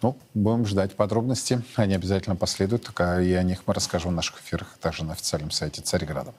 Ну, 0.05 0.19
будем 0.35 0.67
ждать 0.67 0.97
подробности. 0.97 1.63
Они 1.77 1.95
обязательно 1.95 2.37
последуют, 2.37 2.91
и 3.01 3.33
о 3.33 3.43
них 3.43 3.61
мы 3.67 3.73
расскажем 3.73 4.11
в 4.11 4.15
наших 4.15 4.39
эфирах, 4.43 4.77
также 4.79 5.03
на 5.03 5.15
официальном 5.15 5.51
сайте 5.51 5.81
Царьграда. 5.81 6.35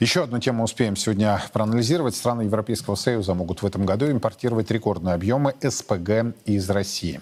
Еще 0.00 0.24
одну 0.24 0.40
тему 0.40 0.64
успеем 0.64 0.96
сегодня 0.96 1.40
проанализировать. 1.52 2.16
Страны 2.16 2.42
Европейского 2.42 2.96
Союза 2.96 3.32
могут 3.34 3.62
в 3.62 3.66
этом 3.66 3.86
году 3.86 4.10
импортировать 4.10 4.72
рекордные 4.72 5.14
объемы 5.14 5.54
СПГ 5.62 6.34
из 6.46 6.68
России. 6.68 7.20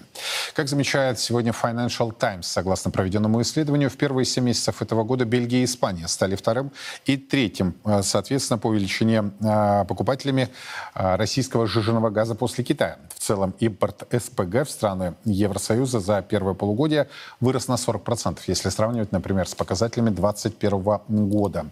Как 0.55 0.69
замечает 0.69 1.19
сегодня 1.19 1.51
Financial 1.51 2.11
Times, 2.17 2.47
согласно 2.47 2.89
проведенному 2.89 3.43
исследованию, 3.43 3.91
в 3.91 3.97
первые 3.97 4.25
7 4.25 4.43
месяцев 4.43 4.81
этого 4.81 5.03
года 5.03 5.25
Бельгия 5.25 5.61
и 5.61 5.65
Испания 5.65 6.07
стали 6.07 6.35
вторым 6.35 6.71
и 7.05 7.15
третьим, 7.15 7.75
э, 7.85 8.01
соответственно, 8.01 8.57
по 8.57 8.73
величине 8.73 9.33
э, 9.39 9.85
покупателями 9.85 10.49
э, 10.95 11.15
российского 11.15 11.67
сжиженного 11.67 12.09
газа 12.09 12.33
после 12.33 12.63
Китая. 12.63 12.97
В 13.13 13.19
целом 13.19 13.53
импорт 13.59 14.07
СПГ 14.11 14.65
в 14.65 14.69
страны 14.71 15.13
Евросоюза 15.25 15.74
за 15.83 16.21
первое 16.21 16.53
полугодие 16.53 17.07
вырос 17.39 17.67
на 17.67 17.75
40%, 17.75 18.39
если 18.47 18.69
сравнивать, 18.69 19.11
например, 19.11 19.47
с 19.47 19.55
показателями 19.55 20.09
2021 20.09 21.29
года. 21.29 21.65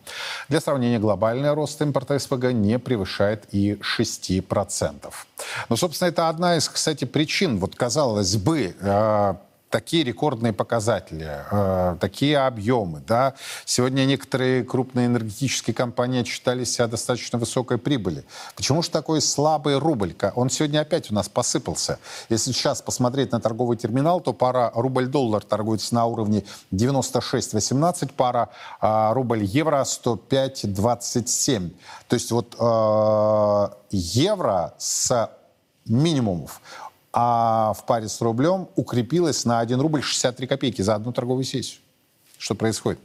Для 0.49 0.59
сравнения, 0.59 0.99
глобальный 0.99 1.53
рост 1.53 1.81
импорта 1.81 2.19
СПГ 2.19 2.51
не 2.51 2.79
превышает 2.79 3.45
и 3.51 3.73
6%. 3.97 5.13
Ну, 5.69 5.77
собственно, 5.77 6.09
это 6.09 6.29
одна 6.29 6.57
из, 6.57 6.69
кстати, 6.69 7.05
причин. 7.05 7.59
Вот, 7.59 7.75
казалось 7.75 8.35
бы, 8.35 8.75
э, 8.79 9.33
такие 9.73 10.03
рекордные 10.03 10.53
показатели, 10.53 11.27
э, 11.49 11.97
такие 11.99 12.37
объемы. 12.37 13.01
Да? 13.07 13.33
Сегодня 13.65 14.05
некоторые 14.05 14.63
крупные 14.63 15.07
энергетические 15.07 15.73
компании 15.73 16.21
отчитали 16.21 16.63
себя 16.63 16.85
достаточно 16.85 17.39
высокой 17.39 17.79
прибыли. 17.79 18.23
Почему 18.55 18.83
же 18.83 18.91
такой 18.91 19.19
слабый 19.19 19.79
рубль? 19.79 20.13
Он 20.35 20.51
сегодня 20.51 20.81
опять 20.81 21.09
у 21.09 21.15
нас 21.15 21.27
посыпался. 21.27 21.97
Если 22.29 22.51
сейчас 22.51 22.83
посмотреть 22.83 23.31
на 23.31 23.39
торговый 23.39 23.75
терминал, 23.75 24.21
то 24.21 24.31
пара 24.31 24.71
рубль-доллар 24.75 25.43
торгуется 25.43 25.95
на 25.95 26.05
уровне 26.05 26.43
96.18, 26.71 28.11
пара 28.15 28.49
э, 28.79 29.13
рубль-евро 29.13 29.81
105.27. 29.81 31.71
То 32.07 32.13
есть 32.13 32.31
вот 32.31 32.55
э, 32.59 33.69
евро 33.89 34.75
с 34.77 35.29
минимумов 35.85 36.61
а 37.13 37.73
в 37.73 37.85
паре 37.85 38.09
с 38.09 38.19
рублем 38.21 38.67
укрепилась 38.75 39.45
на 39.45 39.59
1 39.59 39.79
рубль 39.79 40.01
63 40.01 40.47
копейки 40.47 40.81
за 40.81 40.95
одну 40.95 41.13
торговую 41.13 41.43
сессию. 41.45 41.79
Что 42.39 42.55
происходит? 42.55 42.99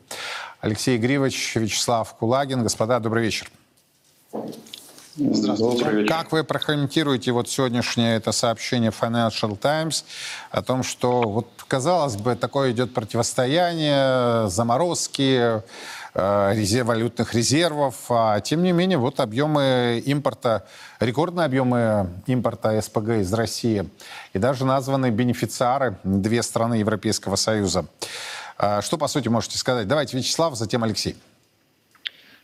Алексей 0.60 0.98
Гривович, 0.98 1.54
Вячеслав 1.54 2.12
Кулагин. 2.14 2.62
Господа, 2.62 2.98
добрый 2.98 3.24
вечер. 3.24 3.50
Здравствуйте. 5.16 6.04
Как 6.06 6.32
вы 6.32 6.44
прокомментируете 6.44 7.32
вот 7.32 7.48
сегодняшнее 7.48 8.16
это 8.16 8.32
сообщение 8.32 8.90
Financial 8.90 9.56
Times 9.56 10.04
о 10.50 10.62
том, 10.62 10.82
что 10.82 11.22
вот 11.22 11.48
казалось 11.66 12.16
бы 12.16 12.36
такое 12.36 12.70
идет 12.72 12.94
противостояние, 12.94 14.48
заморозки, 14.48 15.62
резерв, 16.18 16.88
валютных 16.88 17.34
резервов. 17.34 17.94
А 18.10 18.40
тем 18.40 18.62
не 18.62 18.72
менее, 18.72 18.98
вот 18.98 19.20
объемы 19.20 20.02
импорта, 20.04 20.66
рекордные 21.00 21.46
объемы 21.46 22.10
импорта 22.26 22.80
СПГ 22.80 23.20
из 23.20 23.32
России. 23.32 23.88
И 24.32 24.38
даже 24.38 24.64
названы 24.64 25.10
бенефициары, 25.10 25.96
две 26.02 26.42
страны 26.42 26.74
Европейского 26.74 27.36
Союза. 27.36 27.86
А 28.56 28.82
что, 28.82 28.98
по 28.98 29.06
сути, 29.06 29.28
можете 29.28 29.56
сказать? 29.58 29.86
Давайте 29.86 30.16
Вячеслав, 30.16 30.56
затем 30.56 30.82
Алексей. 30.82 31.16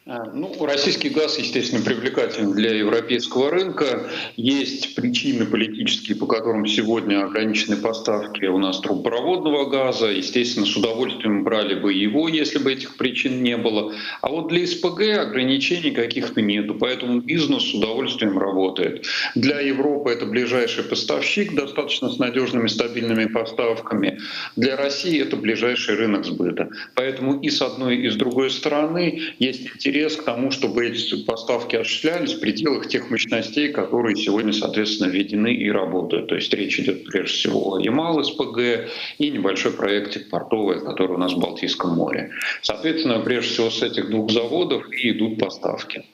А, 0.06 0.24
ну, 0.34 0.54
российский 0.60 1.08
газ, 1.08 1.38
естественно, 1.38 1.82
привлекателен 1.82 2.52
для 2.52 2.74
европейского 2.74 3.50
рынка. 3.50 4.10
Есть 4.36 4.94
причины 4.94 5.46
политические, 5.46 6.18
по 6.18 6.26
которым 6.26 6.66
сегодня 6.66 7.24
ограничены 7.24 7.78
поставки 7.78 8.44
у 8.44 8.58
нас 8.58 8.80
трубопроводного 8.80 9.64
газа. 9.70 10.08
Естественно, 10.08 10.66
с 10.66 10.76
удовольствием 10.76 11.42
брали 11.42 11.74
бы 11.74 11.94
его, 11.94 12.28
если 12.28 12.58
бы 12.58 12.74
этих 12.74 12.98
причин 12.98 13.42
не 13.42 13.56
было. 13.56 13.94
А 14.20 14.28
вот 14.28 14.48
для 14.48 14.66
СПГ 14.66 15.00
ограничений 15.20 15.92
каких-то 15.92 16.42
нету, 16.42 16.74
поэтому 16.74 17.22
бизнес 17.22 17.62
с 17.62 17.72
удовольствием 17.72 18.38
работает. 18.38 19.06
Для 19.34 19.60
Европы 19.60 20.10
это 20.10 20.26
ближайший 20.26 20.84
поставщик, 20.84 21.54
достаточно 21.54 22.10
с 22.10 22.18
надежными, 22.18 22.66
стабильными 22.66 23.24
поставками. 23.24 24.20
Для 24.54 24.76
России 24.76 25.22
это 25.22 25.38
ближайший 25.38 25.94
рынок 25.94 26.26
сбыта. 26.26 26.68
Поэтому 26.94 27.40
и 27.40 27.48
с 27.48 27.62
одной, 27.62 27.96
и 27.96 28.10
с 28.10 28.16
другой 28.16 28.50
стороны 28.50 29.22
есть 29.38 29.70
интерес 29.76 29.93
интерес 29.94 30.16
к 30.16 30.24
тому, 30.24 30.50
чтобы 30.50 30.86
эти 30.86 31.22
поставки 31.22 31.76
осуществлялись 31.76 32.34
в 32.34 32.40
пределах 32.40 32.88
тех 32.88 33.10
мощностей, 33.10 33.72
которые 33.72 34.16
сегодня, 34.16 34.52
соответственно, 34.52 35.08
введены 35.08 35.54
и 35.54 35.70
работают. 35.70 36.28
То 36.28 36.34
есть 36.34 36.52
речь 36.52 36.80
идет 36.80 37.04
прежде 37.04 37.32
всего 37.32 37.74
о 37.74 37.80
Ямал-СПГ 37.80 38.90
и 39.18 39.30
небольшой 39.30 39.72
проект 39.72 40.30
портовый, 40.30 40.80
который 40.80 41.12
у 41.12 41.18
нас 41.18 41.32
в 41.32 41.38
Балтийском 41.38 41.94
море. 41.94 42.32
Соответственно, 42.62 43.20
прежде 43.20 43.52
всего 43.52 43.70
с 43.70 43.82
этих 43.82 44.10
двух 44.10 44.32
заводов 44.32 44.90
и 44.90 45.12
идут 45.12 45.38
поставки. 45.38 46.04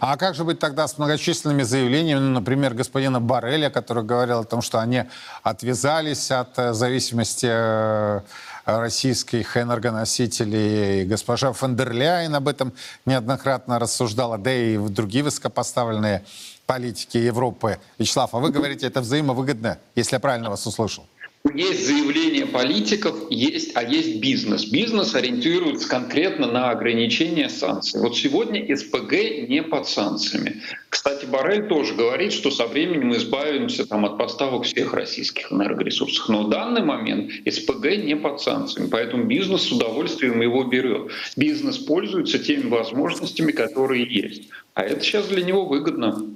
А 0.00 0.16
как 0.16 0.34
же 0.34 0.44
быть 0.44 0.58
тогда 0.58 0.88
с 0.88 0.98
многочисленными 0.98 1.62
заявлениями, 1.62 2.20
ну, 2.20 2.30
например, 2.30 2.74
господина 2.74 3.20
Барреля, 3.20 3.70
который 3.70 4.02
говорил 4.02 4.40
о 4.40 4.44
том, 4.44 4.62
что 4.62 4.80
они 4.80 5.04
отвязались 5.42 6.30
от 6.30 6.58
э, 6.58 6.72
зависимости 6.72 7.46
э, 7.48 8.20
российских 8.68 9.56
энергоносителей. 9.56 11.04
Госпожа 11.06 11.52
Фандерляйн 11.52 12.34
об 12.34 12.48
этом 12.48 12.74
неоднократно 13.06 13.78
рассуждала, 13.78 14.36
да 14.36 14.52
и 14.52 14.76
другие 14.76 15.24
высокопоставленные 15.24 16.24
политики 16.66 17.16
Европы. 17.16 17.78
Вячеслав, 17.98 18.34
а 18.34 18.38
вы 18.38 18.50
говорите, 18.50 18.86
это 18.86 19.00
взаимовыгодно, 19.00 19.78
если 19.94 20.16
я 20.16 20.20
правильно 20.20 20.50
вас 20.50 20.66
услышал? 20.66 21.06
Есть 21.54 21.86
заявления 21.86 22.46
политиков, 22.46 23.16
есть, 23.30 23.70
а 23.74 23.82
есть 23.82 24.20
бизнес. 24.20 24.66
Бизнес 24.66 25.14
ориентируется 25.14 25.88
конкретно 25.88 26.46
на 26.46 26.70
ограничение 26.70 27.48
санкций. 27.48 28.00
Вот 28.00 28.16
сегодня 28.16 28.76
СПГ 28.76 29.48
не 29.48 29.62
под 29.62 29.88
санкциями. 29.88 30.62
Кстати, 30.90 31.26
Барель 31.26 31.68
тоже 31.68 31.94
говорит, 31.94 32.32
что 32.32 32.50
со 32.50 32.66
временем 32.66 33.08
мы 33.08 33.16
избавимся 33.16 33.86
там, 33.86 34.04
от 34.04 34.18
поставок 34.18 34.64
всех 34.64 34.92
российских 34.92 35.52
энергоресурсов. 35.52 36.28
Но 36.28 36.42
в 36.42 36.50
данный 36.50 36.82
момент 36.82 37.30
СПГ 37.48 37.96
не 37.96 38.16
под 38.16 38.40
санкциями, 38.40 38.88
поэтому 38.88 39.24
бизнес 39.24 39.62
с 39.62 39.72
удовольствием 39.72 40.40
его 40.42 40.64
берет. 40.64 41.10
Бизнес 41.36 41.78
пользуется 41.78 42.38
теми 42.38 42.68
возможностями, 42.68 43.52
которые 43.52 44.04
есть. 44.04 44.48
А 44.74 44.82
это 44.82 45.00
сейчас 45.02 45.28
для 45.28 45.42
него 45.42 45.64
выгодно. 45.64 46.26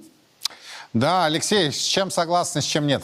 Да, 0.93 1.27
Алексей, 1.27 1.73
с 1.73 1.85
чем 1.85 2.11
согласны, 2.11 2.63
с 2.63 2.67
чем 2.67 2.87
нет? 2.87 3.03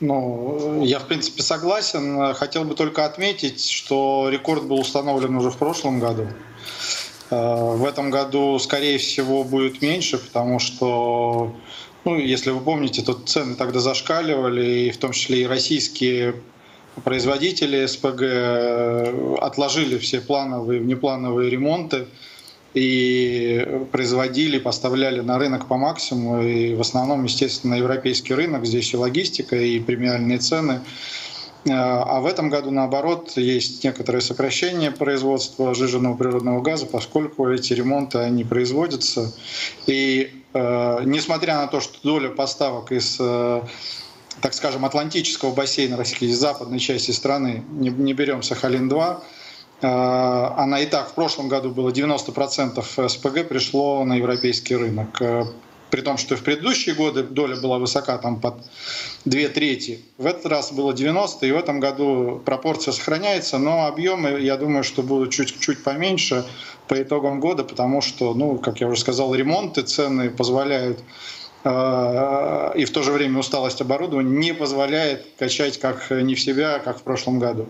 Ну, 0.00 0.82
я, 0.82 0.98
в 0.98 1.06
принципе, 1.06 1.42
согласен. 1.42 2.34
Хотел 2.34 2.64
бы 2.64 2.74
только 2.74 3.04
отметить, 3.04 3.68
что 3.68 4.28
рекорд 4.30 4.64
был 4.64 4.80
установлен 4.80 5.36
уже 5.36 5.50
в 5.50 5.58
прошлом 5.58 6.00
году. 6.00 6.26
Э, 7.30 7.74
в 7.76 7.84
этом 7.84 8.10
году, 8.10 8.58
скорее 8.58 8.98
всего, 8.98 9.44
будет 9.44 9.82
меньше, 9.82 10.18
потому 10.18 10.58
что, 10.58 11.54
ну, 12.04 12.18
если 12.18 12.50
вы 12.50 12.60
помните, 12.60 13.02
то 13.02 13.12
цены 13.12 13.54
тогда 13.56 13.80
зашкаливали, 13.80 14.88
и 14.88 14.90
в 14.90 14.96
том 14.96 15.12
числе 15.12 15.42
и 15.42 15.46
российские 15.46 16.34
производители 17.04 17.86
СПГ 17.86 18.22
э, 18.22 19.36
отложили 19.40 19.98
все 19.98 20.20
плановые 20.20 20.80
и 20.80 20.82
внеплановые 20.82 21.50
ремонты 21.50 22.06
и 22.74 23.86
производили, 23.90 24.58
поставляли 24.58 25.20
на 25.20 25.38
рынок 25.38 25.66
по 25.66 25.76
максимуму, 25.76 26.42
и 26.42 26.74
в 26.74 26.80
основном, 26.80 27.24
естественно, 27.24 27.74
на 27.74 27.78
европейский 27.78 28.34
рынок, 28.34 28.64
здесь 28.64 28.92
и 28.92 28.96
логистика, 28.96 29.56
и 29.56 29.80
премиальные 29.80 30.38
цены. 30.38 30.80
А 31.68 32.20
в 32.20 32.26
этом 32.26 32.48
году, 32.48 32.70
наоборот, 32.70 33.32
есть 33.36 33.84
некоторое 33.84 34.20
сокращение 34.20 34.90
производства 34.90 35.74
сжиженного 35.74 36.16
природного 36.16 36.62
газа, 36.62 36.86
поскольку 36.86 37.48
эти 37.48 37.74
ремонты, 37.74 38.18
они 38.18 38.44
производятся. 38.44 39.34
И 39.86 40.42
э, 40.54 41.00
несмотря 41.04 41.56
на 41.56 41.66
то, 41.66 41.80
что 41.80 41.98
доля 42.02 42.30
поставок 42.30 42.92
из 42.92 43.18
э, 43.20 43.62
так 44.40 44.54
скажем, 44.54 44.86
Атлантического 44.86 45.52
бассейна 45.52 45.98
России, 45.98 46.32
западной 46.32 46.78
части 46.78 47.10
страны, 47.10 47.62
не, 47.72 47.90
не 47.90 48.14
берем 48.14 48.40
Сахалин-2, 48.40 49.18
Э, 49.18 49.20
она 49.82 50.80
и 50.80 50.86
так 50.86 51.10
в 51.10 51.14
прошлом 51.14 51.48
году 51.48 51.70
было 51.70 51.90
90% 51.90 53.08
СПГ 53.08 53.48
пришло 53.48 54.04
на 54.04 54.14
европейский 54.14 54.76
рынок. 54.76 55.20
Э, 55.20 55.44
при 55.90 56.02
том, 56.02 56.18
что 56.18 56.36
в 56.36 56.42
предыдущие 56.42 56.94
годы 56.94 57.22
доля 57.22 57.56
была 57.56 57.78
высока, 57.78 58.16
там 58.18 58.40
под 58.40 58.54
две 59.24 59.48
трети. 59.48 60.00
В 60.18 60.26
этот 60.26 60.46
раз 60.46 60.72
было 60.72 60.92
90, 60.92 61.46
и 61.46 61.52
в 61.52 61.56
этом 61.56 61.80
году 61.80 62.40
пропорция 62.44 62.92
сохраняется, 62.92 63.58
но 63.58 63.86
объемы, 63.86 64.40
я 64.40 64.56
думаю, 64.56 64.84
что 64.84 65.02
будут 65.02 65.32
чуть-чуть 65.32 65.82
поменьше 65.82 66.44
по 66.86 67.00
итогам 67.00 67.40
года, 67.40 67.64
потому 67.64 68.00
что, 68.02 68.34
ну, 68.34 68.58
как 68.58 68.80
я 68.80 68.86
уже 68.86 69.00
сказал, 69.00 69.34
ремонты, 69.34 69.82
цены 69.82 70.30
позволяют 70.30 71.00
э, 71.64 72.72
и 72.76 72.84
в 72.84 72.90
то 72.92 73.02
же 73.02 73.12
время 73.12 73.40
усталость 73.40 73.80
оборудования 73.80 74.30
не 74.30 74.54
позволяет 74.54 75.26
качать 75.38 75.78
как 75.80 76.10
не 76.10 76.34
в 76.34 76.40
себя, 76.40 76.78
как 76.78 76.98
в 76.98 77.02
прошлом 77.02 77.38
году. 77.38 77.68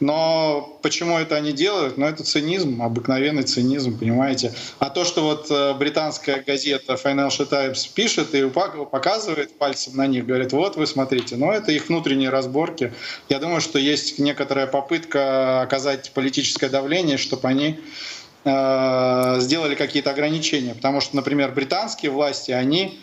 Но 0.00 0.78
почему 0.82 1.18
это 1.18 1.34
они 1.34 1.52
делают? 1.52 1.98
Ну, 1.98 2.06
это 2.06 2.22
цинизм, 2.22 2.80
обыкновенный 2.82 3.42
цинизм, 3.42 3.98
понимаете. 3.98 4.54
А 4.78 4.90
то, 4.90 5.04
что 5.04 5.22
вот 5.22 5.50
э, 5.50 5.74
британская 5.74 6.42
газета 6.46 6.94
Financial 6.94 7.46
Times 7.46 7.86
пишет 7.88 8.34
и 8.34 8.48
показывает 8.48 9.58
пальцем 9.58 9.96
на 9.96 10.06
них, 10.06 10.26
говорит, 10.26 10.52
вот 10.52 10.76
вы 10.76 10.86
смотрите, 10.86 11.36
ну, 11.36 11.50
это 11.50 11.72
их 11.72 11.88
внутренние 11.88 12.30
разборки. 12.30 12.92
Я 13.28 13.40
думаю, 13.40 13.60
что 13.60 13.78
есть 13.78 14.18
некоторая 14.20 14.68
попытка 14.68 15.62
оказать 15.62 16.12
политическое 16.12 16.68
давление, 16.68 17.16
чтобы 17.16 17.48
они 17.48 17.80
э, 18.44 19.36
сделали 19.40 19.74
какие-то 19.74 20.10
ограничения. 20.10 20.74
Потому 20.74 21.00
что, 21.00 21.16
например, 21.16 21.50
британские 21.50 22.12
власти, 22.12 22.52
они 22.52 23.00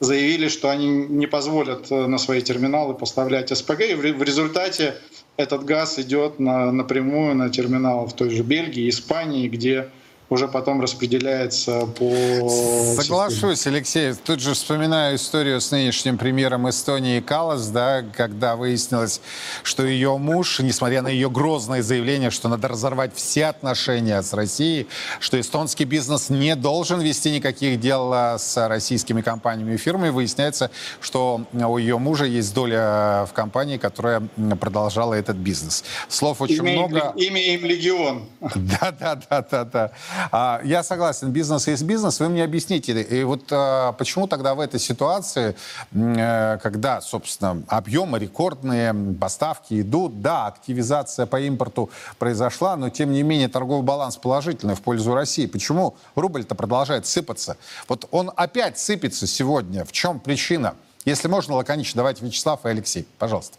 заявили, 0.00 0.48
что 0.48 0.70
они 0.70 0.86
не 0.86 1.26
позволят 1.26 1.90
э, 1.90 2.06
на 2.06 2.18
свои 2.18 2.40
терминалы 2.40 2.94
поставлять 2.94 3.56
СПГ, 3.56 3.80
и 3.80 3.94
в 3.94 4.22
результате 4.22 4.94
этот 5.38 5.64
газ 5.64 5.98
идет 6.00 6.40
на, 6.40 6.70
напрямую 6.72 7.34
на 7.36 7.48
терминалы 7.48 8.08
в 8.08 8.12
той 8.12 8.30
же 8.30 8.42
Бельгии, 8.42 8.88
Испании, 8.88 9.48
где 9.48 9.88
уже 10.30 10.46
потом 10.46 10.80
распределяется 10.80 11.86
по... 11.86 12.48
Соглашусь, 12.96 13.66
Алексей. 13.66 14.12
Тут 14.12 14.40
же 14.40 14.52
вспоминаю 14.52 15.16
историю 15.16 15.60
с 15.60 15.70
нынешним 15.70 16.18
премьером 16.18 16.68
Эстонии 16.68 17.20
Калас, 17.20 17.68
да, 17.68 18.04
когда 18.14 18.56
выяснилось, 18.56 19.20
что 19.62 19.86
ее 19.86 20.18
муж, 20.18 20.60
несмотря 20.60 21.00
на 21.00 21.08
ее 21.08 21.30
грозное 21.30 21.82
заявление, 21.82 22.30
что 22.30 22.48
надо 22.48 22.68
разорвать 22.68 23.14
все 23.14 23.46
отношения 23.46 24.20
с 24.20 24.34
Россией, 24.34 24.86
что 25.18 25.40
эстонский 25.40 25.84
бизнес 25.84 26.28
не 26.28 26.54
должен 26.56 27.00
вести 27.00 27.30
никаких 27.30 27.80
дел 27.80 28.12
а, 28.12 28.38
с 28.38 28.68
российскими 28.68 29.22
компаниями 29.22 29.74
и 29.74 29.76
фирмами, 29.78 30.10
выясняется, 30.10 30.70
что 31.00 31.42
у 31.52 31.78
ее 31.78 31.98
мужа 31.98 32.26
есть 32.26 32.52
доля 32.54 33.26
в 33.26 33.32
компании, 33.32 33.78
которая 33.78 34.22
продолжала 34.60 35.14
этот 35.14 35.36
бизнес. 35.36 35.84
Слов 36.08 36.42
очень 36.42 36.56
имя 36.56 36.72
много. 36.72 37.14
Им, 37.16 37.36
имя 37.36 37.54
им 37.54 37.64
легион. 37.64 38.26
Да, 38.80 38.92
да, 38.92 39.14
да, 39.30 39.46
да, 39.50 39.64
да. 39.64 39.92
А, 40.30 40.60
я 40.64 40.82
согласен, 40.82 41.30
бизнес 41.30 41.66
есть 41.66 41.82
бизнес. 41.82 42.20
Вы 42.20 42.28
мне 42.28 42.44
объясните, 42.44 43.00
и 43.00 43.24
вот 43.24 43.44
а, 43.50 43.92
почему 43.92 44.26
тогда 44.26 44.54
в 44.54 44.60
этой 44.60 44.80
ситуации, 44.80 45.56
э, 45.92 46.58
когда, 46.62 47.00
собственно, 47.00 47.62
объемы 47.68 48.18
рекордные, 48.18 48.94
поставки 49.20 49.80
идут, 49.80 50.22
да, 50.22 50.46
активизация 50.46 51.26
по 51.26 51.40
импорту 51.40 51.90
произошла, 52.18 52.76
но 52.76 52.90
тем 52.90 53.12
не 53.12 53.22
менее 53.22 53.48
торговый 53.48 53.84
баланс 53.84 54.16
положительный 54.16 54.74
в 54.74 54.82
пользу 54.82 55.14
России. 55.14 55.46
Почему 55.46 55.96
рубль-то 56.14 56.54
продолжает 56.54 57.06
сыпаться? 57.06 57.56
Вот 57.88 58.08
он 58.10 58.30
опять 58.34 58.78
сыпется 58.78 59.26
сегодня. 59.26 59.84
В 59.84 59.92
чем 59.92 60.20
причина? 60.20 60.74
Если 61.04 61.28
можно, 61.28 61.54
лаконично, 61.54 61.98
давайте 61.98 62.24
Вячеслав 62.24 62.64
и 62.64 62.68
Алексей, 62.68 63.06
пожалуйста. 63.18 63.58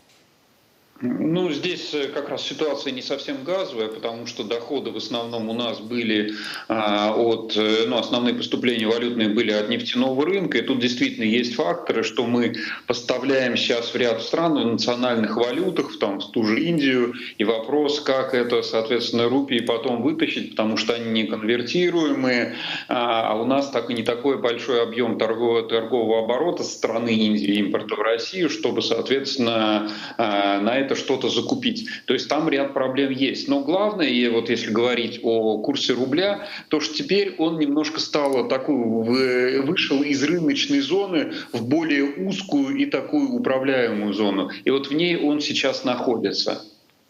Ну, 1.02 1.50
здесь 1.52 1.94
э, 1.94 2.10
как 2.10 2.28
раз 2.28 2.44
ситуация 2.44 2.92
не 2.92 3.02
совсем 3.02 3.44
газовая, 3.46 3.88
потому 3.88 4.26
что 4.26 4.44
доходы 4.44 4.92
в 4.92 4.98
основном 4.98 5.50
у 5.50 5.54
нас 5.54 5.80
были 5.80 6.34
а, 6.68 7.14
от, 7.16 7.56
э, 7.56 7.86
ну, 7.88 7.98
основные 7.98 8.36
поступления 8.36 8.86
валютные 8.86 9.30
были 9.30 9.52
от 9.52 9.70
нефтяного 9.70 10.26
рынка, 10.26 10.58
и 10.58 10.62
тут 10.62 10.80
действительно 10.80 11.24
есть 11.24 11.56
факторы, 11.56 12.04
что 12.04 12.26
мы 12.26 12.56
поставляем 12.86 13.56
сейчас 13.56 13.94
в 13.94 13.96
ряд 13.96 14.22
стран 14.22 14.56
в 14.56 14.66
национальных 14.66 15.38
валютах, 15.38 15.92
в, 15.92 16.00
там, 16.00 16.20
в 16.20 16.32
ту 16.32 16.44
же 16.44 16.60
Индию, 16.60 17.14
и 17.38 17.46
вопрос, 17.46 18.02
как 18.02 18.34
это, 18.34 18.62
соответственно, 18.62 19.30
рупии 19.30 19.60
потом 19.60 20.02
вытащить, 20.02 20.52
потому 20.52 20.76
что 20.76 20.96
они 20.96 21.12
не 21.12 21.28
конвертируемые, 21.28 22.56
а, 22.90 23.32
а 23.32 23.36
у 23.42 23.46
нас 23.46 23.70
так 23.70 23.90
и 23.90 23.94
не 23.94 24.04
такой 24.04 24.38
большой 24.38 24.84
объем 24.84 25.18
торгового, 25.18 25.64
торгового 25.64 26.26
оборота 26.26 26.64
со 26.64 26.72
стороны 26.72 27.10
Индии 27.16 27.56
импорта 27.56 27.96
в 27.96 28.02
Россию, 28.02 28.50
чтобы, 28.50 28.82
соответственно, 28.82 29.90
а, 30.18 30.60
на 30.60 30.78
это 30.78 30.89
это 30.90 31.00
что-то 31.00 31.30
закупить. 31.30 31.88
То 32.06 32.14
есть 32.14 32.28
там 32.28 32.50
ряд 32.50 32.74
проблем 32.74 33.12
есть. 33.12 33.48
Но 33.48 33.62
главное, 33.62 34.08
и 34.08 34.28
вот 34.28 34.50
если 34.50 34.72
говорить 34.72 35.20
о 35.22 35.60
курсе 35.60 35.94
рубля, 35.94 36.48
то 36.70 36.80
что 36.80 36.96
теперь 36.96 37.36
он 37.38 37.60
немножко 37.60 38.00
стал 38.00 38.48
такой, 38.48 39.62
вышел 39.62 40.02
из 40.02 40.24
рыночной 40.24 40.80
зоны 40.80 41.34
в 41.54 41.68
более 41.68 42.06
узкую 42.06 42.78
и 42.78 42.86
такую 42.86 43.32
управляемую 43.32 44.14
зону. 44.14 44.50
И 44.66 44.72
вот 44.72 44.88
в 44.88 44.94
ней 44.94 45.18
он 45.18 45.42
сейчас 45.42 45.84
находится. 45.84 46.64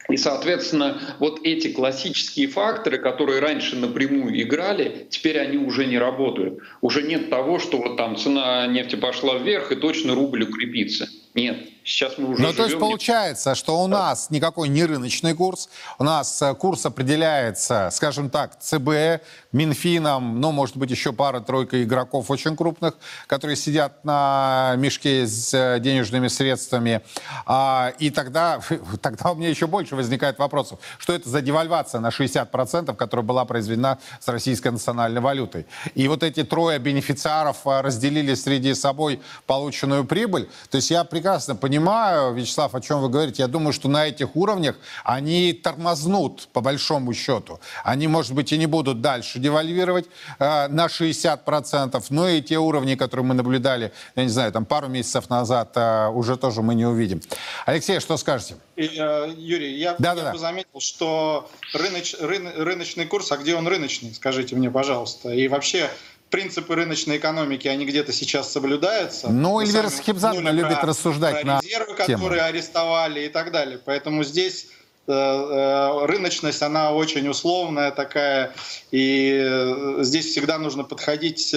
И, 0.10 0.18
соответственно, 0.18 1.00
вот 1.20 1.42
эти 1.44 1.72
классические 1.72 2.48
факторы, 2.48 2.98
которые 2.98 3.40
раньше 3.40 3.76
напрямую 3.76 4.42
играли, 4.42 5.06
теперь 5.10 5.38
они 5.38 5.58
уже 5.58 5.86
не 5.86 6.00
работают. 6.00 6.60
Уже 6.82 7.04
нет 7.04 7.30
того, 7.30 7.60
что 7.60 7.78
вот 7.78 7.96
там 7.96 8.16
цена 8.18 8.66
нефти 8.66 8.96
пошла 8.96 9.38
вверх 9.38 9.72
и 9.72 9.76
точно 9.76 10.16
рубль 10.16 10.44
укрепится. 10.44 11.08
Нет. 11.40 11.70
Сейчас 11.90 12.20
мы 12.20 12.30
уже 12.30 12.44
Ну, 12.44 12.54
то 12.54 12.66
есть 12.66 12.78
получается, 12.78 13.56
что 13.56 13.82
у 13.82 13.88
нас 13.88 14.30
никакой 14.30 14.70
не 14.70 14.86
рыночный 14.86 15.34
курс, 15.34 15.70
у 15.98 16.04
нас 16.04 16.40
э, 16.40 16.54
курс 16.54 16.86
определяется, 16.86 17.90
скажем 17.92 18.30
так, 18.30 18.60
ЦБ, 18.60 19.24
Минфином, 19.52 20.40
ну, 20.40 20.52
может 20.52 20.78
быть, 20.78 20.92
еще 20.92 21.14
пара-тройка 21.14 21.82
игроков 21.84 22.30
очень 22.30 22.56
крупных, 22.56 22.96
которые 23.26 23.56
сидят 23.56 24.06
на 24.06 24.76
мешке 24.78 25.26
с 25.26 25.52
э, 25.52 25.80
денежными 25.80 26.28
средствами. 26.28 27.02
А, 27.48 27.92
и 27.98 28.12
тогда, 28.12 28.60
тогда 29.02 29.32
у 29.32 29.36
меня 29.36 29.50
еще 29.50 29.66
больше 29.66 29.96
возникает 29.96 30.38
вопросов. 30.38 30.80
Что 31.00 31.14
это 31.14 31.28
за 31.28 31.42
девальвация 31.42 32.02
на 32.02 32.10
60%, 32.10 32.96
которая 32.96 33.26
была 33.26 33.46
произведена 33.46 33.98
с 34.20 34.28
российской 34.28 34.72
национальной 34.72 35.22
валютой? 35.22 35.66
И 35.96 36.08
вот 36.08 36.22
эти 36.22 36.44
трое 36.44 36.78
бенефициаров 36.78 37.66
э, 37.66 37.82
разделили 37.82 38.36
среди 38.36 38.76
собой 38.76 39.22
полученную 39.48 40.06
прибыль. 40.06 40.48
То 40.70 40.76
есть 40.76 40.92
я 40.92 41.04
прекрасно 41.04 41.29
понимаю, 41.38 41.80
понимаю, 41.80 42.34
Вячеслав, 42.34 42.76
о 42.76 42.82
чем 42.82 43.02
вы 43.02 43.10
говорите. 43.10 43.42
Я 43.42 43.48
думаю, 43.48 43.74
что 43.74 43.90
на 43.90 44.08
этих 44.08 44.36
уровнях 44.36 44.76
они 45.04 45.54
тормознут, 45.54 46.48
по 46.54 46.62
большому 46.62 47.14
счету. 47.14 47.60
Они, 47.84 48.08
может 48.08 48.34
быть, 48.34 48.52
и 48.52 48.58
не 48.58 48.68
будут 48.68 49.02
дальше 49.02 49.40
девальвировать 49.40 50.06
э, 50.40 50.68
на 50.68 50.88
60%, 50.88 52.04
но 52.10 52.30
и 52.30 52.42
те 52.42 52.58
уровни, 52.58 52.96
которые 52.96 53.26
мы 53.26 53.34
наблюдали, 53.34 53.92
я 54.16 54.24
не 54.24 54.30
знаю, 54.30 54.52
там 54.52 54.66
пару 54.66 54.88
месяцев 54.88 55.30
назад, 55.30 55.72
э, 55.76 56.08
уже 56.10 56.38
тоже 56.38 56.62
мы 56.62 56.76
не 56.76 56.86
увидим. 56.86 57.22
Алексей, 57.66 58.00
что 58.00 58.18
скажете? 58.18 58.56
Э, 58.76 59.32
Юрий, 59.38 59.78
я, 59.78 59.96
да, 60.00 60.14
я 60.14 60.24
да, 60.24 60.32
бы 60.32 60.38
заметил, 60.38 60.80
что 60.80 61.50
рыноч, 61.74 62.16
рын, 62.20 62.50
рыночный 62.56 63.06
курс, 63.06 63.32
а 63.32 63.38
где 63.38 63.56
он 63.56 63.68
рыночный, 63.68 64.14
скажите 64.14 64.56
мне, 64.56 64.70
пожалуйста. 64.72 65.30
И 65.32 65.48
вообще 65.48 65.90
принципы 66.30 66.76
рыночной 66.76 67.18
экономики, 67.18 67.68
они 67.68 67.86
где-то 67.86 68.14
сейчас 68.14 68.52
соблюдаются. 68.52 69.30
Ну, 69.30 69.60
Эльвира 69.60 69.90
Схибзадна 69.90 70.50
любит 70.50 70.84
рассуждать 70.84 71.42
про 71.42 71.48
на 71.48 71.60
резервы, 71.62 71.96
тему. 72.06 72.24
которые 72.24 72.44
арестовали 72.44 73.26
и 73.26 73.30
так 73.30 73.52
далее. 73.52 73.80
Поэтому 73.84 74.24
здесь 74.24 74.68
э, 75.08 75.12
э, 75.12 76.06
рыночность, 76.06 76.62
она 76.62 76.92
очень 76.94 77.28
условная 77.28 77.92
такая, 77.92 78.54
и 78.92 79.42
э, 79.44 79.98
здесь 80.04 80.28
всегда 80.28 80.58
нужно 80.58 80.84
подходить 80.84 81.56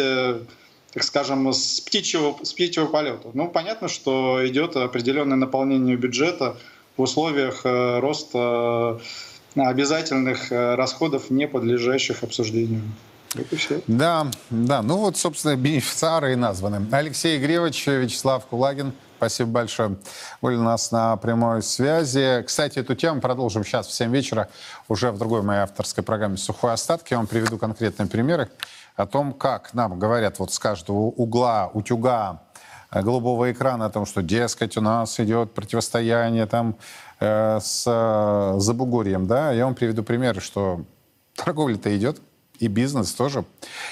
так 0.94 1.04
скажем, 1.04 1.50
с 1.50 1.80
птичьего, 1.80 2.36
с 2.42 2.52
птичьего 2.52 2.84
полета. 2.84 3.30
Ну, 3.32 3.48
понятно, 3.48 3.88
что 3.88 4.46
идет 4.46 4.76
определенное 4.76 5.38
наполнение 5.38 5.96
бюджета 5.96 6.58
в 6.98 7.02
условиях 7.02 7.62
роста 7.64 9.00
обязательных 9.56 10.50
расходов, 10.50 11.30
не 11.30 11.48
подлежащих 11.48 12.22
обсуждению. 12.22 12.82
Да, 13.86 14.26
да. 14.50 14.82
Ну 14.82 14.98
вот, 14.98 15.16
собственно, 15.16 15.56
бенефициары 15.56 16.32
и 16.32 16.36
названы. 16.36 16.86
Алексей 16.92 17.38
Гревич, 17.38 17.86
Вячеслав 17.86 18.44
Кулагин. 18.46 18.92
Спасибо 19.16 19.50
большое. 19.50 19.96
Были 20.42 20.56
у 20.56 20.62
нас 20.62 20.90
на 20.90 21.16
прямой 21.16 21.62
связи. 21.62 22.42
Кстати, 22.42 22.80
эту 22.80 22.96
тему 22.96 23.20
продолжим 23.20 23.64
сейчас 23.64 23.86
в 23.86 23.92
7 23.92 24.12
вечера 24.12 24.48
уже 24.88 25.12
в 25.12 25.18
другой 25.18 25.42
моей 25.42 25.60
авторской 25.60 26.02
программе 26.02 26.36
«Сухой 26.36 26.72
остаток». 26.72 27.08
Я 27.10 27.18
вам 27.18 27.28
приведу 27.28 27.56
конкретные 27.56 28.08
примеры 28.08 28.50
о 28.96 29.06
том, 29.06 29.32
как 29.32 29.74
нам 29.74 29.98
говорят 29.98 30.38
вот 30.40 30.52
с 30.52 30.58
каждого 30.58 30.98
угла, 30.98 31.70
утюга, 31.72 32.42
э, 32.90 33.00
голубого 33.00 33.52
экрана 33.52 33.86
о 33.86 33.90
том, 33.90 34.06
что, 34.06 34.22
дескать, 34.22 34.76
у 34.76 34.80
нас 34.80 35.18
идет 35.20 35.54
противостояние 35.54 36.46
там 36.46 36.76
э, 37.20 37.60
с 37.62 37.84
э, 37.86 38.54
Забугорьем, 38.58 39.26
да, 39.26 39.52
я 39.52 39.66
вам 39.66 39.76
приведу 39.76 40.02
примеры, 40.02 40.40
что 40.40 40.84
торговля-то 41.36 41.96
идет, 41.96 42.20
и 42.62 42.68
бизнес 42.68 43.12
тоже. 43.12 43.44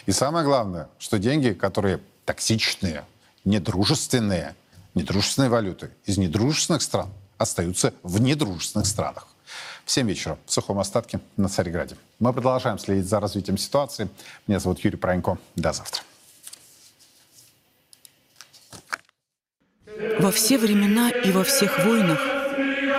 И 0.06 0.12
самое 0.12 0.44
главное, 0.44 0.88
что 1.00 1.18
деньги, 1.18 1.50
которые 1.50 1.98
токсичные, 2.24 3.04
недружественные, 3.44 4.54
недружественные 4.94 5.50
валюты 5.50 5.90
из 6.06 6.18
недружественных 6.18 6.80
стран 6.80 7.08
остаются 7.36 7.92
в 8.04 8.20
недружественных 8.20 8.86
странах. 8.86 9.26
В 9.84 9.90
7 9.90 10.06
вечера 10.08 10.38
в 10.46 10.52
сухом 10.52 10.78
остатке 10.78 11.18
на 11.36 11.48
Царьграде. 11.48 11.96
Мы 12.20 12.32
продолжаем 12.32 12.78
следить 12.78 13.08
за 13.08 13.18
развитием 13.18 13.58
ситуации. 13.58 14.08
Меня 14.46 14.60
зовут 14.60 14.78
Юрий 14.84 14.96
Пронько. 14.96 15.38
До 15.56 15.72
завтра. 15.72 16.04
Во 20.20 20.30
все 20.30 20.58
времена 20.58 21.10
и 21.10 21.32
во 21.32 21.42
всех 21.42 21.84
войнах 21.84 22.20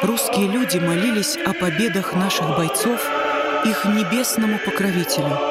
русские 0.03 0.49
люди 0.49 0.80
молились 0.80 1.38
о 1.38 1.53
победах 1.53 2.13
наших 2.13 2.57
бойцов 2.57 3.01
их 3.63 3.86
небесному 3.86 4.59
покровителю– 4.65 5.39